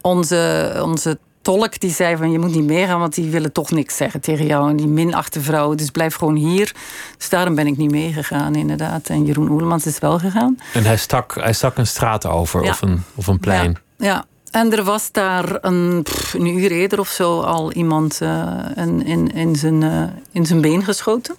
onze, 0.00 0.72
onze 0.84 1.18
tolk 1.42 1.80
die 1.80 1.90
zei 1.90 2.16
van 2.16 2.30
je 2.30 2.38
moet 2.38 2.54
niet 2.54 2.64
meegaan, 2.64 2.98
want 2.98 3.14
die 3.14 3.30
willen 3.30 3.52
toch 3.52 3.70
niks 3.70 3.96
zeggen 3.96 4.20
tegen 4.20 4.46
jou. 4.46 4.70
En 4.70 4.76
die 4.76 4.86
minachte 4.86 5.40
vrouwen, 5.40 5.76
dus 5.76 5.90
blijf 5.90 6.14
gewoon 6.14 6.36
hier. 6.36 6.72
Dus 7.16 7.28
daarom 7.28 7.54
ben 7.54 7.66
ik 7.66 7.76
niet 7.76 7.90
meegegaan, 7.90 8.54
inderdaad. 8.54 9.08
En 9.08 9.24
Jeroen 9.24 9.50
Oerlemans 9.50 9.86
is 9.86 9.98
wel 9.98 10.18
gegaan. 10.18 10.58
En 10.72 10.84
hij 10.84 10.96
stak, 10.96 11.34
hij 11.34 11.52
stak 11.52 11.76
een 11.76 11.86
straat 11.86 12.26
over 12.26 12.64
ja. 12.64 12.70
of, 12.70 12.82
een, 12.82 13.02
of 13.14 13.26
een 13.26 13.38
plein. 13.38 13.78
Ja. 13.96 14.06
ja. 14.06 14.24
En 14.50 14.72
er 14.72 14.84
was 14.84 15.12
daar 15.12 15.58
een, 15.60 16.06
uur 16.38 16.70
eerder 16.70 17.00
of 17.00 17.08
zo 17.08 17.40
al 17.40 17.72
iemand 17.72 18.20
uh, 18.22 18.54
in, 18.74 19.04
in, 19.06 19.32
in, 19.32 19.56
zijn, 19.56 19.82
uh, 19.82 20.02
in 20.32 20.46
zijn 20.46 20.60
been 20.60 20.84
geschoten. 20.84 21.36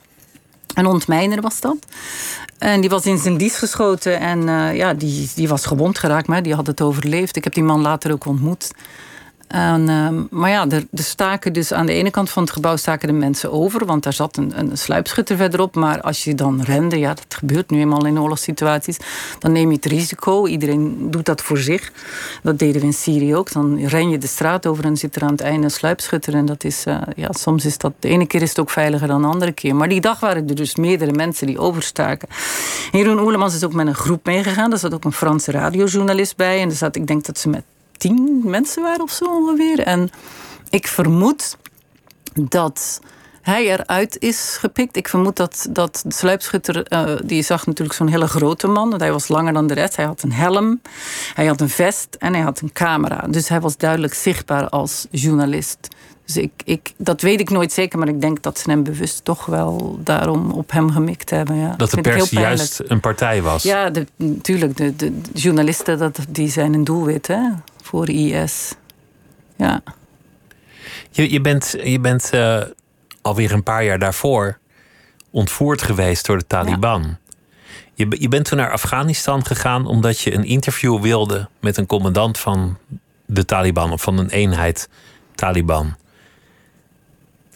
Een 0.74 0.86
ontmijner 0.86 1.42
was 1.42 1.60
dat. 1.60 1.78
En 2.58 2.82
die 2.82 2.90
was 2.90 3.06
in 3.06 3.18
zijn 3.18 3.38
dies 3.38 3.56
geschoten 3.56 4.20
en 4.20 4.48
uh, 4.48 4.76
ja, 4.76 4.94
die, 4.94 5.30
die 5.36 5.48
was 5.48 5.66
gewond 5.66 6.00
geraakt, 6.00 6.28
maar 6.28 6.44
die 6.44 6.56
had 6.56 6.68
het 6.68 6.82
overleefd. 6.82 7.36
Ik 7.36 7.44
heb 7.44 7.54
die 7.54 7.64
man 7.64 7.82
later 7.82 8.12
ook 8.12 8.26
ontmoet. 8.26 8.72
En, 9.52 9.90
uh, 9.90 10.10
maar 10.30 10.50
ja, 10.50 10.70
er, 10.70 10.86
staken 10.94 11.54
dus 11.54 11.74
aan 11.74 11.86
de 11.86 11.94
ene 11.94 12.10
kant 12.10 12.30
van 12.30 12.44
het 12.44 12.52
gebouw 12.52 12.76
staken 12.76 13.08
de 13.08 13.14
mensen 13.14 13.52
over, 13.52 13.86
want 13.86 14.04
daar 14.04 14.14
zat 14.14 14.38
een, 14.38 14.60
een 14.60 14.78
sluipschutter 14.78 15.38
verderop. 15.38 15.76
Maar 15.76 16.02
als 16.02 16.24
je 16.24 16.36
dan 16.36 16.62
rende, 16.62 17.00
ja, 17.00 17.14
dat 17.14 17.26
gebeurt 17.30 17.70
nu 17.70 17.80
eenmaal 17.80 18.06
in 18.06 18.20
oorlogssituaties, 18.20 18.98
dan 19.40 19.52
neem 19.52 19.70
je 19.70 19.76
het 19.76 19.86
risico. 19.86 20.48
Iedereen 20.48 21.12
doet 21.12 21.26
dat 21.26 21.42
voor 21.42 21.58
zich. 21.58 21.92
Dat 22.44 22.60
deden 22.60 22.82
we 22.82 22.88
in 22.88 22.94
Syrië 22.94 23.36
ook. 23.36 23.52
Dan 23.52 23.86
ren 23.86 24.10
je 24.10 24.18
de 24.18 24.28
straat 24.28 24.66
over 24.66 24.86
en 24.86 24.98
zit 24.98 25.16
er 25.16 25.22
aan 25.22 25.32
het 25.32 25.42
einde 25.42 25.64
een 25.64 25.72
sluipschutter. 25.72 26.34
En 26.34 26.46
dat 26.46 26.64
is, 26.64 26.86
uh, 26.88 27.02
ja, 27.16 27.32
soms 27.32 27.66
is 27.66 27.78
dat, 27.78 27.94
de 28.00 28.08
ene 28.08 28.26
keer 28.26 28.42
is 28.42 28.50
het 28.50 28.60
ook 28.60 28.70
veiliger 28.70 29.08
dan 29.08 29.22
de 29.22 29.28
andere 29.28 29.52
keer. 29.52 29.76
Maar 29.76 29.90
die 29.90 30.02
dag 30.02 30.20
waren 30.20 30.50
er 30.50 30.56
dus 30.56 30.76
meerdere 30.76 31.12
mensen 31.12 31.48
die 31.48 31.60
overstaken. 31.60 32.28
Jeroen 32.92 33.20
Oelemans 33.20 33.56
is 33.56 33.64
ook 33.64 33.74
met 33.74 33.88
een 33.88 33.96
groep 33.96 34.26
meegegaan. 34.26 34.70
Daar 34.70 34.80
zat 34.80 34.94
ook 34.94 35.04
een 35.04 35.14
Franse 35.14 35.52
radiojournalist 35.52 36.36
bij. 36.36 36.62
En 36.62 36.70
er 36.70 36.76
zat, 36.76 36.96
ik 36.96 37.08
denk 37.08 37.26
dat 37.26 37.40
ze 37.40 37.50
met 37.50 37.64
tien 38.02 38.42
mensen 38.44 38.84
waren 38.84 39.02
of 39.02 39.12
zo 39.12 39.26
ongeveer. 39.26 39.80
En 39.80 40.10
ik 40.70 40.88
vermoed 40.88 41.58
dat 42.34 43.00
hij 43.42 43.66
eruit 43.66 44.18
is 44.20 44.58
gepikt. 44.60 44.96
Ik 44.96 45.08
vermoed 45.08 45.36
dat, 45.36 45.68
dat 45.70 46.02
de 46.06 46.14
sluipschutter, 46.14 46.86
uh, 46.94 47.20
die 47.24 47.42
zag 47.42 47.66
natuurlijk 47.66 47.98
zo'n 47.98 48.08
hele 48.08 48.28
grote 48.28 48.68
man. 48.68 48.90
Want 48.90 49.02
hij 49.02 49.12
was 49.12 49.28
langer 49.28 49.54
dan 49.54 49.68
de 49.68 49.74
rest. 49.74 49.96
Hij 49.96 50.06
had 50.06 50.22
een 50.22 50.32
helm, 50.32 50.82
hij 51.34 51.46
had 51.46 51.62
een 51.62 51.70
vest 51.70 52.16
en 52.20 52.34
hij 52.34 52.44
had 52.44 52.60
een 52.62 52.74
camera. 52.74 53.28
Dus 53.30 53.50
hij 53.50 53.60
was 53.60 53.78
duidelijk 53.78 54.14
zichtbaar 54.14 54.70
als 54.70 55.08
journalist. 55.12 55.88
Dus 56.26 56.38
ik, 56.38 56.52
ik, 56.64 56.94
dat 56.98 57.22
weet 57.22 57.40
ik 57.40 57.50
nooit 57.50 57.72
zeker, 57.72 58.00
maar 58.00 58.08
ik 58.08 58.22
denk 58.22 58.42
dat 58.42 58.60
ze 58.60 58.70
hem 58.70 58.84
bewust 58.84 59.24
toch 59.24 59.46
wel 59.46 60.00
daarom 60.04 60.52
op 60.52 60.72
hem 60.72 60.92
gemikt 60.92 61.30
hebben. 61.30 61.56
Ja. 61.56 61.74
Dat 61.76 61.92
de 61.92 62.02
pers 62.02 62.30
juist 62.30 62.82
een 62.88 63.00
partij 63.00 63.42
was. 63.42 63.64
Ja, 63.64 63.92
natuurlijk. 64.16 64.78
De, 64.78 64.96
de, 64.96 65.22
de, 65.22 65.30
journalisten 65.34 65.98
dat, 65.98 66.20
die 66.30 66.50
zijn 66.50 66.74
een 66.74 66.84
doelwit 66.84 67.28
hè, 67.28 67.40
voor 67.92 68.10
IS. 68.10 68.76
Ja. 69.56 69.84
Je, 71.10 71.32
je 71.32 71.42
bent, 71.42 71.76
je 71.84 72.00
bent 72.00 72.30
uh, 72.34 72.62
alweer 73.22 73.52
een 73.52 73.64
paar 73.64 73.84
jaar 73.84 74.00
daarvoor 74.00 74.58
ontvoerd 75.30 75.82
geweest 75.82 76.26
door 76.26 76.38
de 76.38 76.48
Taliban. 76.48 77.02
Ja. 77.02 77.20
Je, 77.94 78.16
je 78.20 78.28
bent 78.28 78.46
toen 78.46 78.58
naar 78.58 78.72
Afghanistan 78.72 79.46
gegaan 79.46 79.86
omdat 79.86 80.20
je 80.20 80.34
een 80.34 80.46
interview 80.46 81.02
wilde 81.02 81.50
met 81.60 81.78
een 81.78 81.86
commandant 81.86 82.38
van 82.38 82.78
de 83.26 83.46
Taliban 83.46 83.92
of 83.92 84.02
van 84.02 84.18
een 84.18 84.30
eenheid 84.30 84.90
Taliban 85.36 85.96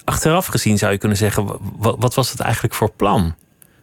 achteraf 0.05 0.45
gezien 0.45 0.77
zou 0.77 0.91
je 0.91 0.97
kunnen 0.97 1.17
zeggen: 1.17 1.59
wat, 1.77 1.95
wat 1.99 2.13
was 2.13 2.31
het 2.31 2.39
eigenlijk 2.39 2.73
voor 2.73 2.91
plan? 2.91 3.21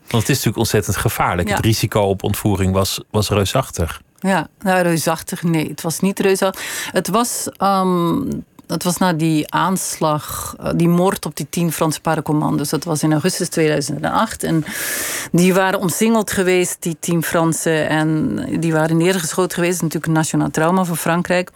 Want 0.00 0.22
het 0.22 0.28
is 0.28 0.28
natuurlijk 0.28 0.56
ontzettend 0.56 0.96
gevaarlijk. 0.96 1.48
Ja. 1.48 1.56
Het 1.56 1.64
risico 1.64 2.00
op 2.00 2.22
ontvoering 2.22 2.72
was, 2.72 3.00
was 3.10 3.28
reusachtig. 3.28 4.02
Ja, 4.22 4.48
nou, 4.60 4.82
reusachtig, 4.82 5.42
nee, 5.42 5.68
het 5.68 5.82
was 5.82 6.00
niet 6.00 6.20
reusachtig. 6.20 6.90
Het 6.92 7.08
was, 7.08 7.48
um, 7.58 8.44
het 8.66 8.82
was 8.82 8.96
na 8.96 9.12
die 9.12 9.52
aanslag, 9.52 10.56
die 10.74 10.88
moord 10.88 11.26
op 11.26 11.36
die 11.36 11.46
tien 11.50 11.72
Franse 11.72 12.00
paardencommandos. 12.00 12.68
Dat 12.68 12.84
was 12.84 13.02
in 13.02 13.12
augustus 13.12 13.48
2008. 13.48 14.42
En 14.42 14.64
die 15.32 15.54
waren 15.54 15.80
omsingeld 15.80 16.30
geweest, 16.30 16.76
die 16.82 16.96
tien 17.00 17.22
Fransen. 17.22 17.88
En 17.88 18.36
die 18.60 18.72
waren 18.72 18.96
neergeschoten 18.96 19.54
geweest. 19.54 19.80
natuurlijk 19.80 20.06
een 20.06 20.12
nationaal 20.12 20.50
trauma 20.50 20.84
voor 20.84 20.96
Frankrijk. 20.96 21.50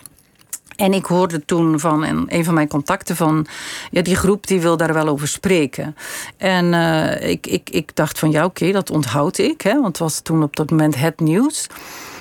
En 0.77 0.93
ik 0.93 1.05
hoorde 1.05 1.45
toen 1.45 1.81
van 1.81 2.27
een, 2.29 2.45
van 2.45 2.55
mijn 2.55 2.69
contacten 2.69 3.17
van... 3.17 3.47
ja, 3.91 4.03
die 4.03 4.17
groep 4.17 4.47
die 4.47 4.61
wil 4.61 4.77
daar 4.77 4.95
wel 4.95 5.09
over 5.09 5.29
spreken. 5.29 5.97
En 6.37 6.73
uh, 6.73 7.29
ik, 7.29 7.47
ik, 7.47 7.71
ik 7.71 7.97
dacht 7.97 8.19
van 8.19 8.31
ja, 8.31 8.45
oké, 8.45 8.73
dat 8.73 8.91
onthoud 8.91 9.39
ik. 9.39 9.61
Hè, 9.61 9.73
want 9.73 9.87
het 9.87 9.99
was 9.99 10.21
toen 10.21 10.43
op 10.43 10.57
dat 10.57 10.71
moment 10.71 10.97
het 10.97 11.21
nieuws. 11.21 11.67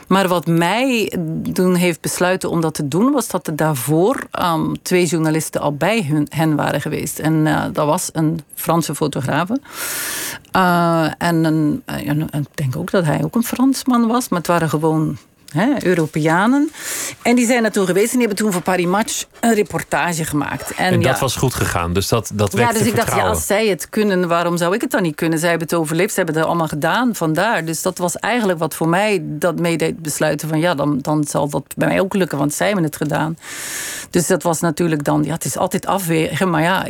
Maar 0.08 0.28
wat 0.28 0.48
mij 0.48 1.14
toen 1.54 1.76
heeft 1.76 2.02
besluiten 2.02 2.50
om 2.50 2.62
dat 2.62 2.74
te 2.74 2.88
doen... 2.88 3.12
was 3.12 3.28
dat 3.28 3.48
er 3.48 3.56
daarvoor 3.56 4.28
um, 4.42 4.82
twee 4.82 5.06
journalisten 5.06 5.62
al 5.62 5.76
bij 5.76 6.04
hun, 6.04 6.28
hen 6.30 6.56
waren 6.56 6.82
geweest. 6.82 7.20
En 7.20 7.34
uh, 7.34 7.64
dat 7.74 7.86
was 7.86 8.10
een 8.14 8.40
Franse 8.56 8.96
fotograaf. 8.96 9.50
Uh, 10.56 11.12
en 11.18 11.44
een, 11.44 11.84
ik 12.32 12.56
denk 12.56 12.76
ook 12.76 12.92
dat 12.92 13.06
hij 13.06 13.24
ook 13.24 13.36
een 13.36 13.44
Fransman 13.44 14.08
was. 14.08 14.30
Maar 14.30 14.40
het 14.40 14.48
waren 14.48 14.70
gewoon 14.70 15.18
hè, 15.56 15.86
Europeanen. 15.86 16.72
En 17.22 17.36
die 17.36 17.46
zijn 17.46 17.72
toen 17.72 17.86
geweest 17.86 18.12
en 18.12 18.18
die 18.18 18.28
hebben 18.28 18.38
toen 18.38 18.52
voor 18.52 18.62
Paris 18.62 18.86
Match 18.86 19.26
een 19.40 19.54
reportage 19.54 20.26
gemaakt. 20.26 20.72
En, 20.72 20.86
en 20.86 21.02
dat 21.02 21.14
ja, 21.14 21.20
was 21.20 21.36
goed 21.36 21.54
gegaan, 21.54 21.94
dus 21.94 22.08
dat, 22.08 22.32
dat 22.34 22.58
Ja, 22.58 22.72
dus 22.72 22.82
ik 22.82 22.96
dacht, 22.96 23.16
ja, 23.16 23.28
als 23.28 23.46
zij 23.46 23.68
het 23.68 23.90
kunnen, 23.90 24.28
waarom 24.28 24.58
zou 24.58 24.76
ik 24.76 24.82
het 24.82 24.92
dan 24.92 25.02
niet 25.02 25.16
kunnen? 25.16 25.40
Zij 25.40 25.50
hebben 25.50 25.68
het 25.68 25.78
overleefd, 25.78 26.10
ze 26.10 26.18
hebben 26.18 26.36
het 26.36 26.46
allemaal 26.46 26.68
gedaan, 26.68 27.16
vandaar. 27.16 27.66
Dus 27.66 27.82
dat 27.82 27.98
was 27.98 28.16
eigenlijk 28.16 28.60
wat 28.60 28.76
voor 28.76 28.90
mij 28.90 29.20
dat 29.24 29.60
meedeed 29.60 30.02
besluiten 30.02 30.50
van... 30.50 30.60
ja, 30.60 30.76
dan, 30.76 31.00
dan 31.02 31.24
zal 31.24 31.50
dat 31.50 31.64
bij 31.76 31.88
mij 31.88 32.00
ook 32.00 32.14
lukken, 32.14 32.38
want 32.38 32.54
zij 32.54 32.66
hebben 32.66 32.86
het 32.86 32.96
gedaan. 32.96 33.38
Dus 34.10 34.28
dat 34.28 34.44
was 34.44 34.60
natuurlijk 34.60 35.04
dan, 35.04 35.24
ja, 35.24 35.34
het 35.34 35.46
is 35.46 35.58
altijd 35.58 35.86
afwegen, 35.86 36.50
maar 36.50 36.62
ja 36.62 36.86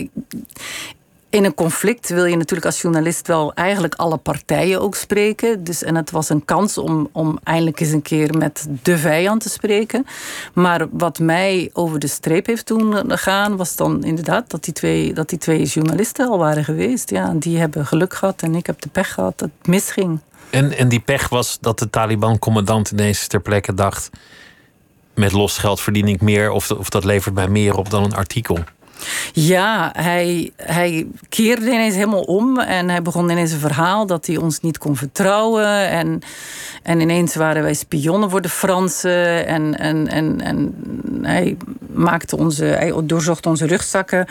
in 1.36 1.46
een 1.46 1.54
conflict 1.54 2.10
wil 2.10 2.26
je 2.26 2.38
natuurlijk 2.38 2.66
als 2.66 2.82
journalist 2.82 3.28
wel 3.28 3.54
eigenlijk 3.54 3.96
alle 3.96 4.18
partijen 4.18 4.82
ook 4.82 4.96
spreken. 4.96 5.64
Dus, 5.64 5.84
en 5.84 5.96
het 5.96 6.12
was 6.12 6.30
een 6.30 6.46
kans 6.46 6.78
om, 6.78 7.10
om 7.12 7.40
eindelijk 7.44 7.80
eens 7.80 7.92
een 7.92 8.02
keer 8.02 8.38
met 8.38 8.68
de 8.82 8.98
vijand 8.98 9.42
te 9.42 9.50
spreken. 9.50 10.06
Maar 10.54 10.88
wat 10.92 11.20
mij 11.20 11.70
over 11.74 12.00
de 12.00 12.08
streep 12.08 12.46
heeft 12.46 12.68
doen 12.68 13.18
gaan, 13.18 13.58
was 13.58 13.76
dan 13.76 14.04
inderdaad 14.04 14.50
dat 14.50 14.64
die 14.64 14.74
twee, 14.74 15.14
dat 15.14 15.30
die 15.30 15.40
twee 15.40 15.64
journalisten 15.64 16.28
al 16.28 16.38
waren 16.38 16.64
geweest. 16.64 17.10
Ja, 17.10 17.34
die 17.34 17.58
hebben 17.58 17.86
geluk 17.86 18.14
gehad 18.14 18.42
en 18.42 18.56
ik 18.56 18.66
heb 18.66 18.82
de 18.82 18.90
pech 18.90 19.14
gehad 19.14 19.40
dat 19.40 19.50
het 19.58 19.68
misging. 19.68 20.20
En, 20.50 20.78
en 20.78 20.90
die 20.90 21.00
pech 21.00 21.30
was 21.30 21.58
dat 21.62 21.80
de 21.80 21.90
Taliban-commandant 21.90 22.92
ineens 22.92 23.28
ter 23.28 23.42
plekke 23.42 23.74
dacht: 23.74 24.10
met 25.14 25.32
los 25.32 25.58
geld 25.58 25.82
verdien 25.82 26.08
ik 26.08 26.22
meer, 26.22 26.52
of, 26.52 26.72
of 26.72 26.90
dat 26.90 27.04
levert 27.04 27.36
mij 27.36 27.48
meer 27.48 27.76
op 27.78 27.90
dan 27.90 28.04
een 28.04 28.16
artikel. 28.16 28.60
Ja, 29.34 29.92
hij, 29.98 30.52
hij 30.56 31.08
keerde 31.30 31.66
ineens 31.66 31.96
helemaal 31.96 32.22
om 32.22 32.60
en 32.60 32.90
hij 32.90 33.02
begon 33.02 33.30
ineens 33.30 33.52
een 33.52 33.60
verhaal 33.60 34.06
dat 34.06 34.26
hij 34.26 34.38
ons 34.38 34.60
niet 34.60 34.78
kon 34.78 34.96
vertrouwen. 34.96 35.90
En, 35.90 36.22
en 36.84 37.00
ineens 37.00 37.36
waren 37.36 37.64
wij 37.64 37.74
spionnen 37.74 38.30
voor 38.30 38.42
de 38.42 38.50
Fransen. 38.50 39.48
En, 39.48 39.80
en, 39.80 40.08
en, 40.08 40.42
en 40.42 40.76
hij, 41.22 41.58
maakte 41.94 42.38
onze, 42.38 42.66
hij 42.66 42.94
doorzocht 43.04 43.46
onze 43.46 43.68
rugzakken 43.68 44.26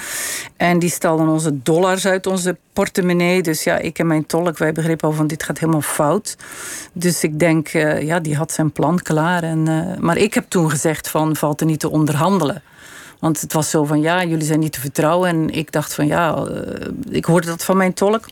en 0.57 0.79
die 0.79 0.91
stalden 0.91 1.29
onze 1.29 1.63
dollars 1.63 2.07
uit 2.07 2.27
onze 2.27 2.57
portemonnee. 2.73 3.43
Dus 3.43 3.65
ja, 3.65 3.79
ik 3.79 3.99
en 3.99 4.07
mijn 4.07 4.27
tolk, 4.27 4.59
wij 4.59 4.73
begrepen 4.73 5.09
al 5.09 5.15
van 5.15 5.27
dit 5.27 5.43
gaat 5.43 5.59
helemaal 5.59 5.81
fout. 5.81 6.37
Dus 6.93 7.23
ik 7.23 7.39
denk, 7.39 7.75
uh, 7.75 8.03
ja, 8.03 8.21
die 8.21 8.37
had 8.37 8.53
zijn 8.53 8.73
plan 8.73 8.99
klaar. 8.99 9.43
En, 9.43 9.69
uh, 9.69 9.99
maar 9.99 10.17
ik 10.17 10.35
heb 10.35 10.45
toen 10.49 10.71
gezegd 10.71 11.09
van, 11.09 11.37
valt 11.37 11.61
er 11.61 11.67
niet 11.67 11.81
te 11.81 11.91
onderhandelen. 11.91 12.63
Want 13.25 13.41
het 13.41 13.53
was 13.53 13.71
zo 13.71 13.85
van 13.85 14.01
ja, 14.01 14.25
jullie 14.25 14.47
zijn 14.47 14.61
niet 14.61 14.73
te 14.73 14.81
vertrouwen. 14.81 15.29
En 15.29 15.51
ik 15.51 15.73
dacht 15.73 15.95
van 15.95 16.07
ja, 16.07 16.47
uh, 16.49 16.89
ik 17.11 17.25
hoorde 17.25 17.47
dat 17.47 17.65
van 17.65 17.77
mijn 17.77 17.95
tolk. 17.95 18.25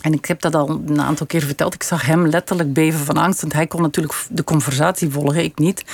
En 0.00 0.12
ik 0.12 0.24
heb 0.24 0.40
dat 0.40 0.54
al 0.54 0.80
een 0.86 1.00
aantal 1.00 1.26
keer 1.26 1.42
verteld. 1.42 1.74
Ik 1.74 1.82
zag 1.82 2.06
hem 2.06 2.26
letterlijk 2.26 2.72
beven 2.72 2.98
van 3.00 3.16
angst. 3.16 3.40
Want 3.40 3.52
hij 3.52 3.66
kon 3.66 3.82
natuurlijk 3.82 4.14
de 4.30 4.44
conversatie 4.44 5.10
volgen, 5.10 5.44
ik 5.44 5.58
niet. 5.58 5.84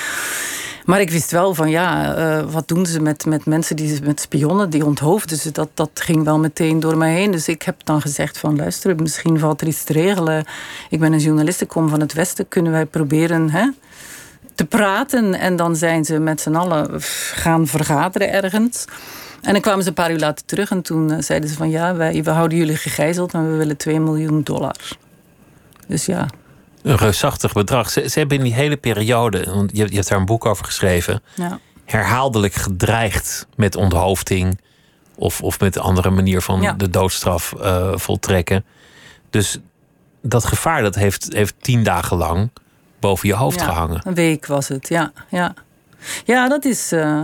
Maar 0.85 1.01
ik 1.01 1.11
wist 1.11 1.31
wel 1.31 1.55
van 1.55 1.71
ja, 1.71 2.19
uh, 2.19 2.53
wat 2.53 2.69
doen 2.69 2.87
ze 2.87 3.01
met, 3.01 3.25
met 3.25 3.47
mensen 3.47 3.77
die 3.77 4.03
met 4.03 4.21
spionnen, 4.21 4.71
die 4.71 4.85
onthoofden 4.85 5.39
ze. 5.39 5.51
Dat, 5.51 5.69
dat 5.75 5.91
ging 5.95 6.25
wel 6.25 6.39
meteen 6.39 6.81
door 6.81 6.97
mij 6.97 7.15
heen. 7.15 7.31
Dus 7.31 7.49
ik 7.49 7.63
heb 7.63 7.85
dan 7.85 8.01
gezegd 8.01 8.39
van 8.39 8.57
luister, 8.57 8.97
misschien 8.97 9.39
valt 9.39 9.61
er 9.61 9.67
iets 9.67 9.85
te 9.85 9.93
regelen. 9.93 10.45
Ik 10.91 11.01
ben 11.01 11.13
een 11.13 11.21
journalist, 11.21 11.61
ik 11.61 11.69
kom 11.69 11.89
van 11.89 12.01
het 12.01 12.13
Westen. 12.13 12.49
Kunnen 12.49 12.73
wij 12.73 12.87
proberen 12.87 13.51
hè, 13.51 13.69
te 14.55 14.65
praten. 14.65 15.35
En 15.35 15.57
dan 15.57 15.77
zijn 15.77 16.05
ze 16.05 16.19
met 16.19 16.41
z'n 16.41 16.55
allen 16.55 16.89
gaan 17.35 17.67
vergaderen 17.67 18.33
ergens. 18.33 18.85
En 19.43 19.53
dan 19.53 19.61
kwamen 19.61 19.83
ze 19.83 19.89
een 19.89 19.95
paar 19.95 20.11
uur 20.11 20.19
later 20.19 20.45
terug 20.45 20.71
en 20.71 20.83
toen 20.83 21.23
zeiden 21.23 21.49
ze 21.49 21.57
van 21.57 21.71
ja, 21.71 21.95
wij, 21.95 22.23
we 22.23 22.31
houden 22.31 22.59
jullie 22.59 22.77
gegijzeld, 22.77 23.33
maar 23.33 23.51
we 23.51 23.57
willen 23.57 23.77
2 23.77 24.01
miljoen 24.01 24.43
dollar. 24.43 24.77
Dus 25.89 26.07
ja. 26.07 26.27
Een 26.83 26.97
reusachtig 26.97 27.53
bedrag. 27.53 27.91
Ze, 27.91 28.09
ze 28.09 28.19
hebben 28.19 28.39
in 28.39 28.45
die 28.45 28.55
hele 28.55 28.77
periode, 28.77 29.45
want 29.55 29.71
je, 29.77 29.87
je 29.89 29.95
hebt 29.95 30.09
daar 30.09 30.19
een 30.19 30.25
boek 30.25 30.47
over 30.47 30.65
geschreven, 30.65 31.23
ja. 31.35 31.59
herhaaldelijk 31.85 32.55
gedreigd 32.55 33.47
met 33.57 33.77
onthoofding 33.77 34.61
of, 35.15 35.43
of 35.43 35.61
met 35.61 35.77
een 35.77 35.83
andere 35.83 36.11
manier 36.11 36.41
van 36.41 36.61
Ja. 36.61 36.73
de 36.73 36.91
doodstraf 36.91 37.55
uh, 37.59 37.93
voltrekken. 37.95 38.65
Dus 39.31 39.59
dat 40.23 40.45
gevaar 40.45 40.83
dat 40.83 40.95
heeft, 40.95 41.33
heeft 41.33 41.55
tien 41.61 41.83
dagen 41.83 42.17
lang 42.17 42.51
boven 43.03 43.29
je 43.29 43.35
hoofd 43.35 43.61
Ja, 43.61 43.67
gehangen. 43.67 44.01
Een 44.05 44.15
week 44.15 44.47
was 44.47 44.69
het, 44.69 44.89
ja. 44.89 45.13
Ja, 45.29 45.55
ja 46.25 46.49
dat, 46.49 46.65
is, 46.65 46.93
uh, 46.93 47.21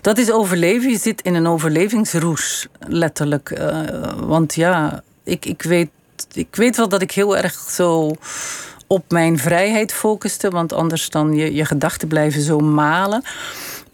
dat 0.00 0.18
is 0.18 0.30
overleven. 0.30 0.90
Je 0.90 0.98
zit 0.98 1.22
in 1.22 1.34
een 1.34 1.46
overlevingsroes, 1.46 2.66
letterlijk. 2.78 3.50
Uh, 3.50 3.80
want 4.16 4.54
ja, 4.54 5.02
ik, 5.24 5.44
ik, 5.44 5.62
weet, 5.62 5.90
ik 6.32 6.56
weet 6.56 6.76
wel 6.76 6.88
dat 6.88 7.02
ik 7.02 7.12
heel 7.12 7.36
erg 7.36 7.54
zo 7.54 8.10
op 8.86 9.10
mijn 9.10 9.38
vrijheid 9.38 9.92
focuste. 9.92 10.50
Want 10.50 10.72
anders 10.72 11.10
dan 11.10 11.34
je, 11.34 11.54
je 11.54 11.64
gedachten 11.64 12.08
blijven 12.08 12.42
zo 12.42 12.58
malen. 12.58 13.22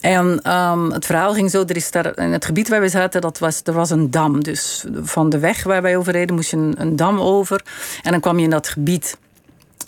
En 0.01 0.53
um, 0.53 0.91
het 0.91 1.07
verhaal 1.07 1.35
ging 1.35 1.51
zo, 1.51 1.65
er 1.67 1.77
is 1.77 1.91
daar, 1.91 2.19
in 2.19 2.33
het 2.33 2.45
gebied 2.45 2.69
waar 2.69 2.81
we 2.81 2.89
zaten, 2.89 3.21
dat 3.21 3.39
was, 3.39 3.61
er 3.65 3.73
was 3.73 3.91
een 3.91 4.11
dam. 4.11 4.43
Dus 4.43 4.85
van 5.03 5.31
de 5.31 5.39
weg 5.39 5.63
waar 5.63 5.83
wij 5.83 5.97
over 5.97 6.13
reden 6.13 6.35
moest 6.35 6.51
je 6.51 6.57
een, 6.57 6.75
een 6.79 6.97
dam 6.97 7.21
over. 7.21 7.65
En 8.03 8.11
dan 8.11 8.21
kwam 8.21 8.39
je 8.39 8.45
in 8.45 8.51
dat 8.51 8.69
gebied. 8.69 9.17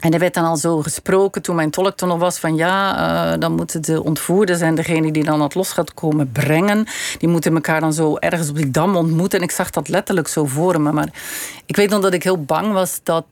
En 0.00 0.12
er 0.12 0.18
werd 0.18 0.34
dan 0.34 0.44
al 0.44 0.56
zo 0.56 0.82
gesproken 0.82 1.42
toen 1.42 1.56
mijn 1.56 1.70
tolk 1.70 1.96
toen 1.96 2.08
nog 2.08 2.18
was 2.18 2.38
van 2.38 2.56
ja, 2.56 3.32
uh, 3.32 3.38
dan 3.38 3.52
moeten 3.52 3.82
de 3.82 4.04
ontvoerders 4.04 4.60
en 4.60 4.74
degene 4.74 5.12
die 5.12 5.24
dan 5.24 5.40
het 5.40 5.54
los 5.54 5.72
gaat 5.72 5.94
komen 5.94 6.32
brengen, 6.32 6.86
die 7.18 7.28
moeten 7.28 7.54
elkaar 7.54 7.80
dan 7.80 7.92
zo 7.92 8.16
ergens 8.16 8.48
op 8.48 8.56
die 8.56 8.70
dam 8.70 8.96
ontmoeten. 8.96 9.38
En 9.38 9.44
ik 9.44 9.50
zag 9.50 9.70
dat 9.70 9.88
letterlijk 9.88 10.28
zo 10.28 10.44
voor 10.44 10.80
me. 10.80 10.92
Maar 10.92 11.08
ik 11.66 11.76
weet 11.76 11.90
nog 11.90 12.00
dat 12.00 12.14
ik 12.14 12.22
heel 12.22 12.42
bang 12.42 12.72
was 12.72 13.00
dat 13.02 13.26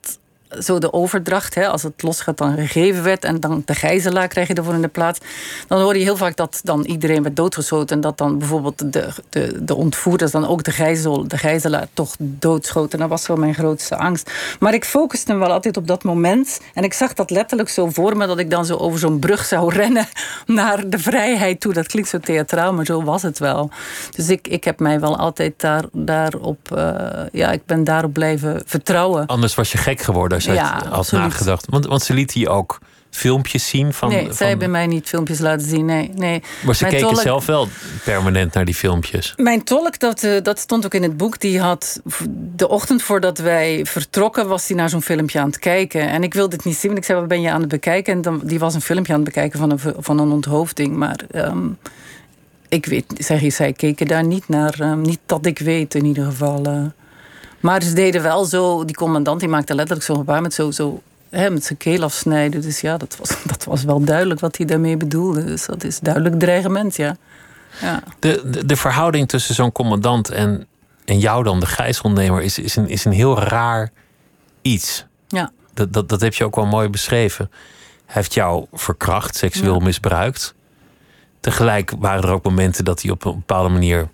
zo 0.59 0.79
de 0.79 0.93
overdracht, 0.93 1.55
hè, 1.55 1.69
als 1.69 1.83
het 1.83 2.03
los 2.03 2.21
gaat, 2.21 2.39
dan 2.39 2.57
gegeven 2.57 3.03
werd 3.03 3.25
en 3.25 3.41
dan 3.41 3.63
de 3.65 3.75
gijzelaar 3.75 4.29
krijg 4.29 4.49
je 4.49 4.55
ervoor 4.55 4.75
in 4.75 4.83
de 4.83 4.89
plaats. 4.89 5.19
Dan 5.67 5.81
hoor 5.81 5.97
je 5.97 6.03
heel 6.03 6.17
vaak 6.17 6.37
dat 6.37 6.61
dan 6.65 6.85
iedereen 6.85 7.23
werd 7.23 7.37
doodgeschoten 7.37 7.97
en 7.97 8.03
dat 8.03 8.19
dan 8.19 8.39
bijvoorbeeld 8.39 8.93
de, 8.93 9.09
de, 9.29 9.65
de 9.65 9.75
ontvoerders 9.75 10.31
dan 10.31 10.47
ook 10.47 10.63
de, 10.63 10.71
gijzel, 10.71 11.29
de 11.29 11.39
gijzelaar 11.39 11.87
toch 11.93 12.15
doodschoten. 12.19 12.99
Dat 12.99 13.09
was 13.09 13.27
wel 13.27 13.37
mijn 13.37 13.55
grootste 13.55 13.97
angst. 13.97 14.31
Maar 14.59 14.75
ik 14.75 14.85
focuste 14.85 15.35
wel 15.35 15.53
altijd 15.53 15.77
op 15.77 15.87
dat 15.87 16.05
moment 16.05 16.61
en 16.75 16.85
ik 16.85 16.93
zag 16.93 17.15
dat 17.15 17.31
letterlijk 17.31 17.69
zo 17.69 17.91
voor 17.91 18.17
me 18.17 18.27
dat 18.27 18.39
ik 18.39 18.51
dan 18.51 18.67
zo 18.67 18.77
over 18.77 18.99
zo'n 18.99 19.19
brug 19.19 19.45
zou 19.45 19.75
rennen 19.83 20.07
naar 20.47 20.89
de 20.89 20.99
vrijheid 20.99 21.61
toe. 21.61 21.73
Dat 21.73 21.87
klinkt 21.87 22.09
zo 22.09 22.19
theatraal, 22.19 22.73
maar 22.73 22.85
zo 22.85 23.03
was 23.03 23.23
het 23.23 23.39
wel. 23.39 23.71
Dus 24.17 24.29
ik, 24.29 24.49
ik 24.49 24.65
heb 24.65 24.79
mij 24.81 25.01
wel 25.01 25.17
altijd 25.17 25.61
daar, 25.61 25.85
daarop, 25.93 26.69
uh, 26.75 26.97
ja, 27.33 27.53
ik 27.53 27.67
ben 27.67 27.85
daarop 27.85 28.13
blijven 28.13 28.63
vertrouwen. 28.67 29.27
Anders 29.27 29.55
was 29.55 29.73
je 29.73 29.79
gek 29.79 30.01
geworden 30.01 30.42
je 30.45 30.53
Ja, 30.53 30.75
had 30.75 30.91
absoluut. 30.91 31.25
nagedacht. 31.25 31.67
Want, 31.71 31.87
want 31.87 32.03
ze 32.03 32.15
liet 32.15 32.33
hier 32.33 32.49
ook 32.49 32.79
filmpjes 33.11 33.69
zien 33.69 33.93
van. 33.93 34.09
nee, 34.09 34.25
van, 34.27 34.35
zij 34.35 34.49
hebben 34.49 34.71
mij 34.71 34.87
niet 34.87 35.09
filmpjes 35.09 35.39
laten 35.39 35.67
zien. 35.69 35.85
Nee, 35.85 36.11
nee. 36.15 36.43
Maar 36.65 36.75
ze 36.75 36.83
Mijn 36.83 36.95
keken 36.95 37.09
tolk- 37.09 37.23
zelf 37.23 37.47
wel 37.47 37.69
permanent 38.05 38.55
naar 38.55 38.65
die 38.65 38.75
filmpjes. 38.75 39.33
Mijn 39.37 39.65
tolk, 39.65 39.99
dat, 39.99 40.23
eh, 40.23 40.43
dat 40.43 40.59
stond 40.59 40.85
ook 40.85 40.95
in 40.95 41.03
het 41.03 41.17
boek, 41.17 41.41
die 41.41 41.61
had 41.61 42.01
de 42.57 42.69
ochtend 42.69 43.03
voordat 43.03 43.39
wij 43.39 43.85
vertrokken, 43.87 44.49
was 44.49 44.69
hij 44.69 44.77
naar 44.77 44.89
zo'n 44.89 45.03
filmpje 45.03 45.41
aan 45.41 45.47
het 45.47 45.59
kijken. 45.59 46.09
En 46.09 46.23
ik 46.23 46.35
wilde 46.35 46.57
het 46.57 46.65
niet 46.65 46.77
zien, 46.77 46.87
want 46.91 46.99
ik 46.99 47.05
zei, 47.05 47.19
wat 47.19 47.29
ben 47.29 47.41
je 47.41 47.51
aan 47.51 47.61
het 47.61 47.69
bekijken? 47.69 48.13
En 48.15 48.23
dan, 48.23 48.41
die 48.45 48.59
was 48.59 48.75
een 48.75 48.81
filmpje 48.81 49.13
aan 49.13 49.21
het 49.21 49.29
bekijken 49.35 49.59
van 49.59 49.71
een, 49.71 49.81
van 49.99 50.19
een 50.19 50.31
onthoofding. 50.31 50.97
Maar 50.97 51.21
ehm, 51.31 51.67
ik 52.69 52.87
weet, 52.87 53.05
zeg, 53.17 53.53
zij 53.53 53.73
keken 53.73 54.07
daar 54.07 54.25
niet 54.25 54.49
naar. 54.49 54.75
ehm, 54.81 55.01
niet 55.01 55.21
dat 55.27 55.47
ik 55.47 55.59
weet 55.59 55.95
in 55.95 56.05
ieder 56.05 56.25
geval. 56.25 56.65
eh. 56.65 56.85
Maar 57.63 57.83
ze 57.83 57.93
deden 57.93 58.23
wel 58.23 58.45
zo, 58.45 58.85
die 58.85 58.95
commandant 58.95 59.41
die 59.41 59.49
maakte 59.49 59.75
letterlijk 59.75 60.07
zo'n 60.07 60.17
gebaar 60.17 60.43
met 60.43 60.55
zo, 60.55 60.71
zo 60.71 61.03
hè, 61.31 61.51
met 61.51 61.65
zijn 61.65 61.79
keel 61.79 62.03
afsnijden. 62.03 62.61
Dus 62.61 62.81
ja, 62.81 62.97
dat 62.97 63.17
was, 63.19 63.43
dat 63.53 63.65
was 63.65 63.85
wel 63.85 64.05
duidelijk 64.05 64.41
wat 64.41 64.57
hij 64.57 64.67
daarmee 64.67 64.97
bedoelde. 64.97 65.45
Dus 65.45 65.67
dat 65.67 65.85
is 65.85 65.99
duidelijk 66.01 66.39
dreigement, 66.39 66.97
ja. 66.97 67.17
ja. 67.81 68.03
De, 68.19 68.43
de, 68.51 68.67
de 68.67 68.77
verhouding 68.77 69.29
tussen 69.29 69.55
zo'n 69.55 69.73
commandant 69.73 70.31
en, 70.31 70.67
en 71.05 71.19
jou 71.19 71.45
dan, 71.45 71.61
de 71.61 71.67
gijzelnemer, 71.67 72.43
is, 72.43 72.59
is, 72.59 72.77
een, 72.77 72.89
is 72.89 73.05
een 73.05 73.13
heel 73.13 73.39
raar 73.39 73.91
iets. 74.63 75.05
Ja. 75.29 75.51
Dat, 75.75 75.93
dat, 75.93 76.09
dat 76.09 76.21
heb 76.21 76.35
je 76.35 76.45
ook 76.45 76.57
wel 76.57 76.67
mooi 76.67 76.89
beschreven. 76.89 77.51
Hij 78.07 78.15
heeft 78.15 78.35
jou 78.35 78.67
verkracht, 78.73 79.37
seksueel 79.37 79.79
Ja. 79.79 79.85
misbruikt. 79.85 80.55
Tegelijk 81.41 81.93
waren 81.99 82.23
er 82.23 82.31
ook 82.31 82.45
momenten 82.45 82.85
dat 82.85 83.03
hij 83.03 83.11
op 83.11 83.25
een 83.25 83.35
bepaalde 83.35 83.69
manier 83.69 84.09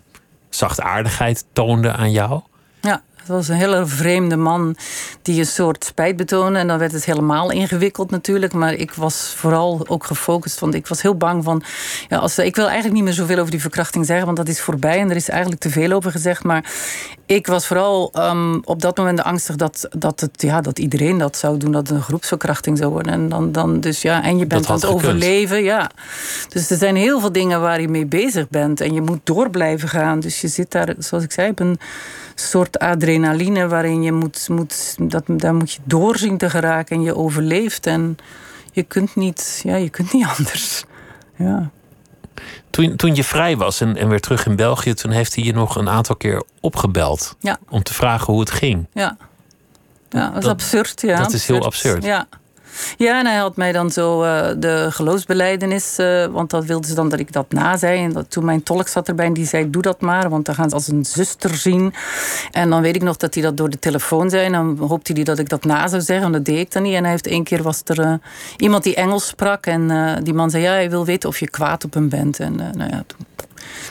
zachtaardigheid 0.49 1.45
toonde 1.53 1.91
aan 1.91 2.11
jou. 2.11 2.41
Ja, 2.81 3.01
was 3.29 3.47
een 3.47 3.55
hele 3.55 3.85
vreemde 3.85 4.35
man 4.35 4.75
die 5.21 5.39
een 5.39 5.45
soort 5.45 5.83
spijt 5.83 6.15
betoonde. 6.15 6.59
En 6.59 6.67
dan 6.67 6.77
werd 6.77 6.91
het 6.91 7.05
helemaal 7.05 7.51
ingewikkeld 7.51 8.11
natuurlijk. 8.11 8.53
Maar 8.53 8.73
ik 8.73 8.93
was 8.93 9.33
vooral 9.37 9.83
ook 9.87 10.05
gefocust. 10.05 10.59
Want 10.59 10.73
ik 10.73 10.87
was 10.87 11.01
heel 11.01 11.15
bang 11.15 11.43
van... 11.43 11.63
Ja, 12.07 12.17
als, 12.17 12.37
ik 12.37 12.55
wil 12.55 12.65
eigenlijk 12.65 12.95
niet 12.95 13.03
meer 13.03 13.13
zoveel 13.13 13.37
over 13.37 13.51
die 13.51 13.61
verkrachting 13.61 14.05
zeggen. 14.05 14.25
Want 14.25 14.37
dat 14.37 14.47
is 14.47 14.61
voorbij 14.61 14.99
en 14.99 15.09
er 15.09 15.15
is 15.15 15.29
eigenlijk 15.29 15.61
te 15.61 15.69
veel 15.69 15.91
over 15.91 16.11
gezegd. 16.11 16.43
Maar 16.43 16.73
ik 17.25 17.47
was 17.47 17.67
vooral 17.67 18.11
um, 18.15 18.61
op 18.63 18.81
dat 18.81 18.97
moment 18.97 19.23
angstig 19.23 19.55
dat, 19.55 19.87
dat, 19.89 20.19
het, 20.19 20.41
ja, 20.41 20.61
dat 20.61 20.79
iedereen 20.79 21.17
dat 21.17 21.37
zou 21.37 21.57
doen. 21.57 21.71
Dat 21.71 21.87
het 21.87 21.97
een 21.97 22.03
groepsverkrachting 22.03 22.77
zou 22.77 22.91
worden. 22.91 23.13
En, 23.13 23.29
dan, 23.29 23.51
dan, 23.51 23.79
dus, 23.79 24.01
ja, 24.01 24.23
en 24.23 24.37
je 24.37 24.45
bent 24.45 24.67
aan 24.67 24.73
het 24.73 24.83
gekund. 24.83 25.03
overleven. 25.05 25.63
Ja. 25.63 25.89
Dus 26.49 26.69
er 26.69 26.77
zijn 26.77 26.95
heel 26.95 27.19
veel 27.19 27.31
dingen 27.31 27.61
waar 27.61 27.81
je 27.81 27.87
mee 27.87 28.05
bezig 28.05 28.49
bent. 28.49 28.81
En 28.81 28.93
je 28.93 29.01
moet 29.01 29.19
door 29.23 29.49
blijven 29.49 29.89
gaan. 29.89 30.19
Dus 30.19 30.41
je 30.41 30.47
zit 30.47 30.71
daar, 30.71 30.93
zoals 30.97 31.23
ik 31.23 31.31
zei, 31.31 31.49
op 31.49 31.59
een 31.59 31.79
soort 32.39 32.79
adrenaline 32.79 33.67
waarin 33.67 34.01
je 34.01 34.11
moet, 34.11 34.49
moet 34.49 34.95
dat, 34.99 35.23
daar 35.27 35.55
moet 35.55 35.71
je 35.71 35.79
doorzien 35.83 36.37
te 36.37 36.49
geraken 36.49 36.95
en 36.95 37.01
je 37.01 37.15
overleeft 37.15 37.85
en 37.85 38.17
je 38.71 38.83
kunt 38.83 39.15
niet, 39.15 39.61
ja, 39.63 39.75
je 39.75 39.89
kunt 39.89 40.13
niet 40.13 40.27
anders. 40.37 40.83
Ja. 41.35 41.69
Toen, 42.69 42.95
toen 42.95 43.15
je 43.15 43.23
vrij 43.23 43.57
was 43.57 43.81
en, 43.81 43.97
en 43.97 44.09
weer 44.09 44.19
terug 44.19 44.45
in 44.45 44.55
België, 44.55 44.93
toen 44.93 45.11
heeft 45.11 45.35
hij 45.35 45.43
je 45.43 45.53
nog 45.53 45.75
een 45.75 45.89
aantal 45.89 46.15
keer 46.15 46.43
opgebeld. 46.59 47.35
Ja. 47.39 47.57
Om 47.69 47.83
te 47.83 47.93
vragen 47.93 48.33
hoe 48.33 48.39
het 48.39 48.51
ging. 48.51 48.87
Ja, 48.93 49.17
ja 50.09 50.29
dat 50.29 50.43
is 50.43 50.49
absurd. 50.49 51.01
Ja, 51.01 51.17
dat 51.17 51.33
is 51.33 51.47
heel 51.47 51.65
absurd. 51.65 52.03
Ja. 52.03 52.27
Ja, 52.97 53.19
en 53.19 53.25
hij 53.25 53.37
had 53.37 53.55
mij 53.55 53.71
dan 53.71 53.91
zo 53.91 54.23
uh, 54.23 54.47
de 54.57 54.87
geloofsbeleidenis, 54.89 55.99
uh, 55.99 56.25
want 56.25 56.49
dat 56.49 56.65
wilden 56.65 56.89
ze 56.89 56.95
dan 56.95 57.09
dat 57.09 57.19
ik 57.19 57.31
dat 57.31 57.51
na 57.51 57.77
zei. 57.77 58.03
En 58.03 58.13
dat, 58.13 58.31
toen 58.31 58.45
mijn 58.45 58.63
tolk 58.63 58.87
zat 58.87 59.07
erbij 59.07 59.25
en 59.25 59.33
die 59.33 59.45
zei, 59.45 59.69
doe 59.69 59.81
dat 59.81 60.01
maar, 60.01 60.29
want 60.29 60.45
dan 60.45 60.55
gaan 60.55 60.69
ze 60.69 60.75
als 60.75 60.87
een 60.87 61.05
zuster 61.05 61.55
zien. 61.55 61.93
En 62.51 62.69
dan 62.69 62.81
weet 62.81 62.95
ik 62.95 63.01
nog 63.01 63.17
dat 63.17 63.33
hij 63.33 63.43
dat 63.43 63.57
door 63.57 63.69
de 63.69 63.79
telefoon 63.79 64.29
zei. 64.29 64.45
En 64.45 64.51
dan 64.51 64.77
hoopte 64.87 65.13
hij 65.13 65.23
dat 65.23 65.39
ik 65.39 65.49
dat 65.49 65.65
na 65.65 65.87
zou 65.87 66.01
zeggen, 66.01 66.25
en 66.25 66.31
dat 66.31 66.45
deed 66.45 66.59
ik 66.59 66.71
dan 66.71 66.83
niet. 66.83 66.95
En 66.95 67.01
hij 67.01 67.11
heeft 67.11 67.27
één 67.27 67.43
keer 67.43 67.63
was 67.63 67.81
er 67.85 67.99
uh, 67.99 68.13
iemand 68.57 68.83
die 68.83 68.95
Engels 68.95 69.27
sprak 69.27 69.65
en 69.65 70.19
die 70.23 70.33
man 70.33 70.49
zei, 70.49 70.63
ja, 70.63 70.71
hij 70.71 70.89
wil 70.89 71.05
weten 71.05 71.29
of 71.29 71.39
je 71.39 71.49
kwaad 71.49 71.83
op 71.83 71.93
hem 71.93 72.09
bent. 72.09 72.39
En 72.39 72.55
nou 72.55 72.89
ja, 72.89 73.03
toen, 73.07 73.25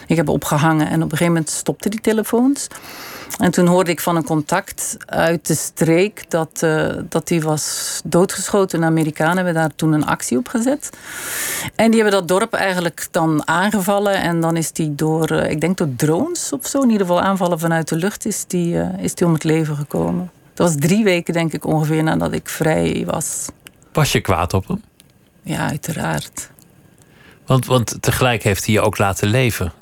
ik 0.06 0.16
heb 0.16 0.28
opgehangen 0.28 0.86
en 0.86 0.96
op 0.96 1.02
een 1.02 1.10
gegeven 1.10 1.32
moment 1.32 1.50
stopte 1.50 1.88
die 1.88 2.00
telefoons. 2.00 2.68
En 3.38 3.50
toen 3.50 3.66
hoorde 3.66 3.90
ik 3.90 4.00
van 4.00 4.16
een 4.16 4.24
contact 4.24 4.96
uit 5.06 5.46
de 5.46 5.54
streek 5.54 6.30
dat, 6.30 6.60
uh, 6.64 6.92
dat 7.08 7.28
die 7.28 7.42
was 7.42 8.00
doodgeschoten. 8.04 8.80
De 8.80 8.86
Amerikanen 8.86 9.36
hebben 9.36 9.54
daar 9.54 9.74
toen 9.74 9.92
een 9.92 10.06
actie 10.06 10.38
op 10.38 10.48
gezet. 10.48 10.90
En 11.74 11.90
die 11.90 12.02
hebben 12.02 12.20
dat 12.20 12.28
dorp 12.28 12.52
eigenlijk 12.54 13.08
dan 13.10 13.48
aangevallen. 13.48 14.14
En 14.22 14.40
dan 14.40 14.56
is 14.56 14.72
die 14.72 14.94
door, 14.94 15.32
uh, 15.32 15.50
ik 15.50 15.60
denk 15.60 15.76
door 15.76 15.88
drones 15.96 16.52
of 16.52 16.66
zo, 16.66 16.82
in 16.82 16.90
ieder 16.90 17.06
geval 17.06 17.22
aanvallen 17.22 17.58
vanuit 17.58 17.88
de 17.88 17.96
lucht, 17.96 18.26
is 18.26 18.44
die, 18.46 18.74
uh, 18.74 18.88
is 18.98 19.14
die 19.14 19.26
om 19.26 19.32
het 19.32 19.44
leven 19.44 19.76
gekomen. 19.76 20.30
Dat 20.54 20.66
was 20.66 20.76
drie 20.78 21.04
weken, 21.04 21.34
denk 21.34 21.52
ik, 21.52 21.64
ongeveer 21.64 22.02
nadat 22.02 22.32
ik 22.32 22.48
vrij 22.48 23.02
was. 23.06 23.46
Was 23.92 24.12
je 24.12 24.20
kwaad 24.20 24.54
op 24.54 24.68
hem? 24.68 24.82
Ja, 25.42 25.68
uiteraard. 25.68 26.50
Want, 27.48 27.66
want 27.66 27.96
tegelijk 28.00 28.42
heeft 28.42 28.64
hij 28.64 28.74
je 28.74 28.80
ook 28.80 28.98
laten 28.98 29.28
leven. 29.28 29.72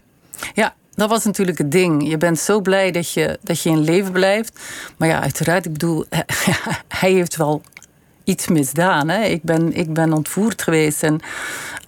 Ja, 0.54 0.74
dat 0.94 1.08
was 1.08 1.24
natuurlijk 1.24 1.58
het 1.58 1.72
ding. 1.72 2.08
Je 2.08 2.16
bent 2.16 2.38
zo 2.38 2.60
blij 2.60 2.90
dat 2.90 3.12
je, 3.12 3.38
dat 3.42 3.62
je 3.62 3.70
in 3.70 3.80
leven 3.80 4.12
blijft. 4.12 4.60
Maar 4.96 5.08
ja, 5.08 5.20
uiteraard, 5.20 5.64
ik 5.64 5.72
bedoel, 5.72 6.04
hij 7.00 7.12
heeft 7.12 7.36
wel 7.36 7.62
iets 8.24 8.48
misdaan. 8.48 9.08
Hè? 9.08 9.24
Ik, 9.24 9.42
ben, 9.42 9.72
ik 9.72 9.92
ben 9.92 10.12
ontvoerd 10.12 10.62
geweest 10.62 11.02
en 11.02 11.20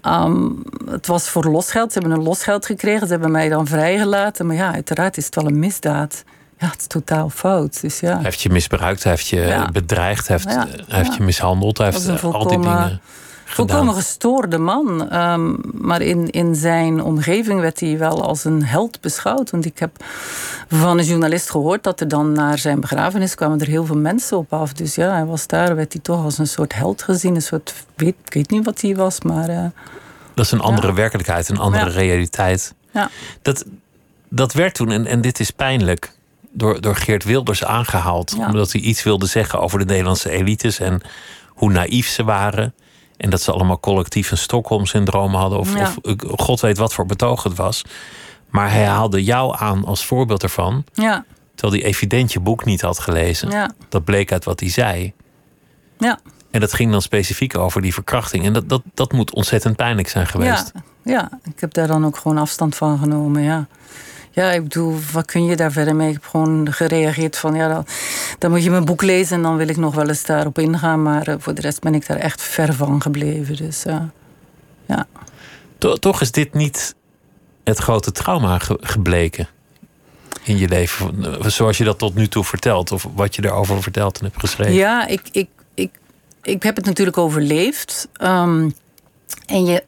um, 0.06 0.62
het 0.90 1.06
was 1.06 1.28
voor 1.28 1.44
losgeld. 1.44 1.92
Ze 1.92 1.98
hebben 1.98 2.18
een 2.18 2.24
losgeld 2.24 2.66
gekregen, 2.66 3.06
ze 3.06 3.12
hebben 3.12 3.30
mij 3.30 3.48
dan 3.48 3.66
vrijgelaten. 3.66 4.46
Maar 4.46 4.56
ja, 4.56 4.72
uiteraard 4.72 5.16
is 5.16 5.24
het 5.24 5.34
wel 5.34 5.46
een 5.46 5.58
misdaad. 5.58 6.24
Ja, 6.58 6.66
het 6.70 6.80
is 6.80 6.86
totaal 6.86 7.30
fout. 7.30 7.80
Dus 7.80 8.00
ja. 8.00 8.14
Hij 8.14 8.22
heeft 8.22 8.40
je 8.40 8.50
misbruikt, 8.50 9.02
hij 9.02 9.12
heeft 9.12 9.28
je 9.28 9.40
ja. 9.40 9.70
bedreigd, 9.70 10.28
hij 10.28 10.36
heeft, 10.36 10.56
ja, 10.56 10.66
hij 10.88 10.98
heeft 10.98 11.14
je 11.14 11.22
mishandeld, 11.22 11.78
hij 11.78 11.86
heeft 11.86 12.22
al 12.22 12.48
die 12.48 12.58
dingen 12.58 13.00
Volkomen 13.54 13.94
gestoorde 13.94 14.58
man. 14.58 15.14
Um, 15.14 15.60
maar 15.72 16.00
in, 16.00 16.30
in 16.30 16.54
zijn 16.54 17.02
omgeving 17.02 17.60
werd 17.60 17.80
hij 17.80 17.98
wel 17.98 18.22
als 18.22 18.44
een 18.44 18.64
held 18.64 19.00
beschouwd. 19.00 19.50
Want 19.50 19.64
ik 19.64 19.78
heb 19.78 20.04
van 20.68 20.98
een 20.98 21.04
journalist 21.04 21.50
gehoord 21.50 21.82
dat 21.82 22.00
er 22.00 22.08
dan 22.08 22.32
naar 22.32 22.58
zijn 22.58 22.80
begrafenis 22.80 23.34
kwamen 23.34 23.60
er 23.60 23.66
heel 23.66 23.84
veel 23.84 23.96
mensen 23.96 24.36
op 24.36 24.52
af. 24.52 24.72
Dus 24.72 24.94
ja, 24.94 25.10
hij 25.12 25.24
was 25.24 25.46
daar, 25.46 25.76
werd 25.76 25.92
hij 25.92 26.02
toch 26.02 26.24
als 26.24 26.38
een 26.38 26.46
soort 26.46 26.74
held 26.74 27.02
gezien. 27.02 27.34
Een 27.34 27.42
soort, 27.42 27.74
weet, 27.94 28.14
ik 28.24 28.34
weet 28.34 28.50
niet 28.50 28.64
wat 28.64 28.80
hij 28.80 28.96
was, 28.96 29.20
maar. 29.20 29.50
Uh, 29.50 29.64
dat 30.34 30.44
is 30.44 30.52
een 30.52 30.60
andere 30.60 30.86
ja. 30.86 30.94
werkelijkheid, 30.94 31.48
een 31.48 31.58
andere 31.58 31.84
ja. 31.84 31.96
realiteit. 31.96 32.74
Ja. 32.90 33.10
Dat, 33.42 33.64
dat 34.28 34.52
werd 34.52 34.74
toen, 34.74 34.90
en, 34.90 35.06
en 35.06 35.20
dit 35.20 35.40
is 35.40 35.50
pijnlijk, 35.50 36.12
door, 36.50 36.80
door 36.80 36.96
Geert 36.96 37.24
Wilders 37.24 37.64
aangehaald. 37.64 38.34
Omdat 38.34 38.72
hij 38.72 38.80
iets 38.80 39.02
wilde 39.02 39.26
zeggen 39.26 39.60
over 39.60 39.78
de 39.78 39.84
Nederlandse 39.84 40.30
elites 40.30 40.78
en 40.78 41.00
hoe 41.48 41.72
naïef 41.72 42.08
ze 42.08 42.24
waren. 42.24 42.74
En 43.18 43.30
dat 43.30 43.42
ze 43.42 43.52
allemaal 43.52 43.80
collectief 43.80 44.30
een 44.30 44.38
Stockholm-syndroom 44.38 45.34
hadden. 45.34 45.58
Of, 45.58 45.74
Ja. 45.74 45.92
of 46.02 46.40
god 46.40 46.60
weet 46.60 46.78
wat 46.78 46.94
voor 46.94 47.06
betoog 47.06 47.42
het 47.42 47.56
was. 47.56 47.84
Maar 48.50 48.70
hij 48.72 48.84
haalde 48.84 49.24
jou 49.24 49.54
aan 49.58 49.84
als 49.84 50.04
voorbeeld 50.06 50.42
ervan. 50.42 50.84
Ja, 50.92 51.24
Terwijl 51.54 51.80
hij 51.82 51.90
evident 51.90 52.32
je 52.32 52.40
boek 52.40 52.64
niet 52.64 52.80
had 52.80 52.98
gelezen. 52.98 53.50
ja, 53.50 53.70
Dat 53.88 54.04
bleek 54.04 54.32
uit 54.32 54.44
wat 54.44 54.60
hij 54.60 54.68
zei. 54.70 55.12
ja. 55.98 56.18
En 56.50 56.60
dat 56.60 56.72
ging 56.72 56.90
dan 56.92 57.02
specifiek 57.02 57.56
over 57.58 57.80
die 57.82 57.92
verkrachting. 57.94 58.44
En 58.44 58.52
dat, 58.52 58.68
dat, 58.68 58.82
dat 58.94 59.12
moet 59.12 59.34
ontzettend 59.34 59.76
pijnlijk 59.76 60.08
zijn 60.08 60.26
geweest. 60.26 60.72
Ja, 60.74 60.82
ja, 61.12 61.30
ik 61.44 61.60
heb 61.60 61.74
daar 61.74 61.86
dan 61.86 62.04
ook 62.06 62.16
gewoon 62.16 62.38
afstand 62.38 62.76
van 62.76 62.98
genomen, 62.98 63.42
ja. 63.42 63.66
Ja, 64.30 64.50
ik 64.52 64.62
bedoel, 64.62 64.96
wat 65.12 65.24
kun 65.26 65.44
je 65.44 65.56
daar 65.56 65.72
verder 65.72 65.96
mee? 65.96 66.08
Ik 66.08 66.14
heb 66.14 66.24
gewoon 66.24 66.72
gereageerd 66.72 67.38
van, 67.38 67.54
ja, 67.54 67.68
dan, 67.68 67.86
dan 68.38 68.50
moet 68.50 68.62
je 68.64 68.70
mijn 68.70 68.84
boek 68.84 69.02
lezen... 69.02 69.36
en 69.36 69.42
dan 69.42 69.56
wil 69.56 69.68
ik 69.68 69.76
nog 69.76 69.94
wel 69.94 70.08
eens 70.08 70.24
daarop 70.24 70.58
ingaan. 70.58 71.02
Maar 71.02 71.26
eh, 71.28 71.34
voor 71.38 71.54
de 71.54 71.60
rest 71.60 71.80
ben 71.80 71.94
ik 71.94 72.06
daar 72.06 72.16
echt 72.16 72.42
ver 72.42 72.74
van 72.74 73.02
gebleven. 73.02 73.56
Dus 73.56 73.84
eh, 73.84 74.00
ja. 74.86 75.06
To- 75.78 75.94
toch 75.96 76.20
is 76.20 76.30
dit 76.32 76.54
niet 76.54 76.94
het 77.64 77.78
grote 77.78 78.12
trauma 78.12 78.58
ge- 78.58 78.78
gebleken 78.80 79.48
in 80.42 80.56
je 80.58 80.68
leven. 80.68 81.24
Zoals 81.52 81.78
je 81.78 81.84
dat 81.84 81.98
tot 81.98 82.14
nu 82.14 82.28
toe 82.28 82.44
vertelt. 82.44 82.92
Of 82.92 83.06
wat 83.14 83.34
je 83.36 83.44
erover 83.44 83.82
verteld 83.82 84.18
en 84.18 84.24
hebt 84.24 84.40
geschreven. 84.40 84.72
Ja, 84.74 85.06
ik, 85.06 85.22
ik, 85.30 85.48
ik, 85.74 85.90
ik 86.42 86.62
heb 86.62 86.76
het 86.76 86.84
natuurlijk 86.84 87.18
overleefd. 87.18 88.08
Ehm, 88.12 88.70
en 89.46 89.64
je, 89.64 89.84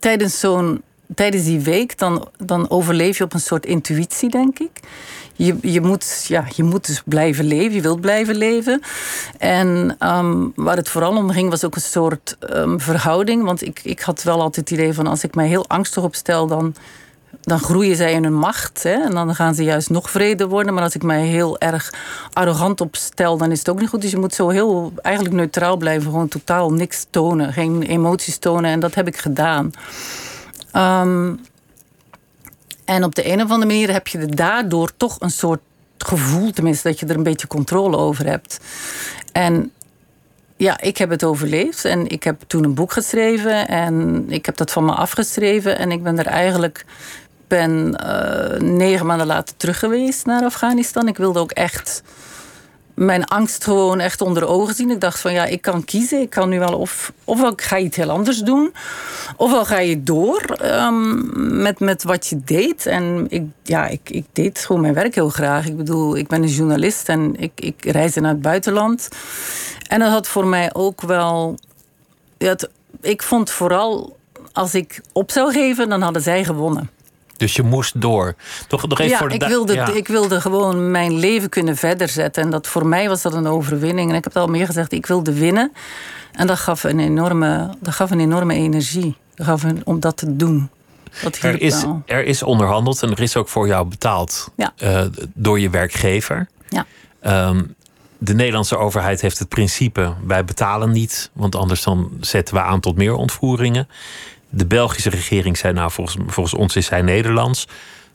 tijdens, 0.00 0.38
zo'n, 0.40 0.82
tijdens 1.14 1.44
die 1.44 1.60
week, 1.60 1.98
dan, 1.98 2.28
dan 2.36 2.70
overleef 2.70 3.18
je 3.18 3.24
op 3.24 3.34
een 3.34 3.40
soort 3.40 3.66
intuïtie, 3.66 4.30
denk 4.30 4.58
ik. 4.58 4.80
Je, 5.36 5.56
je, 5.62 5.80
moet, 5.80 6.24
ja, 6.28 6.44
je 6.54 6.62
moet 6.62 6.86
dus 6.86 7.02
blijven 7.04 7.44
leven, 7.44 7.74
je 7.74 7.80
wilt 7.80 8.00
blijven 8.00 8.36
leven. 8.36 8.80
En 9.38 9.96
ehm, 9.98 10.46
waar 10.54 10.76
het 10.76 10.88
vooral 10.88 11.16
om 11.16 11.30
ging, 11.30 11.50
was 11.50 11.64
ook 11.64 11.74
een 11.74 11.80
soort 11.80 12.36
ehm, 12.40 12.78
verhouding. 12.78 13.44
Want 13.44 13.62
ik, 13.62 13.80
ik 13.82 14.00
had 14.00 14.22
wel 14.22 14.40
altijd 14.40 14.70
het 14.70 14.78
idee 14.78 14.92
van 14.92 15.06
als 15.06 15.24
ik 15.24 15.34
mij 15.34 15.46
heel 15.46 15.68
angstig 15.68 16.02
opstel, 16.02 16.46
dan, 16.46 16.74
dan 17.40 17.58
groeien 17.58 17.96
zij 17.96 18.12
in 18.12 18.22
hun 18.22 18.34
macht. 18.34 18.82
Hè? 18.82 18.92
En 18.92 19.10
dan 19.10 19.34
gaan 19.34 19.54
ze 19.54 19.64
juist 19.64 19.90
nog 19.90 20.10
vreder 20.10 20.48
worden. 20.48 20.74
Maar 20.74 20.82
als 20.82 20.94
ik 20.94 21.02
mij 21.02 21.26
heel 21.26 21.58
erg 21.58 21.92
arrogant 22.32 22.80
opstel, 22.80 23.36
dan 23.36 23.50
is 23.50 23.58
het 23.58 23.68
ook 23.68 23.80
niet 23.80 23.88
goed. 23.88 24.02
Dus 24.02 24.10
je 24.10 24.18
moet 24.18 24.34
zo 24.34 24.48
heel 24.48 24.92
eigenlijk 25.02 25.34
neutraal 25.34 25.76
blijven. 25.76 26.10
Gewoon 26.10 26.28
totaal 26.28 26.72
niks 26.72 27.06
tonen. 27.10 27.52
Geen 27.52 27.82
emoties 27.82 28.38
tonen. 28.38 28.70
En 28.70 28.80
dat 28.80 28.94
heb 28.94 29.06
ik 29.06 29.16
gedaan. 29.16 29.72
Ehm, 30.74 31.34
en 32.84 33.04
op 33.04 33.14
de 33.14 33.26
een 33.32 33.42
of 33.42 33.50
andere 33.50 33.66
manier 33.66 33.92
heb 33.92 34.08
je 34.08 34.26
daardoor 34.26 34.90
toch 34.96 35.16
een 35.20 35.30
soort 35.30 35.60
gevoel, 35.98 36.50
tenminste, 36.50 36.88
dat 36.88 37.00
je 37.00 37.06
er 37.06 37.16
een 37.16 37.22
beetje 37.22 37.46
controle 37.46 37.96
over 37.96 38.26
hebt. 38.26 38.60
En 39.32 39.72
ja, 40.56 40.80
ik 40.80 40.98
heb 40.98 41.10
het 41.10 41.24
overleefd 41.24 41.84
en 41.84 42.06
ik 42.06 42.22
heb 42.22 42.42
toen 42.46 42.64
een 42.64 42.74
boek 42.74 42.92
geschreven 42.92 43.68
en 43.68 44.24
ik 44.28 44.46
heb 44.46 44.56
dat 44.56 44.72
van 44.72 44.84
me 44.84 44.92
afgeschreven 44.92 45.78
en 45.78 45.90
ik 45.90 46.02
ben 46.02 46.18
er 46.18 46.26
eigenlijk 46.26 46.84
ben 47.48 47.96
eh, 47.96 48.60
negen 48.60 49.06
maanden 49.06 49.26
later 49.26 49.56
terug 49.56 49.78
geweest 49.78 50.26
naar 50.26 50.44
Afghanistan. 50.44 51.08
Ik 51.08 51.16
wilde 51.16 51.38
ook 51.38 51.52
echt 51.52 52.02
mijn 52.94 53.24
angst 53.24 53.64
gewoon 53.64 54.00
echt 54.00 54.20
onder 54.20 54.46
ogen 54.46 54.74
zien. 54.74 54.90
Ik 54.90 55.00
dacht 55.00 55.20
van 55.20 55.32
ja, 55.32 55.44
ik 55.44 55.62
kan 55.62 55.84
kiezen. 55.84 56.20
Ik 56.20 56.30
kan 56.30 56.48
nu 56.48 56.58
wel 56.58 56.78
of 56.78 57.12
ofwel 57.24 57.52
ga 57.56 57.76
je 57.76 57.84
iets 57.84 57.96
heel 57.96 58.10
anders 58.10 58.38
doen, 58.38 58.74
ofwel 59.36 59.64
ga 59.64 59.78
je 59.78 60.02
door 60.02 60.40
ehm, 60.40 61.62
met, 61.62 61.80
met 61.80 62.02
wat 62.02 62.26
je 62.26 62.40
deed. 62.44 62.86
En 62.86 63.26
ik, 63.28 63.42
ja, 63.62 63.86
ik, 63.86 64.10
ik 64.10 64.24
deed 64.32 64.58
gewoon 64.58 64.82
mijn 64.82 64.94
werk 64.94 65.14
heel 65.14 65.28
graag. 65.28 65.66
Ik 65.66 65.76
bedoel, 65.76 66.16
ik 66.16 66.28
ben 66.28 66.42
een 66.42 66.48
journalist 66.48 67.08
en 67.08 67.34
ik, 67.36 67.52
ik 67.54 67.84
reisde 67.84 68.20
naar 68.20 68.32
het 68.32 68.42
buitenland. 68.42 69.08
En 69.88 69.98
dat 69.98 70.10
had 70.10 70.28
voor 70.28 70.46
mij 70.46 70.74
ook 70.74 71.00
wel. 71.00 71.58
Ik 73.00 73.22
vond 73.22 73.50
vooral 73.50 74.16
als 74.52 74.74
ik 74.74 75.00
op 75.12 75.30
zou 75.30 75.52
geven, 75.52 75.88
dan 75.88 76.02
hadden 76.02 76.22
zij 76.22 76.44
gewonnen. 76.44 76.90
Dus 77.36 77.54
je 77.54 77.62
moest 77.62 78.00
door. 78.00 78.34
Toch 78.68 78.86
nog 78.88 78.98
even 78.98 79.12
Ja, 79.12 79.18
voor 79.18 79.28
de 79.28 79.34
ik 79.34 79.42
wilde, 79.42 79.72
ja. 79.74 79.92
ik 79.92 80.08
wilde 80.08 80.40
gewoon 80.40 80.90
mijn 80.90 81.18
leven 81.18 81.48
kunnen 81.48 81.76
verder 81.76 82.08
zetten. 82.08 82.42
En 82.42 82.50
dat 82.50 82.66
voor 82.66 82.86
mij 82.86 83.08
was 83.08 83.22
dat 83.22 83.34
een 83.34 83.46
overwinning. 83.46 84.10
En 84.10 84.16
ik 84.16 84.24
heb 84.24 84.32
het 84.34 84.42
al 84.42 84.48
meer 84.48 84.66
gezegd, 84.66 84.92
ik 84.92 85.06
wilde 85.06 85.32
winnen. 85.32 85.72
En 86.32 86.46
dat 86.46 86.58
gaf 86.58 86.84
een 86.84 87.00
enorme, 87.00 87.74
dat 87.80 87.94
gaf 87.94 88.10
een 88.10 88.20
enorme 88.20 88.54
energie. 88.54 89.16
Dat 89.34 89.46
gaf 89.46 89.62
een, 89.62 89.80
om 89.84 90.00
dat 90.00 90.16
te 90.16 90.36
doen. 90.36 90.70
Dat 91.22 91.38
Er 91.42 91.60
is, 91.60 91.82
wel. 91.82 92.02
er 92.06 92.24
is 92.24 92.42
onderhandeld 92.42 93.02
en 93.02 93.10
er 93.10 93.20
is 93.20 93.36
ook 93.36 93.48
voor 93.48 93.66
jou 93.66 93.86
betaald 93.86 94.48
Ja. 94.56 94.72
eh, 94.76 95.02
door 95.34 95.60
je 95.60 95.70
werkgever. 95.70 96.48
Ja. 96.68 96.86
Ehm, 97.20 97.62
de 98.18 98.34
Nederlandse 98.34 98.76
overheid 98.76 99.20
heeft 99.20 99.38
het 99.38 99.48
principe: 99.48 100.12
wij 100.26 100.44
betalen 100.44 100.90
niet, 100.90 101.30
want 101.32 101.54
anders 101.56 101.82
dan 101.82 102.10
zetten 102.20 102.54
we 102.54 102.60
aan 102.60 102.80
tot 102.80 102.96
meer 102.96 103.14
ontvoeringen. 103.14 103.88
De 104.56 104.66
Belgische 104.66 105.10
regering 105.10 105.58
zei: 105.58 105.72
Nou, 105.72 105.90
volgens, 105.90 106.16
volgens 106.26 106.54
ons 106.54 106.76
is 106.76 106.86
zij 106.86 107.02
Nederlands. 107.02 107.66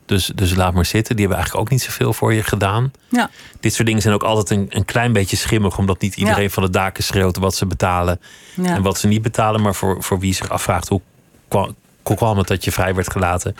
Dus, 0.06 0.32
dus 0.36 0.56
laat 0.56 0.74
maar 0.74 0.86
zitten. 0.86 1.16
Die 1.16 1.26
hebben 1.26 1.38
eigenlijk 1.44 1.68
ook 1.68 1.72
niet 1.72 1.82
zoveel 1.82 2.14
voor 2.14 2.34
je 2.34 2.44
gedaan. 2.44 2.92
Ja, 3.10 3.30
Dit 3.60 3.74
soort 3.74 3.88
dingen 3.88 4.02
zijn 4.02 4.14
ook 4.14 4.24
altijd 4.24 4.60
een, 4.60 4.66
een 4.70 4.86
klein 4.86 5.14
beetje 5.14 5.38
schimmig, 5.38 5.78
omdat 5.78 6.02
niet 6.02 6.16
iedereen 6.16 6.44
Ja. 6.44 6.50
van 6.50 6.64
de 6.64 6.70
daken 6.70 7.04
schreeuwt 7.04 7.38
wat 7.38 7.56
ze 7.56 7.66
betalen 7.66 8.22
ja. 8.54 8.76
en 8.76 8.82
wat 8.82 9.00
ze 9.00 9.08
niet 9.08 9.22
betalen. 9.22 9.62
Maar 9.62 9.76
voor, 9.76 10.04
voor 10.04 10.20
wie 10.20 10.34
zich 10.34 10.50
afvraagt 10.50 10.88
hoe 10.88 11.02
kwam, 11.48 11.76
hoe 12.04 12.16
kwam 12.16 12.38
het 12.38 12.48
dat 12.48 12.64
je 12.64 12.72
vrij 12.72 12.96
werd 12.96 13.12
gelaten, 13.12 13.56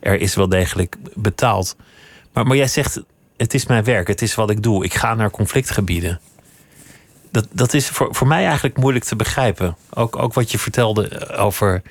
er 0.00 0.20
is 0.20 0.34
wel 0.34 0.48
degelijk 0.48 0.96
betaald. 1.14 1.76
Maar, 2.32 2.46
maar 2.46 2.56
jij 2.56 2.68
zegt, 2.68 3.00
het 3.36 3.54
is 3.54 3.66
mijn 3.66 3.84
werk, 3.84 4.08
het 4.08 4.22
is 4.22 4.34
wat 4.34 4.50
ik 4.50 4.62
doe. 4.62 4.84
Ik 4.84 4.94
ga 4.94 5.14
naar 5.14 5.30
conflictgebieden. 5.30 6.20
Dat, 7.30 7.46
dat 7.52 7.74
is 7.74 7.88
voor, 7.88 8.08
voor 8.10 8.26
mij 8.26 8.44
eigenlijk 8.46 8.76
moeilijk 8.76 9.04
te 9.04 9.16
begrijpen. 9.16 9.76
Ook, 9.90 10.16
ook 10.16 10.34
wat 10.34 10.50
je 10.50 10.58
vertelde 10.58 11.28
over 11.36 11.82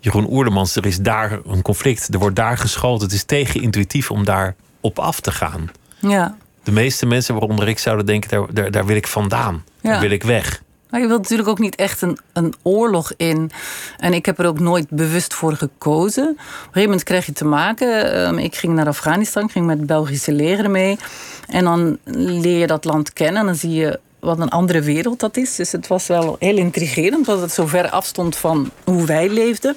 Jeroen 0.00 0.30
Oerlemans. 0.30 0.76
Er 0.76 0.86
is 0.86 0.98
daar 0.98 1.38
een 1.46 1.62
conflict, 1.62 2.08
er 2.14 2.18
wordt 2.18 2.36
daar 2.36 2.58
geschoten. 2.58 3.04
Het 3.04 3.14
is 3.14 3.24
tegenintuïtief 3.24 4.10
om 4.10 4.24
daar 4.24 4.54
op 4.80 4.98
af 4.98 5.20
te 5.20 5.32
gaan. 5.32 5.70
ja. 5.98 6.36
De 6.62 6.74
meeste 6.74 7.06
mensen, 7.06 7.34
waaronder 7.34 7.68
ik, 7.68 7.78
zouden 7.78 8.06
denken: 8.06 8.30
daar, 8.30 8.54
daar, 8.54 8.70
daar 8.70 8.86
wil 8.86 8.96
ik 8.96 9.06
vandaan. 9.06 9.64
Ja. 9.80 9.90
Daar 9.90 10.00
wil 10.00 10.10
ik 10.10 10.22
weg. 10.22 10.62
Maar 10.90 11.00
je 11.00 11.06
wilt 11.06 11.22
natuurlijk 11.22 11.48
ook 11.48 11.58
niet 11.58 11.74
echt 11.74 12.02
een, 12.02 12.18
een 12.32 12.54
oorlog 12.62 13.12
in. 13.16 13.50
En 13.96 14.12
ik 14.12 14.26
heb 14.26 14.38
er 14.38 14.46
ook 14.46 14.58
nooit 14.60 14.90
bewust 14.90 15.34
voor 15.34 15.52
gekozen. 15.52 16.28
Op 16.28 16.38
een 16.38 16.44
gegeven 16.58 16.82
moment 16.82 17.02
krijg 17.02 17.26
je 17.26 17.32
te 17.32 17.44
maken. 17.44 18.12
Ehm, 18.12 18.38
ik 18.38 18.56
ging 18.56 18.74
naar 18.74 18.86
Afghanistan, 18.86 19.50
ging 19.50 19.66
met 19.66 19.86
Belgische 19.86 20.32
leger 20.32 20.70
mee. 20.70 20.98
En 21.46 21.64
dan 21.64 21.98
leer 22.14 22.58
je 22.58 22.66
dat 22.66 22.84
land 22.84 23.12
kennen. 23.12 23.40
En 23.40 23.46
dan 23.46 23.54
zie 23.54 23.72
je 23.72 24.00
wat 24.20 24.38
een 24.38 24.50
andere 24.50 24.80
wereld 24.80 25.20
dat 25.20 25.36
is. 25.36 25.56
Dus 25.56 25.72
het 25.72 25.86
was 25.86 26.06
wel 26.06 26.36
heel 26.38 26.56
intrigerend, 26.56 27.16
omdat 27.16 27.40
het 27.40 27.52
zo 27.52 27.66
ver 27.66 27.90
afstond 27.90 28.36
van 28.36 28.70
hoe 28.84 29.06
wij 29.06 29.28
leefden. 29.28 29.76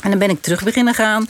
En 0.00 0.10
dan 0.10 0.18
ben 0.18 0.30
ik 0.30 0.42
terug 0.42 0.64
beginnen 0.64 0.94
gaan. 0.94 1.26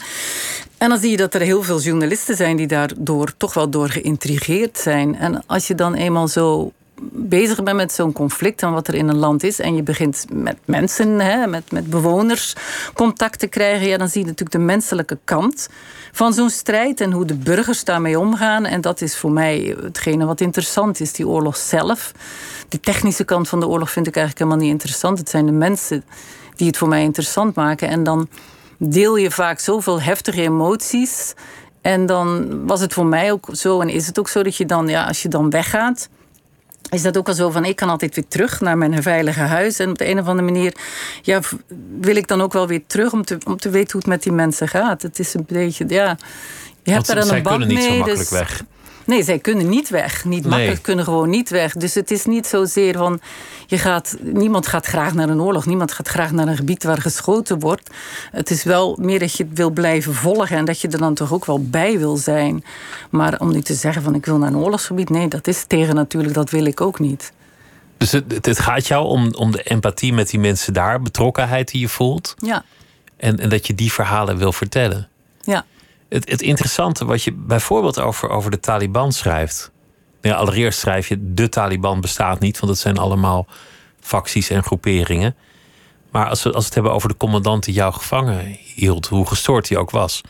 En 0.77 0.89
dan 0.89 0.97
zie 0.97 1.11
je 1.11 1.17
dat 1.17 1.33
er 1.33 1.41
heel 1.41 1.63
veel 1.63 1.79
journalisten 1.79 2.35
zijn 2.35 2.57
die 2.57 2.67
daardoor 2.67 3.33
toch 3.37 3.53
wel 3.53 3.69
door 3.69 3.89
geïntrigeerd 3.89 4.77
zijn. 4.77 5.15
En 5.15 5.43
als 5.45 5.67
je 5.67 5.75
dan 5.75 5.93
eenmaal 5.93 6.27
zo 6.27 6.71
bezig 7.11 7.63
bent 7.63 7.77
met 7.77 7.91
zo'n 7.91 8.11
conflict 8.11 8.61
en 8.61 8.71
wat 8.71 8.87
er 8.87 8.93
in 8.93 9.07
een 9.07 9.17
land 9.17 9.43
is. 9.43 9.59
En 9.59 9.75
je 9.75 9.83
begint 9.83 10.25
met 10.31 10.57
mensen, 10.65 11.19
hè, 11.19 11.47
met, 11.47 11.71
met 11.71 11.89
bewoners 11.89 12.55
contact 12.93 13.39
te 13.39 13.47
krijgen. 13.47 13.87
Ja, 13.87 13.97
dan 13.97 14.09
zie 14.09 14.21
je 14.21 14.27
natuurlijk 14.27 14.57
de 14.57 14.65
menselijke 14.65 15.17
kant 15.23 15.69
van 16.11 16.33
zo'n 16.33 16.49
strijd 16.49 17.01
en 17.01 17.11
hoe 17.11 17.25
de 17.25 17.35
burgers 17.35 17.83
daarmee 17.83 18.19
omgaan. 18.19 18.65
En 18.65 18.81
dat 18.81 19.01
is 19.01 19.17
voor 19.17 19.31
mij 19.31 19.75
hetgene 19.81 20.25
wat 20.25 20.41
interessant 20.41 20.99
is, 20.99 21.13
die 21.13 21.27
oorlog 21.27 21.57
zelf. 21.57 22.11
De 22.69 22.79
technische 22.79 23.23
kant 23.23 23.49
van 23.49 23.59
de 23.59 23.67
oorlog 23.67 23.91
vind 23.91 24.07
ik 24.07 24.15
eigenlijk 24.15 24.45
helemaal 24.45 24.65
niet 24.65 24.75
interessant. 24.75 25.17
Het 25.17 25.29
zijn 25.29 25.45
de 25.45 25.51
mensen 25.51 26.03
die 26.55 26.67
het 26.67 26.77
voor 26.77 26.87
mij 26.87 27.03
interessant 27.03 27.55
maken. 27.55 27.87
En 27.87 28.03
dan 28.03 28.27
deel 28.77 29.15
je 29.15 29.31
vaak 29.31 29.59
zoveel 29.59 30.01
heftige 30.01 30.41
emoties. 30.41 31.33
En 31.81 32.05
dan 32.05 32.65
was 32.67 32.81
het 32.81 32.93
voor 32.93 33.05
mij 33.05 33.31
ook 33.31 33.47
zo, 33.51 33.81
en 33.81 33.89
is 33.89 34.07
het 34.07 34.19
ook 34.19 34.27
zo, 34.27 34.43
dat 34.43 34.55
je 34.55 34.65
dan, 34.65 34.87
ja, 34.87 35.03
als 35.05 35.21
je 35.21 35.29
dan 35.29 35.49
weggaat 35.49 36.09
is 36.93 37.01
dat 37.01 37.17
ook 37.17 37.27
al 37.27 37.33
zo 37.33 37.49
van 37.49 37.65
ik 37.65 37.75
kan 37.75 37.89
altijd 37.89 38.15
weer 38.15 38.27
terug 38.27 38.61
naar 38.61 38.77
mijn 38.77 39.03
veilige 39.03 39.39
huis. 39.39 39.79
En 39.79 39.89
op 39.89 39.97
de 39.97 40.09
een 40.09 40.19
of 40.19 40.27
andere 40.27 40.51
manier 40.51 40.73
ja, 41.21 41.39
wil 41.99 42.15
ik 42.15 42.27
dan 42.27 42.41
ook 42.41 42.53
wel 42.53 42.67
weer 42.67 42.81
terug 42.87 43.13
om 43.13 43.25
te, 43.25 43.37
om 43.45 43.57
te 43.57 43.69
weten 43.69 43.91
hoe 43.91 44.01
het 44.01 44.09
met 44.09 44.23
die 44.23 44.31
mensen 44.31 44.67
gaat. 44.67 45.01
Het 45.01 45.19
is 45.19 45.33
een 45.33 45.45
beetje, 45.47 45.85
ja. 45.87 46.17
Je 46.83 46.91
hebt 46.91 47.07
daar 47.07 47.17
een 47.17 47.43
band 47.43 47.57
mee. 47.57 47.67
niet 47.67 47.83
zo 47.83 47.95
makkelijk 47.95 48.19
dus, 48.19 48.29
weg. 48.29 48.63
Nee, 49.05 49.23
zij 49.23 49.39
kunnen 49.39 49.69
niet 49.69 49.89
weg. 49.89 50.25
Niet 50.25 50.45
makkelijk, 50.45 50.81
kunnen 50.81 51.05
gewoon 51.05 51.29
niet 51.29 51.49
weg. 51.49 51.73
Dus 51.73 51.93
het 51.93 52.11
is 52.11 52.25
niet 52.25 52.47
zozeer 52.47 52.97
van. 52.97 53.19
Je 53.67 53.77
gaat, 53.77 54.17
niemand 54.21 54.67
gaat 54.67 54.85
graag 54.85 55.13
naar 55.13 55.29
een 55.29 55.41
oorlog. 55.41 55.65
Niemand 55.65 55.91
gaat 55.91 56.07
graag 56.07 56.31
naar 56.31 56.47
een 56.47 56.55
gebied 56.55 56.83
waar 56.83 57.01
geschoten 57.01 57.59
wordt. 57.59 57.89
Het 58.31 58.49
is 58.49 58.63
wel 58.63 58.97
meer 59.01 59.19
dat 59.19 59.33
je 59.35 59.43
het 59.43 59.57
wil 59.57 59.69
blijven 59.69 60.13
volgen 60.13 60.57
en 60.57 60.65
dat 60.65 60.81
je 60.81 60.87
er 60.87 60.97
dan 60.97 61.13
toch 61.13 61.33
ook 61.33 61.45
wel 61.45 61.63
bij 61.63 61.99
wil 61.99 62.17
zijn. 62.17 62.63
Maar 63.09 63.39
om 63.39 63.51
nu 63.51 63.61
te 63.61 63.73
zeggen 63.73 64.01
van 64.01 64.15
ik 64.15 64.25
wil 64.25 64.37
naar 64.37 64.49
een 64.49 64.57
oorlogsgebied, 64.57 65.09
nee, 65.09 65.27
dat 65.27 65.47
is 65.47 65.63
tegen 65.67 65.95
natuurlijk, 65.95 66.33
dat 66.33 66.49
wil 66.49 66.65
ik 66.65 66.81
ook 66.81 66.99
niet. 66.99 67.31
Dus 67.97 68.11
het, 68.11 68.45
het 68.45 68.59
gaat 68.59 68.87
jou 68.87 69.05
om, 69.05 69.33
om 69.33 69.51
de 69.51 69.63
empathie 69.63 70.13
met 70.13 70.29
die 70.29 70.39
mensen 70.39 70.73
daar, 70.73 71.01
betrokkenheid 71.01 71.71
die 71.71 71.81
je 71.81 71.89
voelt. 71.89 72.35
Ja. 72.37 72.63
En, 73.17 73.39
en 73.39 73.49
dat 73.49 73.67
je 73.67 73.75
die 73.75 73.91
verhalen 73.91 74.37
wil 74.37 74.51
vertellen. 74.53 75.07
Ja 75.41 75.65
het, 76.13 76.29
het 76.29 76.41
interessante 76.41 77.05
wat 77.05 77.23
je 77.23 77.31
bijvoorbeeld 77.31 77.99
over, 77.99 78.29
over 78.29 78.51
de 78.51 78.59
Taliban 78.59 79.11
schrijft. 79.11 79.71
Ja, 80.21 80.35
allereerst 80.35 80.79
schrijf 80.79 81.07
je: 81.07 81.33
de 81.33 81.49
Taliban 81.49 82.01
bestaat 82.01 82.39
niet, 82.39 82.59
want 82.59 82.71
het 82.71 82.81
zijn 82.81 82.97
allemaal 82.97 83.47
facties 83.99 84.49
en 84.49 84.63
groeperingen. 84.63 85.35
Maar 86.11 86.29
als 86.29 86.43
we, 86.43 86.49
als 86.49 86.57
we 86.57 86.65
het 86.65 86.73
hebben 86.73 86.93
over 86.93 87.09
de 87.09 87.17
commandant 87.17 87.63
die 87.63 87.73
jou 87.73 87.93
gevangen 87.93 88.57
hield, 88.75 89.07
hoe 89.07 89.27
gestoord 89.27 89.69
hij 89.69 89.77
ook 89.77 89.89
was, 89.89 90.21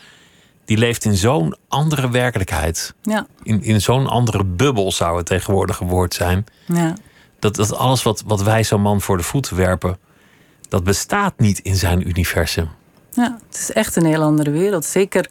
die 0.66 0.78
leeft 0.78 1.06
in 1.06 1.16
zo'n 1.16 1.56
andere 1.68 2.10
werkelijkheid. 2.10 2.94
Ja. 3.02 3.28
In, 3.44 3.64
in 3.64 3.82
zo'n 3.82 4.08
andere 4.08 4.44
bubbel 4.44 4.92
zou 4.92 5.18
het 5.18 5.26
tegenwoordige 5.26 5.86
woord 5.86 6.14
zijn. 6.14 6.46
Ja. 6.66 6.96
Dat, 7.40 7.56
dat 7.56 7.76
alles 7.76 8.04
wat, 8.04 8.24
wat 8.26 8.42
wij 8.42 8.64
zo'n 8.64 8.82
man 8.82 9.02
voor 9.02 9.18
de 9.18 9.24
voeten 9.24 9.56
werpen, 9.56 9.98
dat 10.70 10.84
bestaat 10.84 11.34
niet 11.38 11.60
in 11.60 11.76
zijn 11.76 12.08
universum. 12.08 12.70
Ja, 13.14 13.38
het 13.47 13.57
is 13.57 13.72
echt 13.72 13.95
een 13.95 14.05
heel 14.05 14.22
andere 14.22 14.51
wereld. 14.51 14.86
Zeker, 14.86 15.30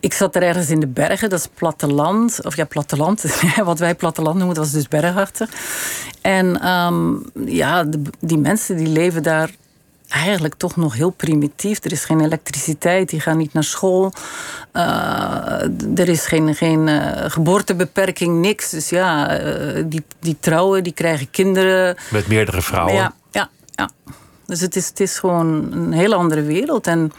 ik 0.00 0.12
zat 0.12 0.36
er 0.36 0.42
ergens 0.42 0.70
in 0.70 0.80
de 0.80 0.86
bergen, 0.86 1.30
dat 1.30 1.38
is 1.38 1.48
platteland. 1.54 2.44
Of 2.44 2.56
ja, 2.56 2.64
platteland. 2.64 3.24
Wat 3.64 3.78
wij 3.78 3.94
platteland 3.94 4.36
noemen, 4.36 4.54
dat 4.54 4.64
was 4.64 4.72
dus 4.72 4.88
bergachtig. 4.88 5.50
En 6.20 6.68
um, 6.68 7.30
ja, 7.46 7.84
die 8.20 8.38
mensen 8.38 8.76
die 8.76 8.88
leven 8.88 9.22
daar 9.22 9.50
eigenlijk 10.12 10.54
toch 10.54 10.76
nog 10.76 10.94
heel 10.94 11.10
primitief. 11.10 11.84
Er 11.84 11.92
is 11.92 12.04
geen 12.04 12.20
elektriciteit, 12.20 13.08
die 13.08 13.20
gaan 13.20 13.36
niet 13.36 13.52
naar 13.52 13.64
school. 13.64 14.12
Uh, 14.72 15.62
er 15.98 16.08
is 16.08 16.26
geen, 16.26 16.54
geen 16.54 16.86
uh, 16.86 17.10
geboortebeperking, 17.16 18.40
niks. 18.40 18.70
Dus 18.70 18.88
ja, 18.88 19.40
uh, 19.42 19.84
die, 19.86 20.04
die 20.20 20.36
trouwen, 20.40 20.82
die 20.82 20.92
krijgen 20.92 21.30
kinderen. 21.30 21.96
Met 22.10 22.26
meerdere 22.26 22.62
vrouwen. 22.62 22.94
Ja, 22.94 23.14
ja, 23.30 23.48
ja. 23.70 23.90
Dus 24.52 24.60
het 24.60 24.76
is, 24.76 24.88
het 24.88 25.00
is 25.00 25.18
gewoon 25.18 25.72
een 25.72 25.92
heel 25.92 26.14
andere 26.14 26.42
wereld. 26.42 26.86
En 26.86 27.12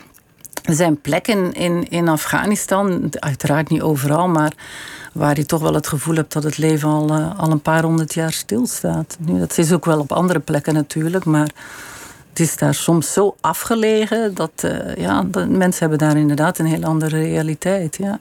er 0.63 0.73
zijn 0.73 1.01
plekken 1.01 1.53
in, 1.53 1.89
in 1.89 2.07
Afghanistan, 2.07 3.11
uiteraard 3.19 3.69
niet 3.69 3.81
overal, 3.81 4.27
maar 4.27 4.53
waar 5.13 5.37
je 5.37 5.45
toch 5.45 5.61
wel 5.61 5.73
het 5.73 5.87
gevoel 5.87 6.15
hebt 6.15 6.33
dat 6.33 6.43
het 6.43 6.57
leven 6.57 6.89
al, 6.89 7.19
uh, 7.19 7.39
al 7.39 7.51
een 7.51 7.61
paar 7.61 7.83
honderd 7.83 8.13
jaar 8.13 8.31
stilstaat. 8.31 9.17
Nu, 9.19 9.39
dat 9.39 9.57
is 9.57 9.71
ook 9.71 9.85
wel 9.85 9.99
op 9.99 10.11
andere 10.11 10.39
plekken 10.39 10.73
natuurlijk, 10.73 11.25
maar 11.25 11.49
het 12.29 12.39
is 12.39 12.57
daar 12.57 12.73
soms 12.73 13.13
zo 13.13 13.35
afgelegen 13.41 14.33
dat 14.33 14.51
uh, 14.65 14.95
ja, 14.95 15.23
de 15.23 15.45
mensen 15.45 15.79
hebben 15.79 16.07
daar 16.07 16.17
inderdaad 16.17 16.57
een 16.57 16.65
heel 16.65 16.83
andere 16.83 17.17
realiteit. 17.17 17.97
Ja. 17.97 18.19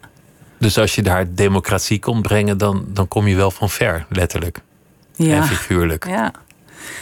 Dus 0.58 0.78
als 0.78 0.94
je 0.94 1.02
daar 1.02 1.34
democratie 1.34 1.98
komt 1.98 2.22
brengen, 2.22 2.58
dan, 2.58 2.84
dan 2.88 3.08
kom 3.08 3.26
je 3.26 3.36
wel 3.36 3.50
van 3.50 3.70
ver, 3.70 4.06
letterlijk. 4.08 4.58
Ja. 5.14 5.36
En 5.36 5.44
figuurlijk. 5.44 6.06
Ja, 6.06 6.32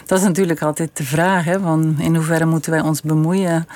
dat 0.06 0.18
is 0.18 0.24
natuurlijk 0.24 0.62
altijd 0.62 0.96
de 0.96 1.04
vraag: 1.04 1.44
hè, 1.44 1.60
van 1.60 1.96
in 1.98 2.14
hoeverre 2.14 2.44
moeten 2.44 2.70
wij 2.70 2.80
ons 2.80 3.00
bemoeien 3.00 3.66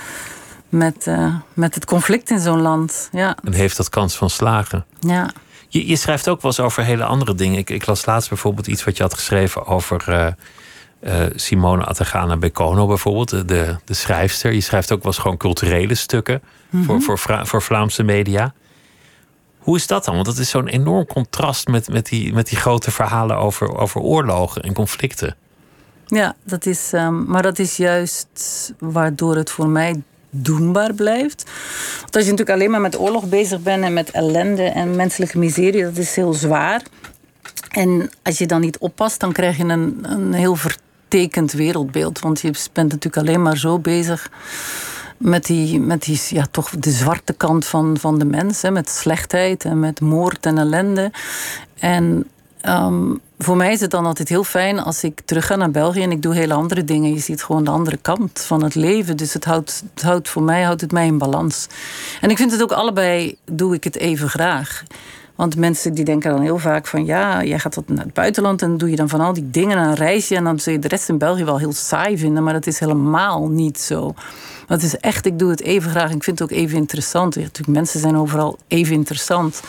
met, 0.69 1.07
uh, 1.07 1.35
met 1.53 1.75
het 1.75 1.85
conflict 1.85 2.31
in 2.31 2.41
zo'n 2.41 2.61
land? 2.61 3.09
Ja. 3.13 3.37
En 3.45 3.53
heeft 3.53 3.77
dat 3.77 3.89
kans 3.89 4.17
van 4.17 4.31
slagen? 4.31 4.85
Ja. 5.01 5.31
Je, 5.69 5.87
je 5.87 5.97
schrijft 5.97 6.29
ook 6.29 6.43
wel 6.43 6.51
eens 6.51 6.61
over 6.61 6.85
hele 6.85 7.05
andere 7.05 7.35
dingen. 7.35 7.59
Ik, 7.59 7.71
ik 7.71 7.87
las 7.87 8.07
laatst 8.07 8.29
bijvoorbeeld 8.29 8.67
iets 8.67 8.85
wat 8.85 8.97
je 8.97 9.03
had 9.03 9.15
geschreven 9.15 9.67
over. 9.67 10.05
Uh, 10.09 10.27
uh, 11.05 11.27
Simone 11.35 11.85
Atagana 11.85 12.37
Bekono 12.37 12.87
bijvoorbeeld, 12.87 13.49
de, 13.49 13.77
de 13.85 13.95
schrijfster. 13.95 14.53
Je 14.53 14.61
schrijft 14.61 14.93
ook 14.93 15.03
wel 15.03 15.13
eens 15.13 15.21
gewoon 15.21 15.37
culturele 15.37 15.95
stukken 15.95 16.43
mm 16.71 16.85
-hmm. 16.85 17.03
voor, 17.03 17.19
voor, 17.19 17.47
voor 17.47 17.63
Vlaamse 17.63 18.03
media. 18.03 18.55
Hoe 19.59 19.77
is 19.77 19.87
dat 19.87 20.05
dan? 20.05 20.15
Want 20.15 20.27
dat 20.27 20.39
is 20.39 20.51
zo'n 20.51 20.69
enorm 20.69 21.07
contrast 21.07 21.69
met, 21.69 21.89
met, 21.89 22.07
die, 22.07 22.33
met 22.33 22.49
die 22.49 22.59
grote 22.59 22.91
verhalen 22.91 23.37
over, 23.37 23.77
over 23.77 24.01
oorlogen 24.01 24.63
en 24.63 24.73
conflicten. 24.73 25.37
Ja, 26.15 26.35
dat 26.45 26.67
is, 26.67 26.91
um, 26.93 27.25
maar 27.25 27.43
dat 27.43 27.59
is 27.59 27.77
juist 27.77 28.73
waardoor 28.79 29.37
het 29.37 29.51
voor 29.51 29.69
mij 29.69 30.03
doenbaar 30.31 30.95
blijft. 30.95 31.45
Want 32.01 32.17
als 32.17 32.25
je 32.25 32.31
natuurlijk 32.31 32.59
alleen 32.59 32.71
maar 32.71 32.81
met 32.81 32.99
oorlog 32.99 33.29
bezig 33.29 33.63
bent 33.63 33.85
en 33.85 33.93
met 33.93 34.11
ellende 34.11 34.63
en 34.63 34.97
menselijke 34.97 35.39
miserie, 35.39 35.83
dat 35.83 35.97
is 35.97 36.17
heel 36.17 36.33
zwaar. 36.33 36.83
En 37.71 38.11
als 38.23 38.39
je 38.39 38.47
dan 38.47 38.61
niet 38.61 38.79
oppast, 38.79 39.21
dan 39.21 39.33
krijg 39.33 39.57
je 39.57 39.65
een, 39.65 39.99
een 40.03 40.33
heel 40.33 40.57
vertekend 40.57 41.53
wereldbeeld. 41.53 42.21
Want 42.21 42.41
je 42.41 42.51
bent 42.73 42.93
natuurlijk 42.93 43.27
alleen 43.27 43.43
maar 43.43 43.57
zo 43.57 43.79
bezig 43.79 44.31
met 45.17 45.45
die, 45.45 45.81
met 45.81 46.03
die 46.03 46.21
ja, 46.29 46.47
toch 46.51 46.71
de 46.71 46.91
zwarte 46.91 47.33
kant 47.33 47.67
van, 47.67 47.97
van 47.99 48.19
de 48.19 48.25
mens. 48.25 48.63
Hè, 48.63 48.71
met 48.71 48.89
slechtheid 48.89 49.65
en 49.65 49.81
met 49.81 50.01
moord 50.01 50.47
en 50.47 50.59
ellende. 50.59 51.11
En 51.79 52.29
um, 52.69 53.21
voor 53.39 53.57
mij 53.57 53.73
is 53.73 53.81
het 53.81 53.91
dan 53.91 54.07
altijd 54.07 54.29
heel 54.29 54.45
fijn 54.45 54.79
als 54.79 55.05
ik 55.05 55.21
terug 55.25 55.47
ga 55.47 55.57
naar 55.57 55.71
België 55.71 56.03
en 56.03 56.11
ik 56.11 56.23
doe 56.23 56.35
hele 56.35 56.55
andere 56.55 56.85
dingen. 56.85 57.13
Je 57.13 57.21
ziet 57.21 57.45
gewoon 57.45 57.65
de 57.65 57.71
andere 57.71 57.97
kant 57.97 58.41
van 58.41 58.63
het 58.63 58.75
leven. 58.75 59.17
Dus 59.17 59.33
het 59.33 59.45
houdt, 59.45 59.85
het 59.95 60.03
houdt 60.03 60.29
voor 60.29 60.43
mij 60.43 60.63
houdt 60.63 60.81
het 60.81 60.93
mij 60.93 61.07
in 61.07 61.19
balans. 61.19 61.67
En 62.21 62.31
ik 62.31 62.37
vind 62.37 62.53
het 62.53 62.63
ook 62.63 62.73
allebei 62.73 63.37
doe 63.45 63.75
ik 63.75 63.85
het 63.85 63.97
even 63.97 64.29
graag. 64.29 64.83
Want 65.35 65.57
mensen 65.57 65.95
die 65.95 66.05
denken 66.05 66.31
dan 66.31 66.41
heel 66.41 66.59
vaak 66.59 66.87
van 66.87 67.05
ja, 67.05 67.45
jij 67.45 67.59
gaat 67.59 67.73
tot 67.73 67.89
naar 67.89 68.05
het 68.05 68.15
buitenland 68.15 68.63
en 68.63 68.77
doe 68.77 68.91
je 68.91 68.97
dan 68.97 69.09
van 69.09 69.21
al 69.21 69.33
die 69.33 69.51
dingen 69.51 69.79
een 69.79 69.95
reisje. 69.95 70.35
En 70.35 70.45
dan 70.45 70.59
zul 70.59 70.73
je 70.73 70.79
de 70.79 70.89
rest 70.89 71.09
in 71.09 71.19
België 71.19 71.45
wel 71.45 71.59
heel 71.59 71.73
saai 71.73 72.19
vinden. 72.19 72.43
Maar 72.43 72.53
dat 72.53 72.67
is 72.67 72.79
helemaal 72.79 73.49
niet 73.49 73.79
zo. 73.81 74.15
Want 74.69 74.83
het 74.83 74.93
is 74.93 74.97
echt, 74.97 75.27
ik 75.27 75.39
doe 75.39 75.51
het 75.51 75.61
even 75.61 75.91
graag. 75.91 76.11
Ik 76.11 76.25
vind 76.25 76.39
het 76.39 76.51
ook 76.51 76.59
even 76.59 76.77
interessant. 76.77 77.35
Ja, 77.35 77.41
natuurlijk, 77.41 77.79
mensen 77.79 78.01
zijn 78.01 78.17
overal 78.17 78.59
even 78.69 78.95
interessant. 78.95 79.63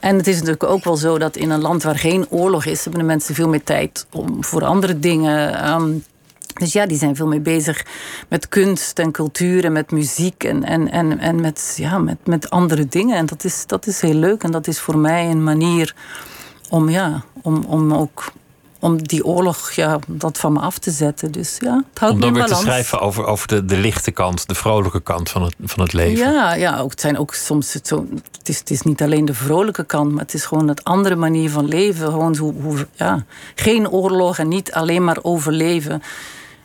En 0.00 0.16
het 0.16 0.26
is 0.26 0.34
natuurlijk 0.34 0.64
ook 0.64 0.84
wel 0.84 0.96
zo 0.96 1.18
dat 1.18 1.36
in 1.36 1.50
een 1.50 1.60
land 1.60 1.82
waar 1.82 1.98
geen 1.98 2.26
oorlog 2.28 2.64
is, 2.64 2.82
hebben 2.82 3.00
de 3.00 3.06
mensen 3.06 3.34
veel 3.34 3.48
meer 3.48 3.64
tijd 3.64 4.06
om 4.12 4.44
voor 4.44 4.64
andere 4.64 4.98
dingen. 4.98 5.70
Um, 5.72 6.04
dus 6.52 6.72
ja, 6.72 6.86
die 6.86 6.98
zijn 6.98 7.16
veel 7.16 7.26
meer 7.26 7.42
bezig 7.42 7.84
met 8.28 8.48
kunst 8.48 8.98
en 8.98 9.10
cultuur 9.10 9.64
en 9.64 9.72
met 9.72 9.90
muziek 9.90 10.44
en, 10.44 10.64
en, 10.64 10.90
en, 10.90 11.18
en 11.18 11.40
met, 11.40 11.74
ja, 11.76 11.98
met, 11.98 12.26
met 12.26 12.50
andere 12.50 12.86
dingen. 12.86 13.16
En 13.16 13.26
dat 13.26 13.44
is, 13.44 13.66
dat 13.66 13.86
is 13.86 14.00
heel 14.00 14.14
leuk. 14.14 14.42
En 14.42 14.50
dat 14.50 14.66
is 14.66 14.80
voor 14.80 14.98
mij 14.98 15.30
een 15.30 15.44
manier 15.44 15.94
om, 16.68 16.88
ja, 16.88 17.24
om, 17.42 17.64
om 17.64 17.94
ook 17.94 18.32
om 18.80 19.02
die 19.02 19.24
oorlog, 19.24 19.70
ja, 19.70 19.98
dat 20.06 20.38
van 20.38 20.52
me 20.52 20.60
af 20.60 20.78
te 20.78 20.90
zetten. 20.90 21.32
Dus 21.32 21.56
ja, 21.58 21.84
het 21.90 21.98
houdt 21.98 22.14
Om 22.14 22.20
dan 22.20 22.32
weer 22.32 22.44
te 22.44 22.54
schrijven 22.54 23.00
over, 23.00 23.24
over 23.24 23.48
de, 23.48 23.64
de 23.64 23.76
lichte 23.76 24.10
kant, 24.10 24.48
de 24.48 24.54
vrolijke 24.54 25.00
kant 25.00 25.30
van 25.30 25.42
het, 25.42 25.54
van 25.62 25.82
het 25.82 25.92
leven. 25.92 26.32
Ja, 26.32 26.54
ja 26.54 26.78
ook, 26.78 26.90
het 26.90 27.00
zijn 27.00 27.18
ook 27.18 27.34
soms 27.34 27.72
het 27.72 27.86
zo. 27.86 28.06
Het 28.38 28.48
is, 28.48 28.58
het 28.58 28.70
is 28.70 28.82
niet 28.82 29.02
alleen 29.02 29.24
de 29.24 29.34
vrolijke 29.34 29.84
kant, 29.84 30.12
maar 30.12 30.22
het 30.22 30.34
is 30.34 30.44
gewoon 30.44 30.68
een 30.68 30.82
andere 30.82 31.16
manier 31.16 31.50
van 31.50 31.68
leven. 31.68 32.10
Gewoon 32.10 32.36
hoe, 32.36 32.54
hoe, 32.62 32.86
ja, 32.92 33.24
geen 33.54 33.90
oorlog 33.90 34.38
en 34.38 34.48
niet 34.48 34.72
alleen 34.72 35.04
maar 35.04 35.18
overleven. 35.22 36.02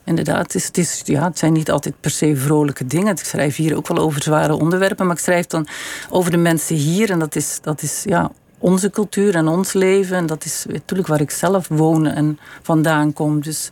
Inderdaad, 0.06 0.54
het, 0.54 0.78
is, 0.78 1.02
ja, 1.06 1.24
het 1.24 1.40
zijn 1.40 1.54
niet 1.54 1.72
altijd 1.72 1.96
per 2.00 2.12
se 2.12 2.36
vrolijke 2.36 2.86
dingen. 2.86 3.12
Ik 3.12 3.24
schrijf 3.24 3.56
hier 3.56 3.76
ook 3.76 3.88
wel 3.88 3.98
over 3.98 4.24
zware 4.24 4.56
onderwerpen, 4.56 5.06
maar 5.06 5.16
ik 5.16 5.22
schrijf 5.22 5.46
dan 5.46 5.68
over 6.10 6.32
de 6.32 6.38
mensen 6.38 6.76
hier. 6.76 7.10
En 7.10 7.20
dat 7.20 7.36
is, 7.36 7.60
dat 7.62 7.82
is 7.82 8.04
ja, 8.06 8.32
onze 8.58 8.90
cultuur 8.90 9.36
en 9.36 9.48
ons 9.48 9.74
leven. 9.74 10.18
En 10.18 10.26
dat 10.26 10.46
is 10.46 10.66
natuurlijk 10.68 11.08
waar 11.08 11.22
ik 11.22 11.32
zelf 11.32 11.68
woon 11.68 12.06
en 12.06 12.40
vandaan 12.62 13.14
kom. 13.14 13.42
Dus 13.42 13.72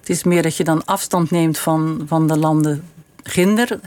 het 0.00 0.08
is 0.08 0.24
meer 0.24 0.42
dat 0.42 0.56
je 0.56 0.64
dan 0.64 0.84
afstand 0.84 1.30
neemt 1.30 1.58
van, 1.58 2.04
van 2.06 2.26
de 2.26 2.36
landen 2.36 2.84
ginder. 3.22 3.80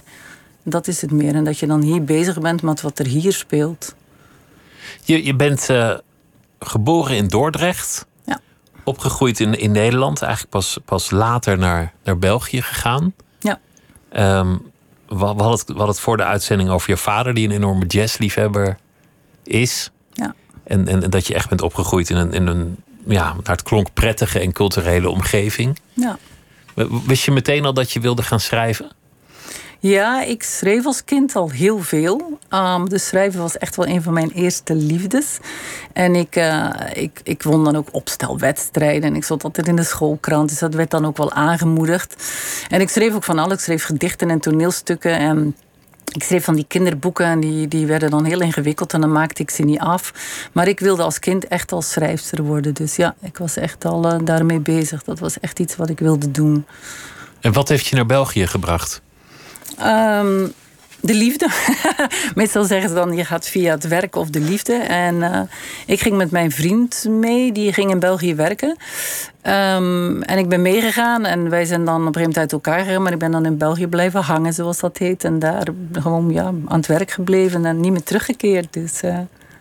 Dat 0.63 0.87
is 0.87 1.01
het 1.01 1.11
meer. 1.11 1.35
En 1.35 1.43
dat 1.43 1.59
je 1.59 1.67
dan 1.67 1.81
hier 1.81 2.03
bezig 2.03 2.39
bent 2.39 2.61
met 2.61 2.81
wat 2.81 2.99
er 2.99 3.05
hier 3.05 3.33
speelt. 3.33 3.95
Je, 5.03 5.25
je 5.25 5.35
bent 5.35 5.69
eh, 5.69 5.97
geboren 6.59 7.15
in 7.15 7.27
Dordrecht. 7.27 8.05
Opgegroeid 8.89 9.39
in, 9.39 9.59
in 9.59 9.71
Nederland. 9.71 10.21
Eigenlijk 10.21 10.51
pas, 10.51 10.77
pas 10.85 11.11
later 11.11 11.57
naar, 11.57 11.93
naar 12.03 12.17
België 12.17 12.61
gegaan. 12.61 13.13
Ja. 13.39 13.59
Ehm, 14.11 14.57
we, 15.07 15.15
we, 15.15 15.25
hadden 15.25 15.49
het, 15.49 15.63
we 15.65 15.73
hadden 15.73 15.87
het 15.87 15.99
voor 15.99 16.17
de 16.17 16.23
uitzending 16.23 16.69
over 16.69 16.89
je 16.89 16.97
vader, 16.97 17.33
die 17.33 17.47
een 17.47 17.55
enorme 17.55 17.85
jazzliefhebber 17.85 18.77
is. 19.43 19.91
Ja. 20.13 20.35
En, 20.63 20.87
en, 20.87 21.03
en 21.03 21.09
dat 21.09 21.27
je 21.27 21.33
echt 21.33 21.49
bent 21.49 21.61
opgegroeid 21.61 22.09
in 22.09 22.17
een, 22.17 22.33
in 22.33 22.47
een 22.47 22.77
ja, 23.05 23.33
naar 23.33 23.55
het 23.55 23.63
klonk 23.63 23.93
prettige 23.93 24.39
en 24.39 24.51
culturele 24.51 25.09
omgeving. 25.09 25.79
Ja. 25.93 26.17
Wist 27.05 27.23
je 27.23 27.31
meteen 27.31 27.65
al 27.65 27.73
dat 27.73 27.91
je 27.91 27.99
wilde 27.99 28.23
gaan 28.23 28.39
schrijven? 28.39 28.91
Ja, 29.82 30.23
ik 30.23 30.43
schreef 30.43 30.86
als 30.86 31.03
kind 31.03 31.36
al 31.36 31.49
heel 31.49 31.80
veel. 31.80 32.39
Um, 32.49 32.89
dus 32.89 33.07
schrijven 33.07 33.39
was 33.39 33.57
echt 33.57 33.75
wel 33.75 33.88
een 33.88 34.01
van 34.01 34.13
mijn 34.13 34.32
eerste 34.32 34.75
liefdes. 34.75 35.38
En 35.93 36.15
ik, 36.15 36.36
uh, 36.36 36.69
ik, 36.93 37.19
ik 37.23 37.43
won 37.43 37.63
dan 37.63 37.75
ook 37.75 37.88
opstelwedstrijden. 37.91 39.09
En 39.09 39.15
ik 39.15 39.23
zat 39.23 39.43
altijd 39.43 39.67
in 39.67 39.75
de 39.75 39.84
schoolkrant. 39.84 40.49
Dus 40.49 40.59
dat 40.59 40.73
werd 40.73 40.91
dan 40.91 41.05
ook 41.05 41.17
wel 41.17 41.32
aangemoedigd. 41.32 42.23
En 42.69 42.82
ik 42.82 42.89
schreef 42.89 43.13
ook 43.13 43.23
van 43.23 43.39
alles. 43.39 43.53
Ik 43.53 43.59
schreef 43.59 43.84
gedichten 43.84 44.30
en 44.30 44.39
toneelstukken. 44.39 45.17
En 45.17 45.55
ik 46.13 46.23
schreef 46.23 46.43
van 46.43 46.55
die 46.55 46.65
kinderboeken 46.67 47.25
en 47.25 47.39
die, 47.39 47.67
die 47.67 47.86
werden 47.86 48.09
dan 48.09 48.25
heel 48.25 48.41
ingewikkeld 48.41 48.93
en 48.93 49.01
dan 49.01 49.11
maakte 49.11 49.41
ik 49.41 49.49
ze 49.49 49.63
niet 49.63 49.80
af. 49.80 50.13
Maar 50.53 50.67
ik 50.67 50.80
wilde 50.80 51.03
als 51.03 51.19
kind 51.19 51.47
echt 51.47 51.71
als 51.71 51.91
schrijfster 51.91 52.43
worden. 52.43 52.73
Dus 52.73 52.95
ja, 52.95 53.15
ik 53.21 53.38
was 53.38 53.57
echt 53.57 53.86
al 53.86 54.13
uh, 54.13 54.19
daarmee 54.23 54.59
bezig. 54.59 55.03
Dat 55.03 55.19
was 55.19 55.39
echt 55.39 55.59
iets 55.59 55.75
wat 55.75 55.89
ik 55.89 55.99
wilde 55.99 56.32
doen. 56.32 56.65
En 57.41 57.53
wat 57.53 57.69
heeft 57.69 57.88
je 57.88 57.95
naar 57.95 58.05
België 58.05 58.47
gebracht? 58.47 59.01
Um, 59.82 60.53
de 61.01 61.13
liefde. 61.13 61.47
Meestal 62.36 62.63
zeggen 62.63 62.89
ze 62.89 62.95
dan, 62.95 63.15
je 63.15 63.26
gaat 63.26 63.47
via 63.47 63.72
het 63.72 63.88
werk 63.88 64.15
of 64.15 64.30
de 64.30 64.39
liefde. 64.39 64.74
En 64.74 65.15
uh, 65.15 65.41
ik 65.86 65.99
ging 65.99 66.17
met 66.17 66.32
mijn 66.32 66.51
vriend 66.51 67.05
mee, 67.09 67.51
die 67.51 67.74
ging 67.74 67.91
in 67.91 67.99
België 67.99 68.36
werken. 68.36 68.70
Um, 69.43 70.22
en 70.22 70.38
ik 70.38 70.49
ben 70.49 70.61
meegegaan 70.61 71.26
en 71.26 71.49
wij 71.49 71.65
zijn 71.65 71.86
dan 71.86 72.01
op 72.01 72.07
een 72.07 72.13
gegeven 72.13 72.22
moment 72.22 72.38
uit 72.38 72.51
elkaar 72.51 72.84
gegaan. 72.84 73.01
Maar 73.01 73.13
ik 73.13 73.20
ben 73.20 73.32
dan 73.32 73.45
in 73.45 73.57
België 73.57 73.88
blijven 73.88 74.22
hangen, 74.22 74.53
zoals 74.53 74.80
dat 74.80 74.97
heet. 74.97 75.24
En 75.24 75.39
daar 75.39 75.67
gewoon 75.91 76.30
ja, 76.32 76.45
aan 76.45 76.78
het 76.78 76.88
werk 76.88 77.11
gebleven 77.11 77.65
en 77.65 77.80
niet 77.80 77.91
meer 77.91 78.03
teruggekeerd. 78.03 78.74
Dus... 78.74 79.03
Uh, 79.03 79.17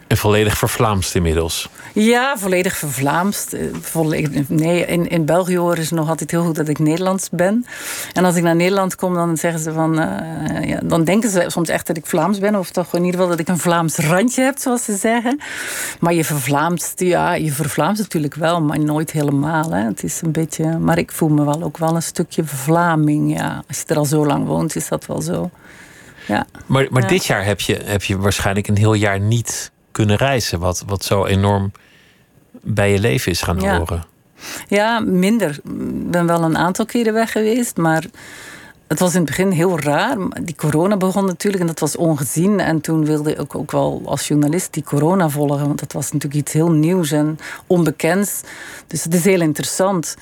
en 0.09 0.17
volledig 0.17 0.59
vervlaamst 0.59 1.15
inmiddels? 1.15 1.69
Ja, 1.93 2.39
volledig 2.39 2.77
vervlaamst. 2.77 3.57
Volledig, 3.81 4.49
nee, 4.49 4.87
in, 4.87 5.09
in 5.09 5.25
België 5.25 5.59
horen 5.59 5.85
ze 5.85 5.95
nog 5.95 6.09
altijd 6.09 6.31
heel 6.31 6.45
goed 6.45 6.55
dat 6.55 6.69
ik 6.69 6.79
Nederlands 6.79 7.29
ben. 7.31 7.67
En 8.13 8.25
als 8.25 8.37
ik 8.37 8.43
naar 8.43 8.57
Nederland 8.57 8.95
kom, 8.95 9.15
dan 9.15 9.37
zeggen 9.37 9.61
ze 9.61 9.73
van... 9.73 10.01
Uh, 10.01 10.69
ja, 10.69 10.81
dan 10.85 11.05
denken 11.05 11.31
ze 11.31 11.45
soms 11.47 11.69
echt 11.69 11.87
dat 11.87 11.97
ik 11.97 12.07
Vlaams 12.07 12.39
ben. 12.39 12.55
Of 12.55 12.71
toch 12.71 12.95
in 12.95 13.05
ieder 13.05 13.21
geval 13.21 13.29
dat 13.29 13.39
ik 13.39 13.49
een 13.49 13.59
Vlaams 13.59 13.97
randje 13.97 14.43
heb, 14.43 14.59
zoals 14.59 14.85
ze 14.85 14.97
zeggen. 14.97 15.41
Maar 16.01 16.15
je 16.15 16.25
vervlaamst, 16.25 17.01
ja, 17.01 17.35
je 17.35 17.53
vervlaamst 17.53 18.01
natuurlijk 18.01 18.35
wel, 18.35 18.63
maar 18.63 18.81
nooit 18.81 19.11
helemaal. 19.11 19.73
Hè. 19.73 19.85
Het 19.85 20.03
is 20.03 20.21
een 20.23 20.33
beetje... 20.33 20.79
Maar 20.79 20.99
ik 20.99 21.13
voel 21.13 21.29
me 21.29 21.45
wel 21.45 21.63
ook 21.63 21.79
wel 21.79 21.95
een 21.95 22.03
stukje 22.03 22.45
vervlaming, 22.45 23.37
ja. 23.37 23.63
Als 23.69 23.79
je 23.79 23.85
er 23.87 23.97
al 23.97 24.05
zo 24.05 24.27
lang 24.27 24.47
woont, 24.47 24.77
is 24.77 24.89
dat 24.89 25.07
wel 25.07 25.23
zo. 25.23 25.51
Ja. 26.27 26.47
Maar, 26.67 26.87
maar 26.91 27.03
ja. 27.03 27.09
dit 27.09 27.25
jaar 27.25 27.45
heb 27.45 27.61
je, 27.61 27.81
heb 27.85 28.03
je 28.03 28.19
waarschijnlijk 28.19 28.69
een 28.69 28.77
heel 28.77 28.95
jaar 28.95 29.21
niet 29.21 29.71
kunnen 29.99 30.17
reizen. 30.17 30.59
Wat, 30.59 30.83
wat 30.87 31.05
zo 31.05 31.25
enorm 31.25 31.73
bij 32.61 32.93
je 32.93 32.99
leven 32.99 33.33
is 33.33 33.43
gaan 33.43 33.61
Ja. 33.61 33.77
horen. 33.77 34.05
Ja, 34.69 35.01
minder. 35.01 35.51
Ik 35.65 36.11
ben 36.11 36.27
wel 36.27 36.43
een 36.43 36.57
aantal 36.57 36.85
keren 36.85 37.13
weg 37.13 37.33
geweest, 37.33 37.77
maar 37.77 38.05
het 38.87 38.99
was 38.99 39.11
in 39.13 39.17
het 39.21 39.27
begin 39.27 39.51
heel 39.51 39.81
raar. 39.81 40.17
Die 40.43 40.55
corona 40.55 40.97
begon 40.97 41.25
natuurlijk 41.25 41.61
en 41.63 41.67
dat 41.69 41.81
was 41.81 41.97
ongezien. 41.97 42.61
En 42.61 42.81
toen 42.81 43.05
wilde 43.05 43.31
ik 43.33 43.41
ook, 43.41 43.55
ook 43.55 43.73
wel 43.73 44.03
als 44.05 44.29
journalist 44.29 44.73
die 44.73 44.83
corona 44.83 45.29
volgen, 45.29 45.67
want 45.67 45.79
dat 45.81 45.93
was 45.93 46.13
natuurlijk 46.13 46.41
iets 46.41 46.53
heel 46.53 46.71
nieuws 46.71 47.11
en 47.11 47.39
onbekends. 47.67 48.41
Dus 48.87 49.05
het 49.05 49.15
is 49.15 49.25
heel 49.25 49.41
interessant. 49.41 50.17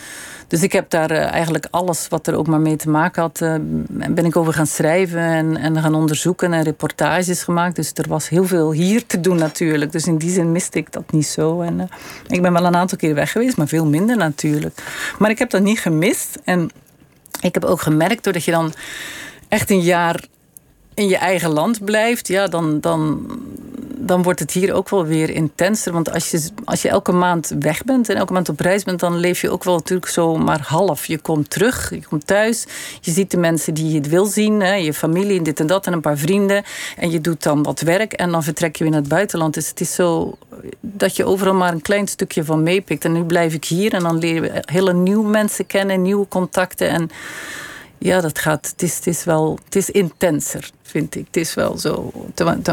Dus 0.49 0.62
ik 0.62 0.72
heb 0.72 0.90
daar 0.90 1.11
eh, 1.11 1.32
eigenlijk 1.32 1.66
alles 1.70 2.09
wat 2.09 2.26
er 2.26 2.34
ook 2.34 2.47
maar 2.47 2.61
mee 2.61 2.76
te 2.76 2.90
maken 2.90 3.22
had, 3.22 3.40
eh, 3.40 3.55
ben 3.88 4.24
ik 4.24 4.36
over 4.36 4.53
gaan 4.53 4.66
schrijven 4.66 5.20
en, 5.20 5.57
en 5.57 5.82
gaan 5.82 5.94
onderzoeken 5.94 6.53
en 6.53 6.62
reportages 6.62 7.42
gemaakt. 7.42 7.76
Dus 7.76 7.92
er 7.94 8.09
was 8.09 8.28
heel 8.28 8.44
veel 8.44 8.72
hier 8.72 9.07
te 9.07 9.20
doen 9.20 9.36
natuurlijk. 9.36 9.92
Dus 9.92 10.07
in 10.07 10.16
die 10.16 10.30
zin 10.30 10.53
miste 10.53 10.78
ik 10.78 10.92
dat 10.92 11.12
niet 11.12 11.26
zo. 11.26 11.61
En 11.61 11.80
eh, 11.80 11.86
ik 12.26 12.42
ben 12.42 12.53
wel 12.53 12.64
een 12.64 12.76
aantal 12.76 12.99
keer 12.99 13.14
weg 13.14 13.32
geweest, 13.32 13.57
maar 13.57 13.68
veel 13.68 13.86
minder 13.86 14.16
natuurlijk. 14.16 14.82
Maar 15.18 15.30
ik 15.30 15.38
heb 15.38 15.51
dat 15.51 15.62
niet 15.62 15.80
gemist. 15.80 16.38
En 16.44 16.70
ik 17.40 17.55
heb 17.55 17.64
ook 17.64 17.80
gemerkt, 17.80 18.24
doordat 18.24 18.44
je 18.44 18.51
dan 18.51 18.74
echt 19.49 19.70
een 19.70 19.80
jaar 19.80 20.24
in 20.94 21.09
je 21.09 21.16
eigen 21.16 21.51
land 21.51 21.84
blijft, 21.84 22.28
ja, 22.28 22.47
dan, 22.47 22.80
dan, 22.80 23.26
dan 24.07 24.22
wordt 24.22 24.40
het 24.40 24.52
hier 24.52 24.74
ook 24.74 24.88
wel 24.88 25.07
weer 25.07 25.30
intenser. 25.30 25.92
Want 25.92 26.12
als 26.12 26.30
je, 26.30 26.50
als 26.64 26.82
je 26.82 26.88
elke 26.88 27.12
maand 27.12 27.54
weg 27.59 27.84
bent 27.84 28.09
en 28.09 28.16
elke 28.16 28.32
maand 28.32 28.48
op 28.48 28.61
reis 28.61 28.84
bent, 28.84 29.00
dan 29.00 29.16
leef 29.16 29.40
je 29.40 29.50
ook 29.50 29.64
wel 29.64 29.74
natuurlijk 29.74 30.11
zo 30.11 30.36
maar 30.36 30.61
half. 30.62 31.07
Je 31.07 31.18
komt 31.18 31.50
terug, 31.50 31.90
je 31.90 32.07
komt 32.07 32.26
thuis, 32.26 32.66
je 33.00 33.11
ziet 33.11 33.30
de 33.30 33.36
mensen 33.36 33.74
die 33.74 33.92
je 33.92 34.00
wil 34.00 34.24
zien, 34.24 34.61
hè, 34.61 34.74
je 34.74 34.94
familie, 34.94 35.42
dit 35.42 35.61
en 35.61 35.66
dat 35.66 35.86
en 35.86 35.92
een 35.92 36.00
paar 36.00 36.18
vrienden. 36.18 36.64
En 36.96 37.11
je 37.11 37.20
doet 37.20 37.42
dan 37.42 37.62
wat 37.62 37.80
werk 37.80 38.12
en 38.12 38.30
dan 38.30 38.42
vertrek 38.42 38.76
je 38.76 38.82
weer 38.82 38.92
naar 38.92 39.02
het 39.02 39.11
buitenland. 39.11 39.54
Dus 39.54 39.68
het 39.68 39.80
is 39.80 39.94
zo 39.94 40.38
dat 40.80 41.16
je 41.16 41.24
overal 41.24 41.54
maar 41.54 41.72
een 41.72 41.82
klein 41.82 42.09
stukje 42.09 42.44
van 42.44 42.62
meepikt. 42.62 43.04
En 43.04 43.12
nu 43.12 43.24
blijf 43.24 43.54
ik 43.54 43.64
hier 43.64 43.94
en 43.94 44.02
dan 44.02 44.18
leren 44.18 44.42
we 44.42 44.62
hele 44.64 44.92
nieuwe 44.92 45.28
mensen 45.28 45.66
kennen, 45.66 46.02
nieuwe 46.02 46.28
contacten. 46.28 46.88
En 46.88 47.11
ja, 47.99 48.20
dat 48.20 48.38
gaat. 48.38 48.66
Het 48.70 48.82
is, 48.82 48.97
het 48.97 49.07
is 49.07 49.24
wel. 49.24 49.59
Het 49.64 49.76
is 49.76 49.90
intenser, 49.90 50.70
vind 50.82 51.14
ik. 51.16 51.26
Het 51.26 51.36
is 51.36 51.55
wel 51.55 51.78
zo. 51.78 52.12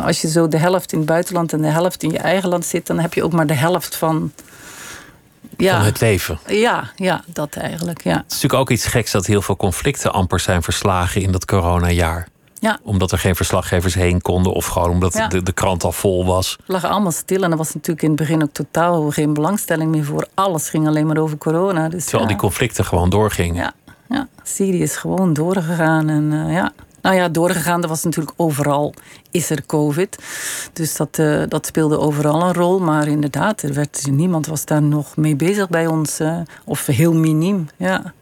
Als 0.04 0.22
je 0.22 0.30
zo 0.30 0.48
de 0.48 0.58
helft 0.58 0.92
in 0.92 0.98
het 0.98 1.08
buitenland 1.08 1.54
en 1.54 1.62
de 1.62 1.68
helft 1.68 2.04
in 2.04 2.12
je 2.12 2.18
eigen 2.18 2.50
land 2.50 2.66
zit, 2.66 2.88
dan 2.88 3.00
heb 3.00 3.14
je 3.14 3.24
ook 3.24 3.32
maar 3.32 3.48
de 3.48 3.54
helft 3.54 3.96
van. 3.96 4.32
Ja, 5.58 5.76
Van 5.76 5.86
het 5.86 6.00
leven. 6.02 6.40
ja, 6.48 6.92
ja, 6.96 7.24
dat 7.28 7.56
eigenlijk. 7.56 8.04
Ja. 8.04 8.12
Het 8.14 8.24
is 8.28 8.34
natuurlijk 8.34 8.62
ook 8.62 8.70
iets 8.70 8.86
geks 8.86 9.12
dat 9.12 9.26
heel 9.26 9.42
veel 9.42 9.56
conflicten 9.56 10.14
amper 10.14 10.40
zijn 10.40 10.64
verslagen 10.64 11.22
in 11.22 11.32
dat 11.32 11.46
coronajaar. 11.46 12.28
Ja. 12.60 12.80
Omdat 12.84 13.12
er 13.12 13.18
geen 13.20 13.36
verslaggevers 13.36 13.94
heen 13.94 14.22
konden 14.22 14.54
of 14.54 14.66
gewoon 14.66 14.90
omdat 14.90 15.14
Ja. 15.14 15.28
de, 15.28 15.44
de 15.44 15.52
krant 15.52 15.84
al 15.84 15.92
vol 15.92 16.26
was. 16.26 16.56
We 16.66 16.74
lagen 16.74 16.90
allemaal 16.90 17.12
stil 17.12 17.44
en 17.44 17.52
er 17.52 17.58
was 17.58 17.74
natuurlijk 17.74 18.02
in 18.02 18.08
het 18.10 18.18
begin 18.20 18.44
ook 18.44 18.52
totaal 18.54 19.10
geen 19.12 19.34
belangstelling 19.34 19.92
meer 19.92 20.06
voor. 20.06 20.28
Alles 20.34 20.70
ging 20.70 20.88
alleen 20.88 21.08
maar 21.08 21.18
over 21.18 21.38
corona. 21.38 21.90
Dus 21.90 22.04
Terwijl 22.04 22.24
ja. 22.24 22.30
die 22.30 22.38
conflicten 22.38 22.86
gewoon 22.86 23.10
doorgingen. 23.10 23.56
Ja, 23.64 23.74
ja. 24.14 24.28
Syrië 24.44 24.82
is 24.82 24.96
gewoon 24.96 25.34
doorgegaan. 25.34 26.10
En, 26.10 26.34
eh, 26.48 26.54
ja. 26.54 26.72
Nou 27.02 27.16
ja, 27.16 27.30
doorgegaan, 27.30 27.82
dat 27.82 27.90
was 27.90 28.04
natuurlijk 28.04 28.34
overal, 28.38 28.94
is 29.32 29.50
er 29.50 29.66
COVID. 29.66 30.18
Dus 30.74 30.96
dat, 30.96 31.20
eh, 31.20 31.44
dat 31.48 31.66
speelde 31.66 32.00
overal 32.00 32.42
een 32.42 32.54
rol. 32.54 32.80
Maar 32.80 33.08
inderdaad, 33.08 33.62
er 33.62 33.74
werd, 33.74 34.08
niemand 34.12 34.46
was 34.48 34.66
daar 34.66 34.82
nog 34.82 35.16
mee 35.18 35.36
bezig 35.36 35.70
bij 35.70 35.88
ons. 35.88 36.20
eh, 36.20 36.38
of 36.66 36.86
heel 36.86 37.14
miniem, 37.14 37.68
ja. 37.78 38.14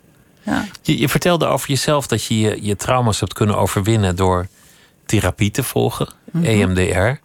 ja. 0.44 0.66
Je, 0.82 1.00
je 1.00 1.10
vertelde 1.10 1.46
over 1.46 1.70
jezelf 1.70 2.08
dat 2.08 2.24
je, 2.26 2.40
je 2.40 2.58
je 2.62 2.76
trauma's 2.76 3.20
hebt 3.20 3.34
kunnen 3.34 3.58
overwinnen 3.58 4.16
door 4.16 4.48
therapie 5.06 5.52
te 5.52 5.64
volgen, 5.64 6.08
Mhm. 6.32 6.46
EMDR. 6.46 7.20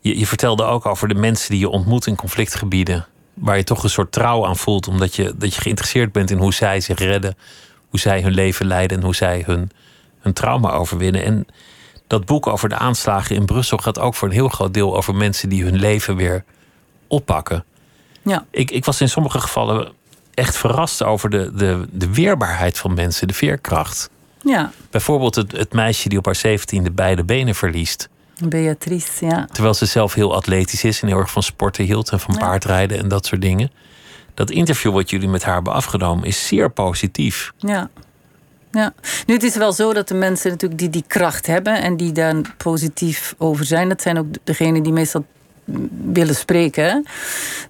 Je, 0.00 0.18
je 0.18 0.26
vertelde 0.26 0.64
ook 0.64 0.86
over 0.86 1.08
de 1.08 1.14
mensen 1.14 1.50
die 1.50 1.58
je 1.60 1.68
ontmoet 1.68 2.06
in 2.06 2.16
conflictgebieden. 2.16 3.06
Waar 3.34 3.56
je 3.56 3.64
toch 3.64 3.82
een 3.82 3.90
soort 3.90 4.12
trouw 4.12 4.46
aan 4.46 4.56
voelt, 4.56 4.88
omdat 4.88 5.14
je, 5.16 5.34
dat 5.36 5.54
je 5.54 5.60
geïnteresseerd 5.60 6.12
bent 6.12 6.30
in 6.30 6.38
hoe 6.38 6.54
zij 6.54 6.80
zich 6.80 6.98
redden, 6.98 7.36
hoe 7.90 8.00
zij 8.00 8.22
hun 8.22 8.32
leven 8.34 8.66
leiden 8.66 8.96
en 8.98 9.04
hoe 9.04 9.14
zij 9.14 9.42
hun, 9.46 9.70
hun 10.20 10.32
trauma 10.32 10.70
overwinnen. 10.70 11.24
En 11.24 11.46
dat 12.06 12.24
boek 12.26 12.46
over 12.46 12.68
de 12.68 12.76
aanslagen 12.76 13.36
in 13.36 13.44
Brussel 13.46 13.78
gaat 13.78 13.98
ook 13.98 14.14
voor 14.14 14.28
een 14.28 14.34
heel 14.34 14.48
groot 14.48 14.74
deel 14.74 14.96
over 14.96 15.14
mensen 15.14 15.48
die 15.48 15.64
hun 15.64 15.76
leven 15.76 16.16
weer 16.16 16.44
oppakken. 17.06 17.64
ja. 18.22 18.44
Ik, 18.50 18.70
ik 18.70 18.84
was 18.84 19.00
in 19.00 19.08
sommige 19.08 19.40
gevallen 19.40 19.92
echt 20.34 20.56
verrast 20.56 21.02
over 21.02 21.30
de, 21.30 21.50
de, 21.54 21.86
de 21.92 22.12
weerbaarheid 22.14 22.78
van 22.78 22.94
mensen, 22.94 23.28
de 23.28 23.34
veerkracht. 23.34 24.10
Ja, 24.42 24.70
Bijvoorbeeld 24.90 25.34
het, 25.34 25.52
het 25.52 25.72
meisje 25.72 26.08
die 26.08 26.18
op 26.18 26.24
haar 26.24 26.34
zeventiende 26.36 26.90
beide 26.90 27.24
benen 27.24 27.54
verliest. 27.54 28.08
Beatrice, 28.44 29.24
ja. 29.26 29.48
Terwijl 29.52 29.74
ze 29.74 29.86
zelf 29.86 30.14
heel 30.14 30.34
atletisch 30.34 30.84
is 30.84 31.02
en 31.02 31.08
heel 31.08 31.18
erg 31.18 31.30
van 31.30 31.42
sporten 31.42 31.84
hield 31.84 32.10
en 32.10 32.20
van 32.20 32.34
Ja. 32.34 32.40
paardrijden 32.40 32.98
en 32.98 33.08
dat 33.08 33.26
soort 33.26 33.40
dingen. 33.40 33.70
Dat 34.36 34.50
interview 34.50 34.92
wat 34.92 35.10
jullie 35.10 35.28
met 35.28 35.44
haar 35.44 35.54
hebben 35.54 35.72
afgenomen 35.72 36.24
is 36.24 36.46
zeer 36.46 36.70
positief. 36.70 37.52
Ja. 37.58 37.90
Ja, 38.70 38.94
nu 39.26 39.34
het 39.34 39.42
is 39.42 39.56
wel 39.56 39.72
zo 39.72 39.92
dat 39.92 40.08
de 40.08 40.14
mensen 40.14 40.50
natuurlijk 40.50 40.80
die 40.80 40.90
die 40.90 41.04
kracht 41.06 41.46
hebben 41.46 41.82
en 41.82 41.96
die 41.96 42.12
daar 42.12 42.34
positief 42.56 43.34
over 43.38 43.64
zijn, 43.64 43.88
dat 43.88 44.02
zijn 44.02 44.18
ook 44.18 44.26
degenen 44.44 44.82
die 44.82 44.92
meestal 44.92 45.24
willen 46.12 46.34
spreken. 46.34 47.06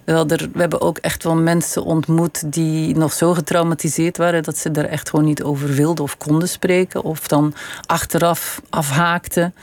Wel, 0.04 0.28
er, 0.28 0.48
we 0.52 0.60
hebben 0.60 0.80
ook 0.80 0.98
echt 0.98 1.24
wel 1.24 1.34
mensen 1.36 1.84
ontmoet 1.84 2.52
die 2.52 2.96
nog 2.96 3.12
zo 3.12 3.34
getraumatiseerd 3.34 4.16
waren 4.16 4.42
dat 4.42 4.58
ze 4.58 4.70
er 4.70 4.84
echt 4.84 5.10
gewoon 5.10 5.24
niet 5.24 5.42
over 5.42 5.74
wilden 5.74 6.04
of 6.04 6.18
konden 6.18 6.48
spreken, 6.48 7.02
of 7.02 7.28
dan 7.28 7.54
achteraf 7.86 8.60
afhaakten. 8.70 9.54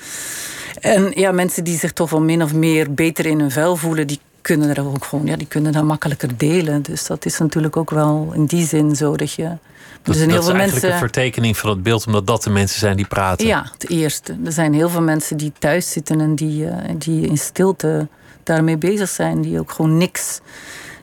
En 0.80 1.12
ja, 1.16 1.32
mensen 1.32 1.64
die 1.64 1.78
zich 1.78 1.94
toch 1.94 2.10
wel 2.10 2.22
min 2.22 2.44
of 2.44 2.54
meer 2.54 2.94
beter 2.94 3.26
in 3.26 3.40
hun 3.40 3.52
vel 3.52 3.76
voelen, 3.76 4.08
die 4.08 4.20
kunnen 4.44 4.76
er 4.76 4.86
ook 4.86 5.06
gewoon, 5.06 5.26
ja, 5.26 5.36
die 5.36 5.48
kunnen 5.48 5.72
dat 5.72 5.84
makkelijker 5.84 6.38
delen. 6.38 6.82
Dus 6.82 7.06
dat 7.06 7.26
is 7.26 7.38
natuurlijk 7.38 7.78
ook 7.78 7.90
wel 7.90 8.32
in 8.34 8.46
die 8.46 8.66
zin 8.66 8.96
zo 8.96 9.16
dat 9.16 9.32
je. 9.32 9.44
Dat, 9.44 10.14
er 10.14 10.14
zijn 10.14 10.30
heel 10.30 10.40
dat 10.40 10.46
veel 10.46 10.54
is 10.54 10.60
eigenlijk 10.60 10.72
mensen... 10.72 10.92
een 10.92 10.98
vertekening 10.98 11.58
van 11.58 11.70
het 11.70 11.84
beeld, 11.84 12.06
omdat 12.06 12.28
dat 12.28 12.44
de 12.44 12.50
mensen 12.50 12.80
zijn 12.80 12.96
die 12.96 13.08
praten. 13.08 13.48
Ja, 13.48 13.70
het 13.74 13.90
eerste. 13.90 14.38
Er 14.46 14.52
zijn 14.52 14.74
heel 14.74 14.90
veel 14.90 15.02
mensen 15.02 15.38
die 15.38 15.52
thuis 15.60 15.92
zitten 15.92 16.22
en 16.22 16.36
die, 16.36 16.66
uh, 16.66 16.76
die 16.98 17.28
in 17.28 17.38
stilte 17.38 18.08
daarmee 18.44 18.78
bezig 18.78 19.10
zijn. 19.10 19.42
Die 19.42 19.60
ook 19.60 19.72
gewoon 19.72 19.98
niks, 19.98 20.40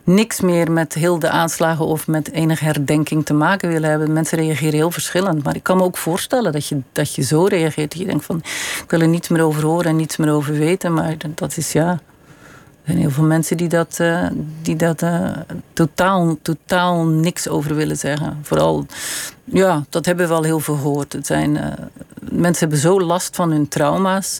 niks 0.03 0.41
meer 0.41 0.71
met 0.71 0.93
heel 0.93 1.19
de 1.19 1.29
aanslagen 1.29 1.85
of 1.85 2.07
met 2.07 2.31
enige 2.31 2.63
herdenking 2.63 3.25
te 3.25 3.33
maken 3.33 3.69
willen 3.69 3.89
hebben. 3.89 4.13
Mensen 4.13 4.37
reageren 4.37 4.73
heel 4.73 4.91
verschillend. 4.91 5.43
Maar 5.43 5.55
ik 5.55 5.63
kan 5.63 5.77
me 5.77 5.83
ook 5.83 5.97
voorstellen 5.97 6.51
dat 6.51 6.67
je, 6.67 6.81
dat 6.91 7.15
je 7.15 7.21
zo 7.21 7.43
reageert. 7.43 7.91
Dat 7.91 7.99
je 7.99 8.07
denkt 8.07 8.25
van, 8.25 8.37
ik 8.83 8.89
wil 8.89 9.01
er 9.01 9.07
niets 9.07 9.27
meer 9.27 9.41
over 9.43 9.63
horen 9.63 9.85
en 9.85 9.95
niets 9.95 10.17
meer 10.17 10.31
over 10.31 10.53
weten. 10.53 10.93
Maar 10.93 11.15
dat 11.35 11.57
is 11.57 11.71
ja... 11.71 11.99
Er 12.83 12.87
zijn 12.87 12.97
heel 12.97 13.11
veel 13.11 13.23
mensen 13.23 13.57
die 13.57 13.67
dat, 13.67 13.97
uh, 14.01 14.27
die 14.61 14.75
dat 14.75 15.01
uh, 15.01 15.31
totaal, 15.73 16.37
totaal 16.41 17.05
niks 17.05 17.47
over 17.47 17.75
willen 17.75 17.97
zeggen. 17.97 18.39
Vooral, 18.41 18.85
ja, 19.43 19.85
dat 19.89 20.05
hebben 20.05 20.27
we 20.27 20.33
wel 20.33 20.43
heel 20.43 20.59
veel 20.59 20.75
gehoord. 20.75 21.13
Het 21.13 21.25
zijn, 21.25 21.55
uh, 21.55 21.65
mensen 22.31 22.59
hebben 22.59 22.77
zo 22.77 23.01
last 23.01 23.35
van 23.35 23.51
hun 23.51 23.67
trauma's 23.67 24.39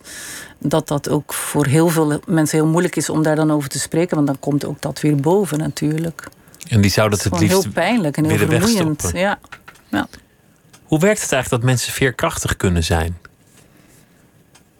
dat 0.57 0.87
dat 0.87 1.09
ook 1.09 1.33
voor 1.33 1.65
heel 1.65 1.87
veel 1.87 2.19
mensen 2.25 2.57
heel 2.57 2.67
moeilijk 2.67 2.95
is 2.95 3.09
om 3.09 3.23
daar 3.23 3.35
dan 3.35 3.51
over 3.51 3.69
te 3.69 3.79
spreken. 3.79 4.15
Want 4.15 4.27
dan 4.27 4.39
komt 4.39 4.65
ook 4.65 4.81
dat 4.81 5.01
weer 5.01 5.15
boven 5.15 5.57
natuurlijk. 5.57 6.27
En 6.67 6.81
die 6.81 6.91
zouden 6.91 7.19
het, 7.19 7.31
het 7.31 7.39
liefst 7.39 7.63
heel 7.63 7.71
pijnlijk 7.71 8.17
en 8.17 8.25
heel 8.25 8.37
vermoeiend. 8.37 9.11
Ja. 9.13 9.39
ja. 9.89 10.07
Hoe 10.83 10.99
werkt 10.99 11.21
het 11.21 11.31
eigenlijk 11.31 11.63
dat 11.63 11.71
mensen 11.71 11.93
veerkrachtig 11.93 12.57
kunnen 12.57 12.83
zijn? 12.83 13.17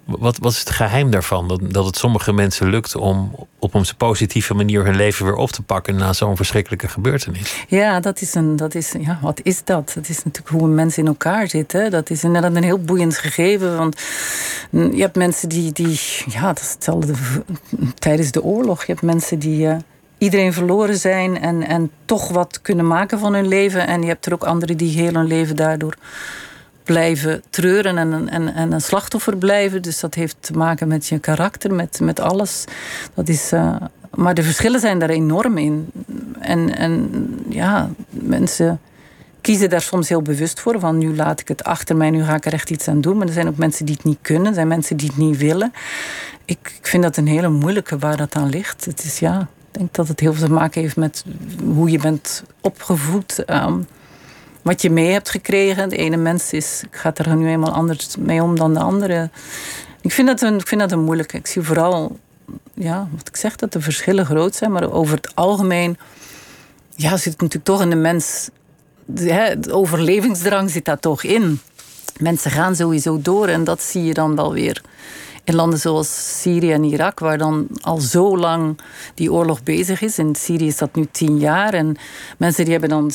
Wat, 0.05 0.37
wat 0.37 0.51
is 0.51 0.59
het 0.59 0.69
geheim 0.69 1.11
daarvan? 1.11 1.47
Dat, 1.47 1.59
dat 1.63 1.85
het 1.85 1.97
sommige 1.97 2.33
mensen 2.33 2.69
lukt 2.69 2.95
om 2.95 3.35
op 3.59 3.73
een 3.73 3.85
positieve 3.97 4.53
manier 4.53 4.85
hun 4.85 4.95
leven 4.95 5.25
weer 5.25 5.35
op 5.35 5.49
te 5.49 5.61
pakken 5.61 5.95
na 5.95 6.13
zo'n 6.13 6.35
verschrikkelijke 6.35 6.87
gebeurtenis? 6.87 7.65
Ja, 7.67 7.99
dat 7.99 8.21
is 8.21 8.35
een. 8.35 8.55
Dat 8.55 8.75
is, 8.75 8.95
ja, 8.99 9.19
wat 9.21 9.39
is 9.43 9.63
dat? 9.63 9.91
Dat 9.95 10.09
is 10.09 10.23
natuurlijk 10.23 10.55
hoe 10.55 10.63
een 10.63 10.75
mens 10.75 10.97
in 10.97 11.07
elkaar 11.07 11.47
zit. 11.47 11.71
Hè? 11.71 11.89
Dat 11.89 12.09
is 12.09 12.23
inderdaad 12.23 12.55
een 12.55 12.63
heel 12.63 12.81
boeiend 12.81 13.17
gegeven. 13.17 13.77
Want 13.77 14.01
je 14.69 15.01
hebt 15.01 15.15
mensen 15.15 15.49
die. 15.49 15.71
die 15.71 15.99
ja, 16.27 16.47
dat 16.47 16.59
is 16.59 16.71
hetzelfde 16.71 17.13
tijdens 17.99 18.31
de 18.31 18.43
oorlog. 18.43 18.85
Je 18.85 18.91
hebt 18.91 19.05
mensen 19.05 19.39
die. 19.39 19.65
Uh, 19.65 19.75
iedereen 20.17 20.53
verloren 20.53 20.97
zijn 20.97 21.41
en, 21.41 21.67
en 21.67 21.91
toch 22.05 22.29
wat 22.29 22.61
kunnen 22.61 22.87
maken 22.87 23.19
van 23.19 23.33
hun 23.33 23.47
leven. 23.47 23.87
En 23.87 24.01
je 24.01 24.07
hebt 24.07 24.25
er 24.25 24.33
ook 24.33 24.43
anderen 24.43 24.77
die 24.77 24.97
heel 24.97 25.13
hun 25.13 25.27
leven 25.27 25.55
daardoor 25.55 25.95
blijven 26.91 27.43
treuren 27.49 27.97
en, 27.97 28.29
en, 28.29 28.53
en 28.53 28.71
een 28.71 28.81
slachtoffer 28.81 29.37
blijven. 29.37 29.81
Dus 29.81 29.99
dat 29.99 30.13
heeft 30.13 30.35
te 30.39 30.53
maken 30.53 30.87
met 30.87 31.07
je 31.07 31.19
karakter, 31.19 31.73
met, 31.73 31.99
met 31.99 32.19
alles. 32.19 32.65
Dat 33.13 33.27
is, 33.27 33.53
uh, 33.53 33.75
maar 34.15 34.33
de 34.33 34.43
verschillen 34.43 34.79
zijn 34.79 34.99
daar 34.99 35.09
enorm 35.09 35.57
in. 35.57 35.91
En, 36.39 36.75
en 36.75 37.09
ja, 37.49 37.89
mensen 38.09 38.79
kiezen 39.41 39.69
daar 39.69 39.81
soms 39.81 40.09
heel 40.09 40.21
bewust 40.21 40.59
voor. 40.59 40.79
Van 40.79 40.97
nu 40.97 41.15
laat 41.15 41.39
ik 41.39 41.47
het 41.47 41.63
achter 41.63 41.95
mij, 41.95 42.09
nu 42.09 42.23
ga 42.23 42.35
ik 42.35 42.45
er 42.45 42.53
echt 42.53 42.69
iets 42.69 42.87
aan 42.87 43.01
doen. 43.01 43.17
Maar 43.17 43.27
er 43.27 43.33
zijn 43.33 43.47
ook 43.47 43.57
mensen 43.57 43.85
die 43.85 43.95
het 43.95 44.03
niet 44.03 44.19
kunnen. 44.21 44.47
Er 44.47 44.53
zijn 44.53 44.67
mensen 44.67 44.97
die 44.97 45.07
het 45.07 45.17
niet 45.17 45.37
willen. 45.37 45.73
Ik, 46.45 46.73
ik 46.79 46.87
vind 46.87 47.03
dat 47.03 47.17
een 47.17 47.27
hele 47.27 47.49
moeilijke 47.49 47.97
waar 47.97 48.17
dat 48.17 48.35
aan 48.35 48.49
ligt. 48.49 48.85
Het 48.85 49.03
is 49.03 49.19
ja, 49.19 49.39
ik 49.41 49.79
denk 49.79 49.93
dat 49.93 50.07
het 50.07 50.19
heel 50.19 50.33
veel 50.33 50.47
te 50.47 50.53
maken 50.53 50.81
heeft 50.81 50.95
met 50.95 51.25
hoe 51.63 51.89
je 51.89 51.99
bent 51.99 52.43
opgevoed. 52.61 53.43
Um, 53.49 53.87
wat 54.61 54.81
je 54.81 54.89
mee 54.89 55.11
hebt 55.11 55.29
gekregen. 55.29 55.89
De 55.89 55.97
ene 55.97 56.17
mens 56.17 56.53
is, 56.53 56.83
gaat 56.91 57.19
er 57.19 57.35
nu 57.35 57.47
eenmaal 57.47 57.73
anders 57.73 58.17
mee 58.17 58.43
om 58.43 58.55
dan 58.55 58.73
de 58.73 58.79
andere. 58.79 59.29
Ik 60.01 60.11
vind 60.11 60.27
dat 60.27 60.41
een, 60.41 60.57
ik 60.57 60.67
vind 60.67 60.81
dat 60.81 60.91
een 60.91 61.03
moeilijke. 61.03 61.37
Ik 61.37 61.47
zie 61.47 61.61
vooral, 61.61 62.19
ja, 62.73 63.07
wat 63.11 63.27
ik 63.27 63.35
zeg, 63.35 63.55
dat 63.55 63.73
de 63.73 63.81
verschillen 63.81 64.25
groot 64.25 64.55
zijn. 64.55 64.71
Maar 64.71 64.91
over 64.91 65.15
het 65.15 65.35
algemeen 65.35 65.97
ja, 66.95 67.17
zit 67.17 67.33
het 67.33 67.41
natuurlijk 67.41 67.65
toch 67.65 67.81
in 67.81 67.89
de 67.89 67.95
mens. 67.95 68.49
De 69.05 69.57
overlevingsdrang 69.71 70.69
zit 70.69 70.85
daar 70.85 70.99
toch 70.99 71.23
in. 71.23 71.59
Mensen 72.17 72.51
gaan 72.51 72.75
sowieso 72.75 73.21
door 73.21 73.47
en 73.47 73.63
dat 73.63 73.81
zie 73.81 74.03
je 74.03 74.13
dan 74.13 74.35
wel 74.35 74.53
weer 74.53 74.81
in 75.43 75.55
landen 75.55 75.79
zoals 75.79 76.41
Syrië 76.41 76.71
en 76.71 76.83
Irak, 76.83 77.19
waar 77.19 77.37
dan 77.37 77.67
al 77.81 77.97
zo 77.97 78.37
lang 78.37 78.79
die 79.13 79.31
oorlog 79.31 79.63
bezig 79.63 80.01
is. 80.01 80.19
In 80.19 80.35
Syrië 80.35 80.67
is 80.67 80.77
dat 80.77 80.95
nu 80.95 81.07
tien 81.11 81.37
jaar. 81.37 81.73
En 81.73 81.95
mensen 82.37 82.63
die 82.63 82.71
hebben 82.71 82.89
dan 82.89 83.11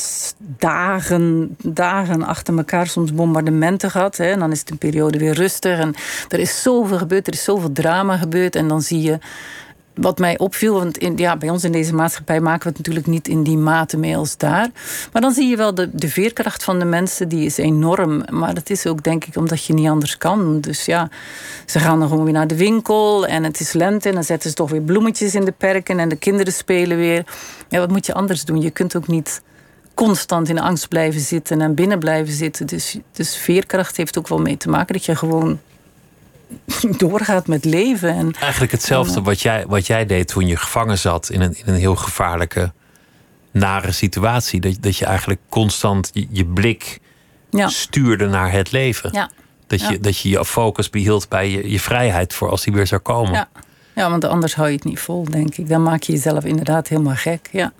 dagen, 0.57 1.55
dagen 1.63 2.23
achter 2.23 2.57
elkaar 2.57 2.87
soms 2.87 3.13
bombardementen 3.13 3.91
gehad. 3.91 4.17
Hè. 4.17 4.25
En 4.25 4.39
dan 4.39 4.51
is 4.51 4.59
het 4.59 4.69
een 4.69 4.77
periode 4.77 5.17
weer 5.17 5.33
rustig. 5.33 5.79
En 5.79 5.95
er 6.29 6.39
is 6.39 6.61
zoveel 6.61 6.97
gebeurd, 6.97 7.27
er 7.27 7.33
is 7.33 7.43
zoveel 7.43 7.71
drama 7.71 8.17
gebeurd. 8.17 8.55
En 8.55 8.67
dan 8.67 8.81
zie 8.81 9.01
je 9.01 9.19
wat 9.99 10.17
mij 10.19 10.37
opviel, 10.37 10.73
want 10.73 10.97
in, 10.97 11.17
ja, 11.17 11.37
bij 11.37 11.49
ons 11.49 11.63
in 11.63 11.71
deze 11.71 11.93
maatschappij 11.93 12.39
maken 12.39 12.63
we 12.63 12.67
het 12.67 12.77
natuurlijk 12.77 13.07
niet 13.07 13.27
in 13.27 13.43
die 13.43 13.57
mate 13.57 13.97
mee 13.97 14.17
als 14.17 14.37
daar. 14.37 14.69
Maar 15.11 15.21
dan 15.21 15.31
zie 15.31 15.47
je 15.47 15.57
wel 15.57 15.75
de, 15.75 15.89
de 15.93 16.09
veerkracht 16.09 16.63
van 16.63 16.79
de 16.79 16.85
mensen, 16.85 17.29
die 17.29 17.45
is 17.45 17.57
enorm. 17.57 18.23
Maar 18.31 18.53
dat 18.53 18.69
is 18.69 18.87
ook 18.87 19.03
denk 19.03 19.25
ik 19.25 19.35
omdat 19.35 19.65
je 19.65 19.73
niet 19.73 19.87
anders 19.87 20.17
kan. 20.17 20.61
Dus 20.61 20.85
ja, 20.85 21.09
ze 21.65 21.79
gaan 21.79 21.99
dan 21.99 22.09
gewoon 22.09 22.23
weer 22.23 22.33
naar 22.33 22.47
de 22.47 22.57
winkel 22.57 23.27
en 23.27 23.43
het 23.43 23.59
is 23.59 23.73
lente 23.73 24.09
en 24.09 24.15
dan 24.15 24.23
zetten 24.23 24.49
ze 24.49 24.55
toch 24.55 24.69
weer 24.69 24.81
bloemetjes 24.81 25.35
in 25.35 25.45
de 25.45 25.53
perken 25.57 25.99
en 25.99 26.09
de 26.09 26.15
kinderen 26.15 26.53
spelen 26.53 26.97
weer. 26.97 27.25
Ja, 27.69 27.79
wat 27.79 27.89
moet 27.89 28.05
je 28.05 28.13
anders 28.13 28.45
doen? 28.45 28.61
Je 28.61 28.71
kunt 28.71 28.95
ook 28.95 29.07
niet 29.07 29.41
constant 29.93 30.49
in 30.49 30.59
angst 30.59 30.87
blijven 30.87 31.21
zitten 31.21 31.61
en 31.61 31.73
binnen 31.73 31.99
blijven 31.99 32.33
zitten. 32.33 32.67
Dus, 32.67 32.97
dus 33.11 33.37
veerkracht 33.37 33.97
heeft 33.97 34.17
ook 34.17 34.27
wel 34.27 34.39
mee 34.39 34.57
te 34.57 34.69
maken 34.69 34.93
dat 34.93 35.05
je 35.05 35.15
gewoon 35.15 35.59
doorgaat 36.97 37.47
met 37.47 37.65
leven. 37.65 38.09
En, 38.09 38.33
Eigenlijk 38.39 38.71
hetzelfde 38.71 39.21
wat, 39.21 39.41
jij, 39.41 39.65
wat 39.67 39.87
jij 39.87 40.05
deed 40.05 40.27
toen 40.27 40.47
je 40.47 40.57
gevangen 40.57 40.97
zat 40.97 41.29
in 41.29 41.41
een, 41.41 41.55
in 41.57 41.73
een 41.73 41.79
heel 41.79 41.95
gevaarlijke, 41.95 42.71
nare 43.51 43.91
situatie. 43.91 44.59
Dat, 44.59 44.77
dat 44.79 44.97
je 44.97 45.05
eigenlijk 45.05 45.39
constant 45.49 46.11
je, 46.29 46.45
blik 46.45 46.99
ja. 47.49 47.67
stuurde 47.67 48.27
naar 48.27 48.51
het 48.51 48.71
leven. 48.71 49.09
Ja. 49.13 49.29
Dat, 49.67 49.81
je, 49.81 49.99
dat 49.99 50.19
je 50.19 50.29
je 50.29 50.45
focus 50.45 50.89
behield 50.89 51.29
bij 51.29 51.49
je, 51.49 51.71
je 51.71 51.79
vrijheid 51.79 52.33
voor 52.33 52.49
als 52.49 52.63
die 52.63 52.73
weer 52.73 52.87
zou 52.87 53.01
komen. 53.01 53.33
Ja. 53.33 53.49
ja, 53.95 54.09
want 54.09 54.25
anders 54.25 54.55
hou 54.55 54.67
je 54.67 54.75
het 54.75 54.83
niet 54.83 54.99
vol, 54.99 55.23
denk 55.23 55.55
ik. 55.55 55.69
Dan 55.69 55.83
maak 55.83 56.03
je 56.03 56.11
jezelf 56.11 56.43
inderdaad 56.43 56.87
helemaal 56.87 57.15
gek. 57.15 57.49
Ja. 57.51 57.73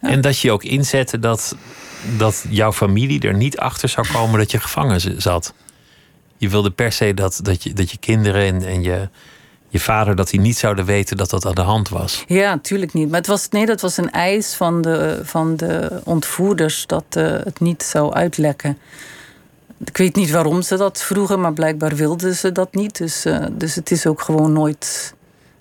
En 0.00 0.20
dat 0.20 0.38
je 0.38 0.52
ook 0.52 0.62
inzette 0.64 1.18
dat, 1.18 1.56
dat 2.16 2.44
jouw 2.48 2.72
familie 2.72 3.20
er 3.20 3.34
niet 3.34 3.58
achter 3.58 3.88
zou 3.88 4.06
komen 4.12 4.38
dat 4.38 4.50
je 4.50 4.60
gevangen 4.60 5.22
zat 5.22 5.54
je 6.36 6.48
wilde 6.48 6.70
per 6.70 6.92
se 6.92 7.14
dat, 7.14 7.40
dat, 7.42 7.62
je, 7.62 7.72
dat 7.72 7.90
je 7.90 7.98
kinderen 7.98 8.42
en, 8.42 8.64
en 8.64 8.82
je, 8.82 9.08
je 9.68 9.80
vader 9.80 10.16
dat 10.16 10.30
die 10.30 10.40
niet 10.40 10.56
zouden 10.56 10.84
weten 10.84 11.16
dat 11.16 11.30
dat 11.30 11.46
aan 11.46 11.54
de 11.54 11.60
hand 11.60 11.88
was. 11.88 12.24
Ja, 12.26 12.54
natuurlijk 12.54 12.92
niet. 12.92 13.08
Maar 13.08 13.18
het 13.18 13.26
was, 13.26 13.48
nee, 13.48 13.66
dat 13.66 13.80
was 13.80 13.96
een 13.96 14.10
eis 14.10 14.54
van 14.54 14.82
de, 14.82 15.20
van 15.22 15.56
de 15.56 16.00
ontvoerders 16.04 16.86
dat 16.86 17.04
uh, 17.16 17.24
het 17.24 17.60
niet 17.60 17.82
zou 17.82 18.12
uitlekken. 18.12 18.78
Ik 19.84 19.96
weet 19.96 20.14
niet 20.14 20.30
waarom 20.30 20.62
ze 20.62 20.76
dat 20.76 21.02
vroegen, 21.02 21.40
maar 21.40 21.52
blijkbaar 21.52 21.94
wilden 21.94 22.34
ze 22.34 22.52
dat 22.52 22.74
niet. 22.74 22.98
Dus, 22.98 23.26
uh, 23.26 23.46
dus 23.52 23.74
het 23.74 23.90
is 23.90 24.06
ook 24.06 24.20
gewoon 24.20 24.52
nooit 24.52 25.14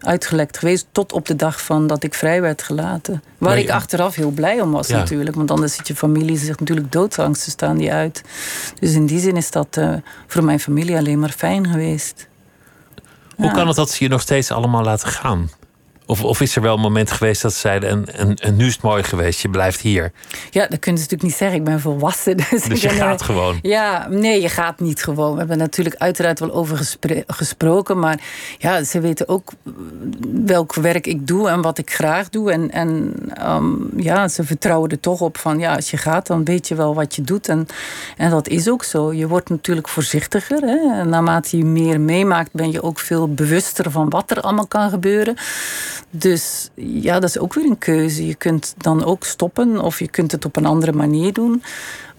uitgelekt 0.06 0.58
geweest. 0.58 0.88
Tot 0.92 1.14
op 1.14 1.26
de 1.26 1.36
dag 1.36 1.62
van 1.62 1.88
dat 1.88 2.04
ik 2.04 2.14
vrij 2.14 2.42
werd 2.42 2.64
gelaten. 2.64 3.24
Waar 3.38 3.58
ik 3.58 3.70
achteraf 3.70 4.16
heel 4.16 4.32
blij 4.32 4.62
om 4.62 4.72
was 4.72 4.88
natuurlijk. 4.88 5.36
Want 5.36 5.52
anders 5.52 5.76
zit 5.76 5.88
je 5.88 5.96
familie 5.96 6.38
zich 6.38 6.60
natuurlijk 6.60 6.92
doodsangsten 6.92 7.52
staan 7.52 7.78
die 7.78 7.92
uit. 7.92 8.22
Dus 8.80 8.94
in 8.94 9.06
die 9.06 9.20
zin 9.20 9.38
is 9.38 9.52
dat 9.52 9.78
uh, 9.78 9.96
voor 10.28 10.44
mijn 10.44 10.60
familie 10.60 10.98
alleen 10.98 11.20
maar 11.20 11.34
fijn 11.38 11.68
geweest. 11.68 12.28
Hoe 13.36 13.52
kan 13.52 13.68
het 13.68 13.76
dat 13.76 13.90
ze 13.90 14.04
je 14.04 14.10
nog 14.10 14.22
steeds 14.22 14.52
allemaal 14.52 14.84
laten 14.84 15.08
gaan? 15.08 15.50
Of, 16.06 16.24
of 16.24 16.42
is 16.42 16.56
er 16.56 16.62
wel 16.62 16.76
een 16.76 16.82
moment 16.82 17.12
geweest 17.12 17.42
dat 17.42 17.54
ze 17.54 17.60
zeiden: 17.60 17.90
en, 17.90 18.16
en, 18.16 18.36
en, 18.36 18.56
nu 18.56 18.66
is 18.66 18.74
het 18.74 18.82
mooi 18.82 19.04
geweest, 19.04 19.42
je 19.42 19.50
blijft 19.50 19.82
hier? 19.82 20.12
Ja, 20.50 20.68
dat 20.68 20.80
kunnen 20.80 21.02
ze 21.02 21.08
natuurlijk 21.10 21.24
niet 21.24 21.36
zeggen. 21.36 21.58
Ik 21.58 21.64
ben 21.64 21.80
volwassen. 21.80 22.38
Dus, 22.54 22.64
dus 22.64 22.82
je 22.82 22.90
gaat 22.90 23.22
gewoon? 23.22 23.60
Ja, 23.62 24.08
nee, 24.10 24.42
je 24.42 24.50
gaat 24.50 24.80
niet 24.80 25.04
gewoon. 25.04 25.32
We 25.32 25.40
hebben 25.40 25.58
natuurlijk 25.58 25.96
uiteraard 25.96 26.40
wel 26.40 26.52
over 26.52 26.96
gesproken. 27.28 28.00
Maar 28.00 28.20
ja, 28.58 28.84
ze 28.84 29.00
weten 29.00 29.28
ook 29.28 29.52
welk 30.46 30.74
werk 30.74 31.08
ik 31.08 31.28
doe 31.28 31.50
en 31.50 31.62
wat 31.62 31.78
ik 31.78 31.92
graag 31.94 32.30
doe. 32.30 32.52
En, 32.52 32.72
en 32.72 33.16
um, 33.48 33.90
ja, 33.98 34.28
ze 34.28 34.44
vertrouwen 34.44 34.90
er 34.90 35.00
toch 35.00 35.22
op 35.22 35.38
van: 35.38 35.60
ja, 35.60 35.76
als 35.76 35.92
je 35.92 35.98
gaat, 35.98 36.28
dan 36.28 36.44
weet 36.44 36.68
je 36.68 36.76
wel 36.76 36.96
wat 36.96 37.16
je 37.16 37.22
doet. 37.22 37.48
En, 37.48 37.68
en 38.18 38.30
dat 38.30 38.48
is 38.48 38.70
ook 38.70 38.84
zo. 38.84 39.14
Je 39.14 39.28
wordt 39.28 39.50
natuurlijk 39.50 39.88
voorzichtiger. 39.88 40.60
Hè? 40.62 41.04
naarmate 41.06 41.58
je 41.58 41.66
meer 41.66 42.02
meemaakt, 42.02 42.50
ben 42.52 42.72
je 42.72 42.84
ook 42.84 43.00
veel 43.00 43.34
bewuster 43.34 43.92
van 43.92 44.10
wat 44.10 44.32
er 44.32 44.42
allemaal 44.42 44.68
kan 44.68 44.90
gebeuren. 44.90 45.36
Dus 46.10 46.70
ja, 46.76 47.20
dat 47.20 47.30
is 47.30 47.38
ook 47.38 47.54
weer 47.54 47.66
een 47.66 47.78
keuze. 47.78 48.28
Je 48.28 48.36
kunt 48.36 48.74
dan 48.78 49.04
ook 49.04 49.24
stoppen 49.24 49.80
of 49.80 50.00
je 50.00 50.08
kunt 50.08 50.32
het 50.32 50.46
op 50.46 50.56
een 50.56 50.66
andere 50.66 50.92
manier 50.92 51.34
doen. 51.34 51.64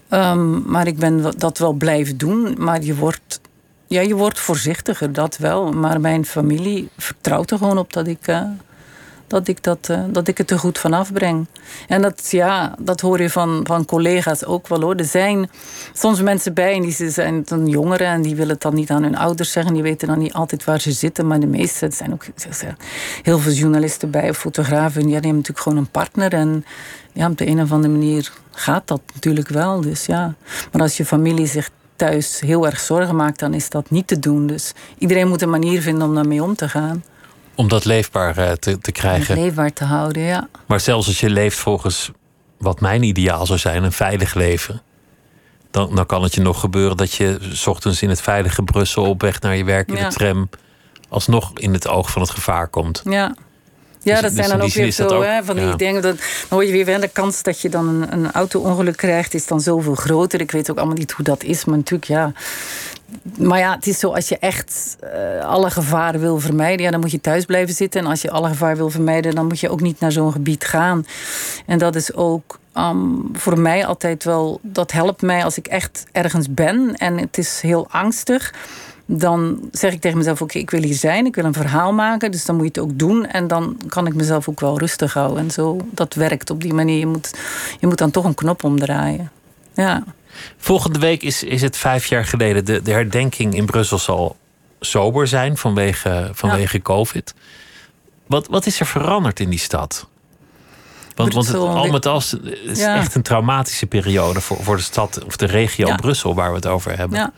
Um, 0.09 0.63
maar 0.65 0.87
ik 0.87 0.97
ben 0.97 1.33
dat 1.37 1.57
wel 1.57 1.73
blijven 1.73 2.17
doen. 2.17 2.55
Maar 2.57 2.83
je 2.83 2.95
wordt, 2.95 3.41
ja, 3.87 4.01
je 4.01 4.15
wordt 4.15 4.39
voorzichtiger, 4.39 5.13
dat 5.13 5.37
wel. 5.37 5.71
Maar 5.71 6.01
mijn 6.01 6.25
familie 6.25 6.89
vertrouwt 6.97 7.51
er 7.51 7.57
gewoon 7.57 7.77
op 7.77 7.93
dat 7.93 8.07
ik, 8.07 8.27
uh, 8.27 8.41
dat 9.27 9.47
ik, 9.47 9.63
dat, 9.63 9.87
uh, 9.91 10.03
dat 10.07 10.27
ik 10.27 10.37
het 10.37 10.51
er 10.51 10.59
goed 10.59 10.77
vanaf 10.77 11.13
breng. 11.13 11.47
En 11.87 12.01
dat, 12.01 12.31
ja, 12.31 12.75
dat 12.79 13.01
hoor 13.01 13.21
je 13.21 13.29
van, 13.29 13.59
van 13.63 13.85
collega's 13.85 14.45
ook 14.45 14.67
wel 14.67 14.81
hoor. 14.81 14.95
Er 14.95 15.05
zijn 15.05 15.49
soms 15.93 16.21
mensen 16.21 16.53
bij 16.53 16.73
en 16.73 16.81
die 16.81 17.09
zijn 17.09 17.43
dan 17.45 17.67
jongeren 17.67 18.07
en 18.07 18.21
die 18.21 18.35
willen 18.35 18.53
het 18.53 18.61
dan 18.61 18.73
niet 18.73 18.89
aan 18.89 19.03
hun 19.03 19.17
ouders 19.17 19.51
zeggen. 19.51 19.73
Die 19.73 19.83
weten 19.83 20.07
dan 20.07 20.19
niet 20.19 20.33
altijd 20.33 20.63
waar 20.63 20.81
ze 20.81 20.91
zitten. 20.91 21.27
Maar 21.27 21.39
de 21.39 21.47
meeste, 21.47 21.85
er 21.85 21.93
zijn 21.93 22.13
ook 22.13 22.25
heel 23.21 23.39
veel 23.39 23.51
journalisten 23.51 24.09
bij 24.09 24.29
of 24.29 24.37
fotografen. 24.37 25.03
Die 25.03 25.13
hebben 25.13 25.31
natuurlijk 25.31 25.59
gewoon 25.59 25.77
een 25.77 25.91
partner. 25.91 26.33
En 26.33 26.65
ja, 27.13 27.29
op 27.29 27.37
de 27.37 27.47
een 27.47 27.61
of 27.61 27.71
andere 27.71 27.93
manier 27.93 28.31
gaat 28.51 28.87
dat 28.87 29.01
natuurlijk 29.13 29.47
wel. 29.47 29.81
Dus 29.81 30.05
ja. 30.05 30.33
Maar 30.71 30.81
als 30.81 30.97
je 30.97 31.05
familie 31.05 31.47
zich 31.47 31.69
thuis 31.95 32.39
heel 32.39 32.65
erg 32.65 32.79
zorgen 32.79 33.15
maakt, 33.15 33.39
dan 33.39 33.53
is 33.53 33.69
dat 33.69 33.89
niet 33.89 34.07
te 34.07 34.19
doen. 34.19 34.47
Dus 34.47 34.73
iedereen 34.97 35.27
moet 35.27 35.41
een 35.41 35.49
manier 35.49 35.81
vinden 35.81 36.07
om 36.07 36.15
daarmee 36.15 36.43
om 36.43 36.55
te 36.55 36.69
gaan. 36.69 37.03
Om 37.55 37.67
dat 37.67 37.85
leefbaar 37.85 38.37
eh, 38.37 38.51
te, 38.51 38.77
te 38.77 38.91
krijgen. 38.91 39.35
leefbaar 39.35 39.73
te 39.73 39.83
houden, 39.83 40.23
ja. 40.23 40.47
Maar 40.65 40.79
zelfs 40.79 41.07
als 41.07 41.19
je 41.19 41.29
leeft 41.29 41.57
volgens 41.57 42.11
wat 42.57 42.81
mijn 42.81 43.03
ideaal 43.03 43.45
zou 43.45 43.59
zijn, 43.59 43.83
een 43.83 43.91
veilig 43.91 44.33
leven. 44.33 44.81
Dan, 45.71 45.95
dan 45.95 46.05
kan 46.05 46.23
het 46.23 46.33
je 46.33 46.41
nog 46.41 46.59
gebeuren 46.59 46.97
dat 46.97 47.13
je 47.13 47.37
s 47.51 47.67
ochtends 47.67 48.01
in 48.01 48.09
het 48.09 48.21
veilige 48.21 48.63
Brussel 48.63 49.03
op 49.03 49.21
weg 49.21 49.41
naar 49.41 49.55
je 49.55 49.63
werk 49.63 49.87
in 49.87 49.95
de 49.95 50.07
tram 50.07 50.49
alsnog 51.09 51.51
in 51.59 51.73
het 51.73 51.87
oog 51.87 52.11
van 52.11 52.21
het 52.21 52.31
gevaar 52.31 52.67
komt. 52.67 53.01
Ja. 53.03 53.35
Ja, 54.01 54.13
dus 54.13 54.21
dat 54.21 54.33
zijn 54.33 54.57
dan 54.57 54.61
ook 54.61 54.73
weer 54.73 54.91
zo, 54.91 55.21
hè, 55.21 55.43
van 55.43 55.55
die 55.55 55.75
dingen. 55.75 56.01
Dat, 56.01 56.17
dan 56.17 56.27
hoor 56.49 56.65
je 56.65 56.71
weer 56.71 56.85
wel 56.85 56.99
de 56.99 57.07
kans 57.07 57.43
dat 57.43 57.61
je 57.61 57.69
dan 57.69 57.87
een, 57.87 58.13
een 58.13 58.31
auto-ongeluk 58.31 58.97
krijgt, 58.97 59.33
is 59.33 59.47
dan 59.47 59.61
zoveel 59.61 59.95
groter. 59.95 60.41
Ik 60.41 60.51
weet 60.51 60.71
ook 60.71 60.77
allemaal 60.77 60.95
niet 60.95 61.11
hoe 61.11 61.25
dat 61.25 61.43
is, 61.43 61.65
maar 61.65 61.77
natuurlijk, 61.77 62.09
ja. 62.09 62.31
Maar 63.37 63.59
ja, 63.59 63.75
het 63.75 63.87
is 63.87 63.99
zo, 63.99 64.11
als 64.13 64.29
je 64.29 64.37
echt 64.37 64.97
uh, 65.03 65.45
alle 65.45 65.69
gevaren 65.69 66.19
wil 66.19 66.39
vermijden, 66.39 66.85
ja, 66.85 66.91
dan 66.91 66.99
moet 66.99 67.11
je 67.11 67.21
thuis 67.21 67.45
blijven 67.45 67.75
zitten. 67.75 68.01
En 68.01 68.07
als 68.07 68.21
je 68.21 68.31
alle 68.31 68.47
gevaar 68.47 68.75
wil 68.75 68.89
vermijden, 68.89 69.35
dan 69.35 69.47
moet 69.47 69.59
je 69.59 69.69
ook 69.69 69.81
niet 69.81 69.99
naar 69.99 70.11
zo'n 70.11 70.31
gebied 70.31 70.65
gaan. 70.65 71.05
En 71.65 71.77
dat 71.77 71.95
is 71.95 72.13
ook 72.13 72.59
um, 72.77 73.29
voor 73.33 73.59
mij 73.59 73.85
altijd 73.85 74.23
wel, 74.23 74.59
dat 74.61 74.91
helpt 74.91 75.21
mij 75.21 75.43
als 75.43 75.57
ik 75.57 75.67
echt 75.67 76.05
ergens 76.11 76.53
ben 76.53 76.95
en 76.95 77.17
het 77.17 77.37
is 77.37 77.61
heel 77.61 77.87
angstig 77.89 78.53
dan 79.05 79.69
zeg 79.71 79.93
ik 79.93 80.01
tegen 80.01 80.17
mezelf: 80.17 80.41
Oké, 80.41 80.57
ik 80.57 80.69
wil 80.69 80.81
hier 80.81 80.95
zijn, 80.95 81.25
ik 81.25 81.35
wil 81.35 81.45
een 81.45 81.53
verhaal 81.53 81.93
maken, 81.93 82.31
dus 82.31 82.45
dan 82.45 82.55
moet 82.55 82.63
je 82.63 82.81
het 82.81 82.89
ook 82.89 82.99
doen. 82.99 83.25
En 83.25 83.47
dan 83.47 83.77
kan 83.87 84.07
ik 84.07 84.13
mezelf 84.15 84.49
ook 84.49 84.59
wel 84.59 84.79
rustig 84.79 85.13
houden. 85.13 85.37
En 85.37 85.51
zo, 85.51 85.77
dat 85.91 86.13
werkt 86.13 86.49
op 86.49 86.61
die 86.61 86.73
manier. 86.73 86.99
Je 86.99 87.05
moet, 87.05 87.33
je 87.79 87.87
moet 87.87 87.97
dan 87.97 88.11
toch 88.11 88.25
een 88.25 88.35
knop 88.35 88.63
omdraaien. 88.63 89.31
Ja. 89.73 90.03
Volgende 90.57 90.99
week 90.99 91.23
is, 91.23 91.43
is 91.43 91.61
het 91.61 91.77
vijf 91.77 92.05
jaar 92.05 92.25
geleden. 92.25 92.65
De, 92.65 92.81
de 92.81 92.91
herdenking 92.91 93.55
in 93.55 93.65
Brussel 93.65 93.99
zal 93.99 94.37
sober 94.79 95.27
zijn 95.27 95.57
vanwege, 95.57 96.29
vanwege 96.33 96.81
COVID. 96.81 97.33
Wat, 98.27 98.47
wat 98.47 98.65
is 98.65 98.79
er 98.79 98.85
veranderd 98.85 99.39
in 99.39 99.49
die 99.49 99.59
stad? 99.59 100.07
Want, 101.15 101.33
want 101.33 101.47
het, 101.47 101.55
al 101.55 101.91
met 101.91 102.05
al 102.05 102.21
is 102.63 102.81
echt 102.81 103.15
een 103.15 103.21
traumatische 103.21 103.85
periode 103.85 104.41
voor, 104.41 104.63
voor 104.63 104.75
de 104.75 104.81
stad 104.81 105.23
of 105.25 105.35
de 105.35 105.45
regio 105.45 105.95
Brussel 105.95 106.35
waar 106.35 106.49
we 106.49 106.55
het 106.55 106.65
over 106.65 106.97
hebben. 106.97 107.33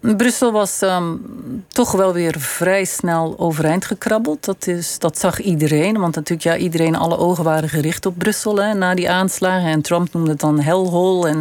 Brussel 0.00 0.52
was 0.52 0.82
um, 0.82 1.64
toch 1.68 1.92
wel 1.92 2.12
weer 2.12 2.34
vrij 2.38 2.84
snel 2.84 3.34
overeind 3.38 3.84
gekrabbeld. 3.84 4.44
Dat, 4.44 4.66
is, 4.66 4.98
dat 4.98 5.18
zag 5.18 5.40
iedereen. 5.40 5.98
Want 5.98 6.14
natuurlijk, 6.14 6.42
ja, 6.42 6.56
iedereen, 6.56 6.96
alle 6.96 7.18
ogen 7.18 7.44
waren 7.44 7.68
gericht 7.68 8.06
op 8.06 8.18
Brussel 8.18 8.56
hè, 8.56 8.74
na 8.74 8.94
die 8.94 9.10
aanslagen. 9.10 9.68
En 9.68 9.80
Trump 9.80 10.12
noemde 10.12 10.30
het 10.30 10.40
dan 10.40 10.60
hellhole. 10.60 11.28
En 11.28 11.38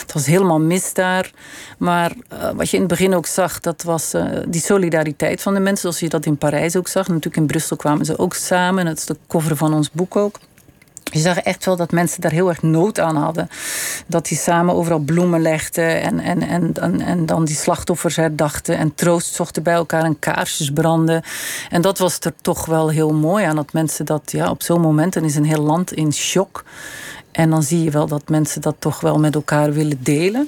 het 0.00 0.12
was 0.12 0.26
helemaal 0.26 0.60
mis 0.60 0.94
daar. 0.94 1.30
Maar 1.78 2.12
uh, 2.32 2.50
wat 2.50 2.70
je 2.70 2.76
in 2.76 2.82
het 2.82 2.90
begin 2.90 3.14
ook 3.14 3.26
zag, 3.26 3.60
dat 3.60 3.82
was 3.82 4.14
uh, 4.14 4.24
die 4.48 4.60
solidariteit 4.60 5.42
van 5.42 5.54
de 5.54 5.60
mensen. 5.60 5.80
Zoals 5.80 6.00
je 6.00 6.08
dat 6.08 6.26
in 6.26 6.36
Parijs 6.36 6.76
ook 6.76 6.88
zag. 6.88 7.08
Natuurlijk 7.08 7.36
in 7.36 7.46
Brussel 7.46 7.76
kwamen 7.76 8.04
ze 8.04 8.18
ook 8.18 8.34
samen. 8.34 8.84
Dat 8.84 8.98
is 8.98 9.06
de 9.06 9.16
cover 9.28 9.56
van 9.56 9.74
ons 9.74 9.90
boek 9.90 10.16
ook. 10.16 10.38
Je 11.12 11.20
zag 11.20 11.38
echt 11.38 11.64
wel 11.64 11.76
dat 11.76 11.92
mensen 11.92 12.20
daar 12.20 12.30
heel 12.30 12.48
erg 12.48 12.62
nood 12.62 13.00
aan 13.00 13.16
hadden. 13.16 13.48
Dat 14.06 14.26
die 14.26 14.38
samen 14.38 14.74
overal 14.74 14.98
bloemen 14.98 15.42
legden 15.42 16.02
en, 16.02 16.20
en, 16.20 16.42
en, 16.42 16.74
en, 16.74 17.00
en 17.00 17.26
dan 17.26 17.44
die 17.44 17.56
slachtoffers 17.56 18.16
herdachten 18.16 18.78
en 18.78 18.94
troost 18.94 19.34
zochten 19.34 19.62
bij 19.62 19.74
elkaar 19.74 20.04
en 20.04 20.18
kaarsjes 20.18 20.70
branden. 20.70 21.22
En 21.70 21.82
dat 21.82 21.98
was 21.98 22.18
er 22.20 22.32
toch 22.40 22.66
wel 22.66 22.88
heel 22.90 23.12
mooi 23.12 23.44
aan. 23.44 23.56
Dat 23.56 23.72
mensen 23.72 24.06
dat 24.06 24.32
ja, 24.32 24.50
op 24.50 24.62
zo'n 24.62 24.80
moment, 24.80 25.12
dan 25.12 25.24
is 25.24 25.36
een 25.36 25.44
heel 25.44 25.62
land 25.62 25.92
in 25.92 26.12
shock. 26.12 26.64
En 27.32 27.50
dan 27.50 27.62
zie 27.62 27.82
je 27.84 27.90
wel 27.90 28.06
dat 28.06 28.28
mensen 28.28 28.60
dat 28.60 28.74
toch 28.78 29.00
wel 29.00 29.18
met 29.18 29.34
elkaar 29.34 29.72
willen 29.72 29.98
delen. 30.02 30.46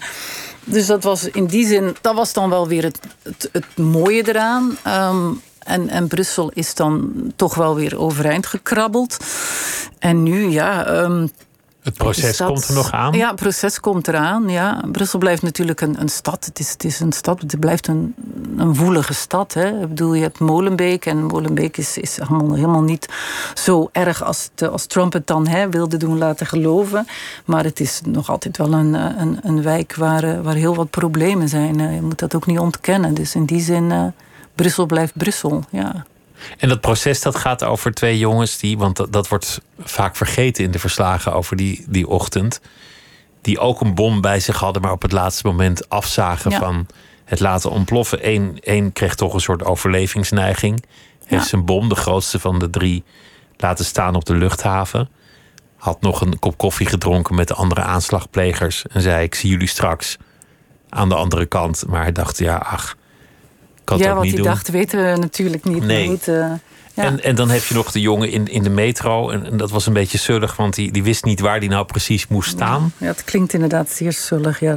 Dus 0.65 0.87
dat 0.87 1.03
was 1.03 1.25
in 1.25 1.47
die 1.47 1.67
zin, 1.67 1.97
dat 2.01 2.15
was 2.15 2.33
dan 2.33 2.51
wel 2.51 2.69
weer 2.69 2.83
het, 2.83 2.99
het, 3.53 3.77
mooie 3.77 4.29
eraan. 4.29 4.77
Um, 4.87 5.41
en, 5.65 5.89
en 5.89 6.09
Brussel 6.09 6.51
is 6.55 6.75
dan 6.75 7.13
toch 7.37 7.55
wel 7.55 7.75
weer 7.75 7.99
overeind 7.99 8.47
gekrabbeld. 8.47 9.17
En 9.99 10.23
nu, 10.23 10.51
ja. 10.51 11.03
Um, 11.03 11.31
het 11.85 11.95
proces 11.95 12.37
komt 12.37 12.69
er 12.69 12.75
nog 12.75 12.91
aan? 12.91 13.13
Ja, 13.13 13.27
het 13.27 13.37
proces 13.37 13.81
komt 13.81 14.09
eraan. 14.09 14.49
Ja. 14.49 14.85
Brussel 14.93 15.19
blijft 15.19 15.43
natuurlijk 15.43 15.81
een, 15.81 16.01
een 16.01 16.09
stad. 16.09 16.45
Het 16.45 16.59
is, 16.59 16.71
het 16.71 16.85
is 16.85 17.01
een 17.01 17.13
stad, 17.13 17.41
het 17.41 17.61
blijft 17.61 17.87
een, 17.87 18.15
een 18.57 18.75
woelige 18.75 19.15
stad. 19.15 19.55
Hè. 19.55 19.81
Ik 19.83 19.89
bedoel, 19.89 20.15
je 20.15 20.23
hebt 20.23 20.39
Molenbeek. 20.39 21.07
En 21.07 21.25
Molenbeek 21.25 21.77
is, 21.77 21.99
is 21.99 22.17
helemaal, 22.17 22.55
helemaal 22.55 22.83
niet 22.83 23.09
zo 23.55 23.89
erg 23.93 24.25
als, 24.25 24.49
het, 24.55 24.71
als 24.71 24.87
Trump 24.87 25.13
het 25.13 25.27
dan 25.27 25.47
hè, 25.47 25.69
wilde 25.69 25.97
doen 25.97 26.19
laten 26.19 26.47
geloven. 26.47 27.07
Maar 27.45 27.65
het 27.65 27.81
is 27.81 28.01
nog 28.07 28.31
altijd 28.31 28.57
wel 28.57 28.73
een, 28.73 28.95
een, 28.95 29.39
een 29.43 29.63
wijk 29.63 29.95
waar, 29.95 30.25
eh, 30.25 30.41
waar 30.41 30.55
heel 30.55 30.75
wat 30.75 30.91
problemen 30.91 31.49
zijn. 31.49 31.95
Je 31.95 32.03
moet 32.03 32.19
dat 32.19 32.35
ook 32.35 32.47
niet 32.47 32.59
ontkennen. 32.59 33.15
Dus 33.15 33.35
in 33.35 33.45
die 33.45 33.61
zin 33.61 33.91
eh, 33.91 34.05
Brussel 34.55 34.87
blijft 34.87 35.13
Brussel, 35.17 35.65
ja. 35.71 36.07
En 36.59 36.69
dat 36.69 36.81
proces 36.81 37.23
dat 37.23 37.37
gaat 37.37 37.65
over 37.65 37.95
twee 37.95 38.19
jongens 38.19 38.59
die, 38.59 38.79
want 38.79 38.97
dat, 38.97 39.13
dat 39.13 39.29
wordt 39.29 39.61
vaak 39.79 40.17
vergeten 40.17 40.65
in 40.65 40.71
de 40.71 40.79
verslagen 40.79 41.33
over 41.33 41.57
die, 41.57 41.85
die 41.89 42.09
ochtend, 42.09 42.61
die 43.41 43.59
ook 43.59 43.81
een 43.81 43.95
bom 43.95 44.21
bij 44.21 44.41
zich 44.41 44.59
hadden, 44.59 44.83
maar 44.83 44.93
op 44.93 45.03
het 45.03 45.13
laatste 45.13 45.47
moment 45.47 45.89
afzagen 45.89 46.53
van 46.53 46.87
het 47.25 47.41
laten 47.41 47.71
ontploffen. 47.71 48.29
Eén, 48.29 48.59
één 48.61 48.93
kreeg 48.93 49.15
toch 49.15 49.35
een 49.35 49.41
soort 49.41 49.65
overlevingsneiging. 49.65 50.85
Heeft 51.25 51.43
ja. 51.43 51.49
zijn 51.49 51.65
bom, 51.65 51.89
de 51.89 51.95
grootste 51.95 52.39
van 52.39 52.59
de 52.59 52.71
drie, 52.71 53.05
laten 53.57 53.85
staan 53.85 54.15
op 54.15 54.25
de 54.25 54.35
luchthaven. 54.35 55.09
Had 55.77 56.01
nog 56.01 56.21
een 56.21 56.39
kop 56.39 56.57
koffie 56.57 56.87
gedronken 56.87 57.35
met 57.35 57.49
de 57.49 57.55
andere 57.55 57.83
aanslagplegers. 57.83 58.87
En 58.87 59.01
zei: 59.01 59.25
Ik 59.25 59.35
zie 59.35 59.51
jullie 59.51 59.69
straks 59.69 60.17
aan 60.89 61.09
de 61.09 61.15
andere 61.15 61.47
kant. 61.47 61.85
Maar 61.87 62.03
hij 62.03 62.13
dacht: 62.13 62.39
Ja, 62.39 62.57
ach 62.57 62.97
ja, 63.85 64.15
wat 64.15 64.27
hij 64.27 64.43
dacht 64.43 64.69
weten 64.69 65.11
we 65.11 65.17
natuurlijk 65.19 65.65
niet. 65.65 65.85
Nee. 65.85 66.07
Goed, 66.07 66.29
uh, 66.29 66.35
ja. 66.95 67.03
en, 67.03 67.23
en 67.23 67.35
dan 67.35 67.51
heb 67.51 67.63
je 67.63 67.75
nog 67.75 67.93
de 67.93 68.01
jongen 68.01 68.31
in, 68.31 68.47
in 68.49 68.63
de 68.63 68.71
metro. 68.71 69.31
En, 69.31 69.45
en 69.45 69.57
dat 69.57 69.71
was 69.71 69.87
een 69.87 69.93
beetje 69.93 70.19
zullig, 70.19 70.57
want 70.57 70.75
die, 70.75 70.93
die 70.93 71.03
wist 71.03 71.25
niet 71.25 71.41
waar 71.41 71.61
die 71.61 71.69
nou 71.69 71.85
precies 71.85 72.27
moest 72.27 72.51
staan. 72.51 72.93
Ja, 72.99 73.07
het 73.07 73.25
klinkt 73.25 73.53
inderdaad 73.53 73.91
zeer 73.91 74.13
zullig. 74.13 74.61
Ja, 74.61 74.77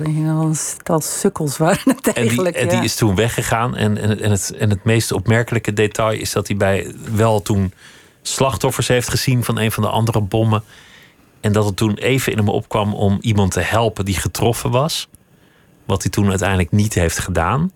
dat 0.83 1.05
sukkels 1.05 1.57
waren 1.67 1.95
het 1.95 2.13
eigenlijk. 2.13 2.55
En 2.55 2.61
die, 2.61 2.71
en 2.71 2.75
die 2.75 2.85
is 2.89 2.95
toen 2.95 3.15
weggegaan. 3.15 3.75
En, 3.75 3.97
en, 3.97 4.21
en, 4.21 4.31
het, 4.31 4.53
en 4.59 4.69
het 4.69 4.83
meest 4.83 5.11
opmerkelijke 5.11 5.73
detail 5.73 6.19
is 6.19 6.31
dat 6.31 6.47
hij 6.47 6.57
bij 6.57 6.93
wel 7.15 7.41
toen 7.41 7.73
slachtoffers 8.21 8.87
heeft 8.87 9.09
gezien 9.09 9.43
van 9.43 9.59
een 9.59 9.71
van 9.71 9.83
de 9.83 9.89
andere 9.89 10.21
bommen. 10.21 10.63
En 11.41 11.51
dat 11.51 11.65
het 11.65 11.75
toen 11.75 11.93
even 11.93 12.31
in 12.31 12.37
hem 12.37 12.49
opkwam 12.49 12.93
om 12.93 13.17
iemand 13.21 13.51
te 13.51 13.59
helpen 13.59 14.05
die 14.05 14.15
getroffen 14.15 14.71
was. 14.71 15.07
Wat 15.85 16.01
hij 16.01 16.11
toen 16.11 16.29
uiteindelijk 16.29 16.71
niet 16.71 16.93
heeft 16.93 17.19
gedaan. 17.19 17.71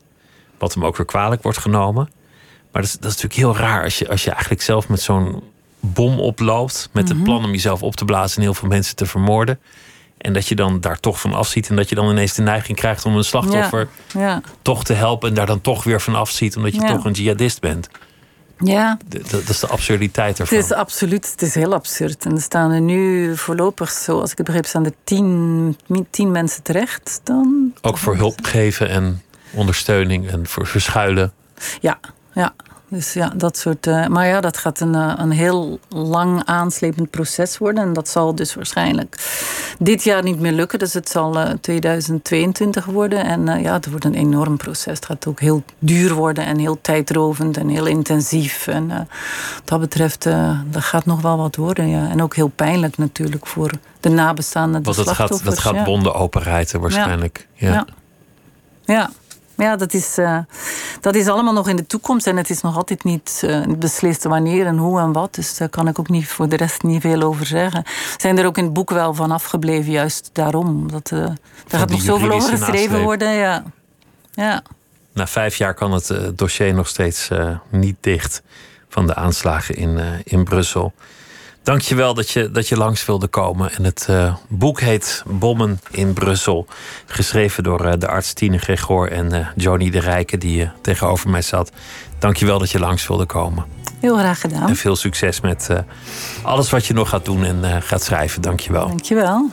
Wat 0.62 0.74
hem 0.74 0.86
ook 0.86 0.98
weer 0.98 1.06
kwalijk 1.06 1.44
wordt 1.44 1.58
genomen. 1.58 2.10
Maar 2.72 2.82
dat 2.82 2.92
is, 2.92 2.98
dat 3.00 3.12
is 3.12 3.22
natuurlijk 3.22 3.34
heel 3.34 3.68
raar 3.68 3.84
als 3.84 4.00
je, 4.00 4.10
als 4.10 4.24
je 4.24 4.30
eigenlijk 4.30 4.62
zelf 4.62 4.90
met 4.90 5.02
zo'n 5.02 5.44
bom 5.80 6.20
oploopt. 6.20 6.90
Met 6.92 7.08
het 7.08 7.18
mhm. 7.18 7.26
plan 7.26 7.44
om 7.44 7.52
jezelf 7.52 7.84
op 7.84 7.96
te 7.96 8.06
blazen 8.06 8.38
en 8.38 8.44
heel 8.44 8.54
veel 8.54 8.68
mensen 8.68 8.96
te 8.96 9.06
vermoorden. 9.06 9.60
En 10.18 10.34
dat 10.34 10.48
je 10.48 10.56
dan 10.56 10.80
daar 10.80 11.00
toch 11.00 11.22
van 11.22 11.34
afziet. 11.34 11.70
En 11.70 11.76
dat 11.76 11.90
je 11.90 11.96
dan 11.96 12.10
ineens 12.10 12.34
de 12.34 12.42
neiging 12.42 12.78
krijgt 12.78 13.06
om 13.06 13.16
een 13.16 13.24
slachtoffer 13.24 13.88
ja, 14.14 14.42
toch 14.62 14.84
te 14.84 14.94
helpen. 14.94 15.30
En 15.30 15.36
daar 15.36 15.46
dan 15.46 15.62
toch 15.62 15.84
weer 15.84 16.02
van 16.02 16.16
afziet. 16.16 16.58
Omdat 16.58 16.74
je 16.74 16.82
toch 16.82 17.06
een 17.06 17.12
jihadist 17.12 17.60
bent. 17.60 17.90
Ja. 18.64 18.98
Dat, 19.08 19.30
dat 19.30 19.50
is 19.50 19.60
de 19.60 19.68
absurditeit 19.68 20.40
ervan. 20.40 20.58
Het 20.58 20.66
is 20.66 20.74
absoluut, 20.74 21.32
het 21.32 21.42
is 21.42 21.56
heel 21.56 21.74
absurd. 21.74 22.26
En 22.26 22.36
er 22.36 22.42
staan 22.42 22.72
er 22.72 22.82
nu 22.82 23.38
voorlopig, 23.38 23.92
zoals 23.92 24.32
ik 24.32 24.38
het 24.38 24.46
begreep, 24.46 24.66
staan 24.66 24.86
er 24.86 24.94
tien, 25.04 25.78
tien 26.10 26.32
mensen 26.32 26.64
terecht 26.64 27.22
dan. 27.24 27.74
Ook 27.82 27.98
voor 27.98 28.16
hulp 28.16 28.40
geven 28.42 28.90
en 28.90 29.22
ondersteuning 29.54 30.30
en 30.30 30.48
voor 30.48 30.68
verschuilen. 30.68 31.34
Ja, 31.80 32.00
ja. 32.34 32.54
Dus 32.92 33.14
ja, 33.14 33.34
dat 33.36 33.58
soort. 33.58 33.88
Uh, 33.88 34.08
maar 34.08 34.28
ja, 34.28 34.42
dat 34.42 34.58
gaat 34.58 34.80
een, 34.80 34.94
uh, 34.94 35.14
een 35.18 35.32
heel 35.32 35.80
lang 35.90 36.42
aanslepend 36.46 37.10
proces 37.10 37.58
worden. 37.58 37.84
En 37.84 37.94
dat 37.94 38.10
zal 38.10 38.36
dus 38.36 38.56
waarschijnlijk 38.56 39.18
dit 39.80 40.04
jaar 40.04 40.24
niet 40.24 40.40
meer 40.40 40.52
lukken. 40.52 40.80
Dus 40.80 40.94
het 40.94 41.10
zal 41.10 41.38
uh, 41.38 41.50
2022 41.62 42.86
worden. 42.86 43.26
En 43.26 43.62
ja, 43.62 43.74
het 43.74 43.90
wordt 43.90 44.06
een 44.06 44.14
enorm 44.14 44.58
proces. 44.58 44.96
Het 44.96 45.06
gaat 45.06 45.28
ook 45.28 45.40
heel 45.40 45.64
duur 45.80 46.14
worden 46.14 46.46
en 46.46 46.58
heel 46.58 46.82
tijdrovend 46.82 47.58
en 47.58 47.70
heel 47.70 47.86
intensief. 47.86 48.68
En 48.68 48.88
wat 48.88 49.08
dat 49.64 49.80
betreft, 49.80 50.24
dat 50.72 50.84
gaat 50.84 51.06
nog 51.06 51.22
wel 51.22 51.38
wat 51.38 51.56
worden. 51.56 51.90
Ja. 51.90 52.10
En 52.10 52.22
ook 52.22 52.36
heel 52.36 52.52
pijnlijk 52.56 52.98
natuurlijk 52.98 53.48
voor 53.48 53.72
de 54.00 54.10
nabestaanden. 54.10 54.84
Want 54.84 54.98
dat 54.98 55.10
gaat, 55.10 55.44
dat 55.44 55.60
gaat 55.60 55.76
ja. 55.76 55.84
wonden 55.84 56.14
openrijten 56.14 56.80
waarschijnlijk. 56.80 57.48
ja. 57.54 57.74
ja. 57.74 57.86
ja. 58.86 59.10
Ja, 59.62 59.76
dat 59.76 59.94
is, 59.94 60.18
uh, 60.18 60.38
dat 61.02 61.16
is 61.16 61.28
allemaal 61.28 61.54
nog 61.54 61.70
in 61.70 61.76
de 61.76 61.86
toekomst 61.86 62.28
en 62.28 62.38
het 62.38 62.50
is 62.50 62.62
nog 62.62 62.76
altijd 62.76 63.04
niet 63.04 63.42
uh, 63.46 63.66
beslist 63.78 64.24
wanneer 64.24 64.66
en 64.66 64.78
hoe 64.78 65.00
en 65.00 65.12
wat. 65.12 65.36
Dus 65.36 65.58
daar 65.58 65.70
kan 65.70 65.88
ik 65.88 66.00
ook 66.00 66.10
niet 66.10 66.28
voor 66.28 66.50
de 66.50 66.56
rest 66.56 66.84
niet 66.84 67.02
veel 67.02 67.22
over 67.22 67.46
zeggen. 67.46 67.84
Zijn 68.18 68.38
er 68.38 68.46
ook 68.46 68.58
in 68.58 68.64
het 68.64 68.74
boek 68.74 68.90
wel 68.90 69.14
van 69.14 69.32
afgebleven, 69.32 69.92
juist 69.92 70.30
daarom. 70.34 70.92
Dat, 70.92 71.12
uh, 71.14 71.20
daar 71.68 71.80
gaat 71.80 71.90
nog 71.90 72.02
zoveel 72.02 72.32
over 72.32 72.58
geschreven 72.58 73.02
worden. 73.02 73.34
Ja. 73.34 73.64
Ja. 74.32 74.64
Na 75.14 75.28
vijf 75.28 75.56
jaar 75.56 75.74
kan 75.74 75.92
het 75.92 76.32
dossier 76.36 76.74
nog 76.74 76.88
steeds 76.88 77.30
niet 77.70 77.96
dicht 78.00 78.42
van 78.90 79.08
de 79.08 79.16
aanslagen 79.16 79.76
in, 79.76 80.22
in 80.24 80.44
Brussel. 80.44 80.94
Dankjewel 81.64 82.14
dat 82.14 82.30
je, 82.30 82.52
dat 82.52 82.68
je 82.68 82.78
langs 82.78 83.06
wilde 83.06 83.28
komen. 83.28 83.72
En 83.72 83.84
het 83.84 84.08
uh, 84.10 84.36
boek 84.48 84.80
heet 84.80 85.24
Bommen 85.28 85.80
in 85.92 86.14
Brussel. 86.14 86.68
Geschreven 87.06 87.64
door 87.64 87.86
uh, 87.86 87.94
de 87.98 88.08
arts 88.08 88.34
Tine 88.34 88.58
Gregor 88.58 89.12
en 89.12 89.34
uh, 89.34 89.48
Johnny 89.56 89.90
de 89.90 90.00
Rijke, 90.00 90.38
die 90.38 90.72
tegenover 90.82 91.30
mij 91.30 91.42
zat. 91.42 91.72
Dankjewel 92.20 92.60
dat 92.60 92.72
je 92.72 92.80
langs 92.80 93.08
wilde 93.08 93.26
komen. 93.26 93.66
Heel 94.00 94.18
graag 94.18 94.42
gedaan. 94.42 94.70
En 94.70 94.76
veel 94.76 94.96
succes 94.96 95.42
met 95.42 95.70
alles 96.44 96.70
wat 96.70 96.86
je 96.86 96.94
nog 96.94 97.10
gaat 97.10 97.26
doen 97.26 97.44
en 97.44 97.82
gaat 97.82 98.04
schrijven. 98.04 98.42
Dankjewel. 98.42 98.88
Dankjewel. 98.88 99.50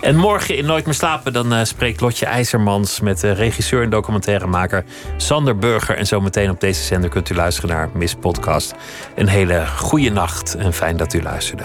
En 0.00 0.16
morgen 0.16 0.56
in 0.56 0.66
Nooit 0.66 0.84
meer 0.84 0.94
slapen 0.94 1.32
dan 1.32 1.52
uh, 1.52 1.64
spreekt 1.64 2.00
Lotje 2.00 2.26
IJzermans 2.26 3.00
met 3.00 3.22
regisseur 3.22 3.82
en 3.82 3.90
documentairemaker 3.90 4.84
Sander 5.16 5.58
Burger. 5.58 5.96
En 5.96 6.06
zometeen 6.06 6.50
op 6.50 6.60
deze 6.60 6.82
zender 6.82 7.10
kunt 7.10 7.30
u 7.30 7.34
luisteren 7.34 7.70
naar 7.70 7.88
Miss 7.94 8.14
Podcast. 8.14 8.74
Een 9.14 9.28
hele 9.28 9.66
goede 9.76 10.10
nacht 10.10 10.54
en 10.54 10.72
fijn 10.72 10.96
dat 10.96 11.14
u 11.14 11.22
luisterde. 11.22 11.64